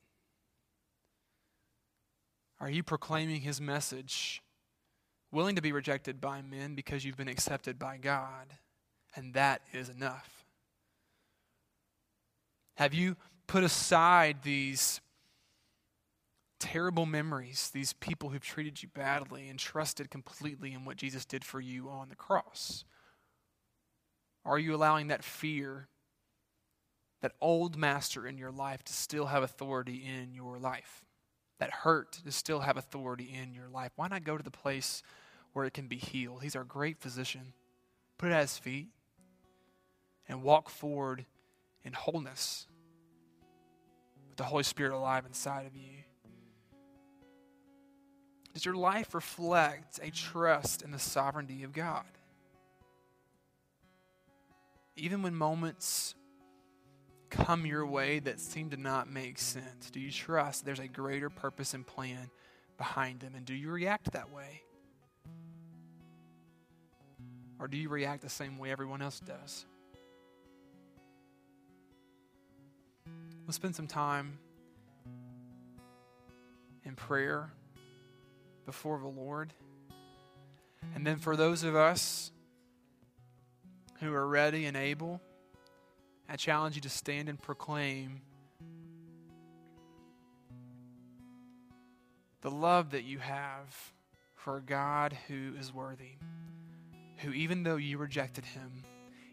Are 2.59 2.69
you 2.69 2.83
proclaiming 2.83 3.41
his 3.41 3.59
message, 3.59 4.41
willing 5.31 5.55
to 5.55 5.61
be 5.61 5.71
rejected 5.71 6.21
by 6.21 6.41
men 6.41 6.75
because 6.75 7.03
you've 7.03 7.17
been 7.17 7.27
accepted 7.27 7.77
by 7.77 7.97
God? 7.97 8.57
and 9.15 9.33
that 9.33 9.61
is 9.73 9.89
enough. 9.89 10.45
Have 12.75 12.93
you 12.93 13.17
put 13.47 13.63
aside 13.63 14.43
these 14.43 15.01
terrible 16.59 17.05
memories, 17.05 17.69
these 17.73 17.93
people 17.93 18.29
who've 18.29 18.43
treated 18.43 18.83
you 18.83 18.89
badly, 18.89 19.47
and 19.49 19.57
trusted 19.57 20.09
completely 20.09 20.73
in 20.73 20.85
what 20.85 20.97
Jesus 20.97 21.25
did 21.25 21.43
for 21.43 21.59
you 21.59 21.89
on 21.89 22.09
the 22.09 22.15
cross? 22.15 22.83
Are 24.45 24.59
you 24.59 24.75
allowing 24.75 25.07
that 25.07 25.23
fear, 25.23 25.87
that 27.21 27.33
old 27.41 27.77
master 27.77 28.27
in 28.27 28.37
your 28.37 28.51
life, 28.51 28.83
to 28.85 28.93
still 28.93 29.27
have 29.27 29.43
authority 29.43 30.05
in 30.05 30.33
your 30.33 30.59
life? 30.59 31.05
That 31.59 31.71
hurt 31.71 32.13
to 32.25 32.31
still 32.31 32.61
have 32.61 32.77
authority 32.77 33.33
in 33.33 33.53
your 33.53 33.67
life? 33.67 33.91
Why 33.95 34.07
not 34.07 34.23
go 34.23 34.37
to 34.37 34.43
the 34.43 34.51
place 34.51 35.03
where 35.53 35.65
it 35.65 35.73
can 35.73 35.87
be 35.87 35.97
healed? 35.97 36.43
He's 36.43 36.55
our 36.55 36.63
great 36.63 36.99
physician. 36.99 37.53
Put 38.17 38.29
it 38.29 38.33
at 38.33 38.41
his 38.41 38.57
feet 38.57 38.89
and 40.27 40.43
walk 40.43 40.69
forward 40.69 41.25
in 41.83 41.93
wholeness 41.93 42.67
with 44.27 44.37
the 44.37 44.43
Holy 44.43 44.63
Spirit 44.63 44.93
alive 44.93 45.25
inside 45.25 45.65
of 45.65 45.75
you? 45.75 46.03
Does 48.53 48.65
your 48.65 48.75
life 48.75 49.13
reflect 49.13 49.99
a 50.01 50.09
trust 50.11 50.81
in 50.81 50.91
the 50.91 50.99
sovereignty 50.99 51.63
of 51.63 51.71
God? 51.71 52.05
Even 54.95 55.21
when 55.21 55.35
moments 55.35 56.15
come 57.29 57.65
your 57.65 57.85
way 57.85 58.19
that 58.19 58.39
seem 58.39 58.71
to 58.71 58.77
not 58.77 59.09
make 59.09 59.37
sense, 59.37 59.89
do 59.91 59.99
you 59.99 60.11
trust 60.11 60.65
there's 60.65 60.79
a 60.79 60.87
greater 60.87 61.29
purpose 61.29 61.73
and 61.73 61.85
plan 61.85 62.29
behind 62.77 63.19
them? 63.19 63.33
And 63.35 63.45
do 63.45 63.53
you 63.53 63.69
react 63.69 64.11
that 64.13 64.31
way? 64.31 64.63
Or 67.59 67.67
do 67.67 67.77
you 67.77 67.89
react 67.89 68.21
the 68.21 68.29
same 68.29 68.57
way 68.57 68.71
everyone 68.71 69.01
else 69.01 69.19
does? 69.19 69.65
Let's 73.45 73.57
spend 73.57 73.75
some 73.75 73.87
time 73.87 74.37
in 76.83 76.95
prayer 76.95 77.51
before 78.69 78.99
the 78.99 79.07
Lord. 79.07 79.51
And 80.93 81.03
then 81.03 81.17
for 81.17 81.35
those 81.35 81.63
of 81.63 81.75
us 81.75 82.31
who 83.99 84.13
are 84.13 84.27
ready 84.27 84.65
and 84.65 84.77
able, 84.77 85.21
I 86.29 86.35
challenge 86.35 86.75
you 86.75 86.81
to 86.81 86.89
stand 86.89 87.29
and 87.29 87.41
proclaim 87.41 88.21
the 92.41 92.51
love 92.51 92.91
that 92.91 93.05
you 93.05 93.17
have 93.17 93.75
for 94.35 94.57
a 94.57 94.61
God 94.61 95.17
who 95.27 95.55
is 95.59 95.73
worthy, 95.73 96.17
who, 97.17 97.31
even 97.31 97.63
though 97.63 97.77
you 97.77 97.97
rejected 97.97 98.45
him, 98.45 98.83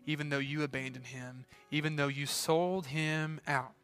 even 0.07 0.31
though 0.31 0.39
you 0.39 0.63
abandoned 0.63 1.09
him, 1.09 1.45
even 1.71 1.97
though 1.97 2.09
you 2.09 2.25
sold 2.25 2.87
him 2.87 3.39
out, 3.47 3.75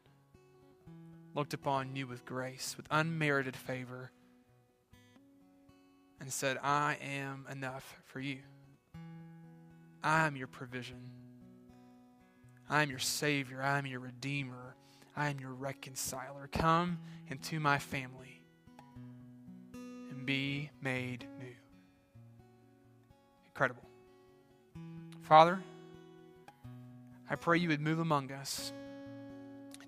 looked 1.35 1.53
upon 1.53 1.95
you 1.95 2.07
with 2.07 2.25
grace, 2.25 2.73
with 2.75 2.87
unmerited 2.89 3.55
favor, 3.55 4.09
and 6.23 6.31
said, 6.31 6.57
I 6.63 6.97
am 7.03 7.45
enough 7.51 8.01
for 8.05 8.21
you. 8.21 8.37
I 10.01 10.25
am 10.25 10.37
your 10.37 10.47
provision. 10.47 11.11
I 12.69 12.81
am 12.81 12.89
your 12.89 12.99
Savior. 12.99 13.61
I 13.61 13.77
am 13.77 13.85
your 13.85 13.99
Redeemer. 13.99 14.77
I 15.17 15.27
am 15.27 15.41
your 15.41 15.51
reconciler. 15.51 16.47
Come 16.49 16.97
into 17.27 17.59
my 17.59 17.77
family 17.77 18.41
and 19.73 20.25
be 20.25 20.69
made 20.81 21.27
new. 21.37 21.55
Incredible. 23.47 23.83
Father, 25.23 25.61
I 27.29 27.35
pray 27.35 27.57
you 27.57 27.67
would 27.67 27.81
move 27.81 27.99
among 27.99 28.31
us 28.31 28.71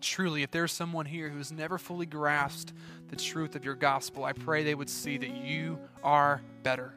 truly, 0.06 0.44
if 0.44 0.52
there's 0.52 0.72
someone 0.72 1.06
here 1.06 1.30
who 1.30 1.38
has 1.40 1.52
never 1.52 1.78
fully 1.78 2.06
grasped 2.06 2.72
the 3.10 3.16
truth 3.16 3.56
of 3.56 3.66
your 3.66 3.76
gospel, 3.76 4.24
I 4.24 4.34
pray 4.34 4.64
they 4.64 4.76
would 4.76 4.90
see 4.90 5.18
that 5.18 5.36
you 5.36 5.80
are 6.04 6.42
better. 6.64 6.94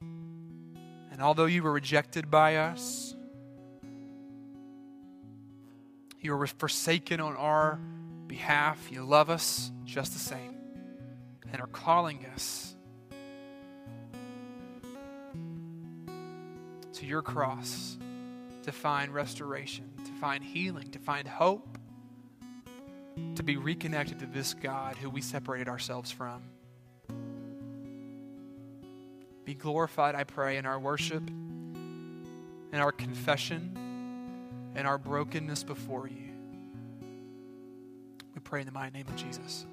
And 0.00 1.20
although 1.20 1.46
you 1.46 1.62
were 1.62 1.72
rejected 1.72 2.30
by 2.30 2.56
us, 2.56 3.14
you 6.20 6.36
were 6.36 6.46
forsaken 6.46 7.20
on 7.20 7.36
our 7.36 7.78
behalf, 8.26 8.90
you 8.90 9.04
love 9.04 9.30
us 9.30 9.70
just 9.84 10.12
the 10.12 10.18
same 10.18 10.56
and 11.52 11.60
are 11.60 11.68
calling 11.68 12.26
us 12.34 12.74
to 16.94 17.06
your 17.06 17.22
cross 17.22 17.98
to 18.62 18.72
find 18.72 19.12
restoration, 19.12 19.84
to 19.84 19.91
find 20.22 20.44
healing, 20.44 20.88
to 20.88 21.00
find 21.00 21.26
hope, 21.26 21.76
to 23.34 23.42
be 23.42 23.56
reconnected 23.56 24.20
to 24.20 24.26
this 24.26 24.54
God 24.54 24.96
who 24.96 25.10
we 25.10 25.20
separated 25.20 25.68
ourselves 25.68 26.12
from. 26.12 26.44
Be 29.44 29.54
glorified, 29.54 30.14
I 30.14 30.22
pray, 30.22 30.58
in 30.58 30.64
our 30.64 30.78
worship, 30.78 31.28
in 31.28 32.78
our 32.78 32.92
confession, 32.92 34.72
in 34.76 34.86
our 34.86 34.96
brokenness 34.96 35.64
before 35.64 36.06
you. 36.06 36.30
We 38.32 38.40
pray 38.44 38.60
in 38.60 38.66
the 38.66 38.72
mighty 38.72 38.98
name 38.98 39.08
of 39.08 39.16
Jesus. 39.16 39.66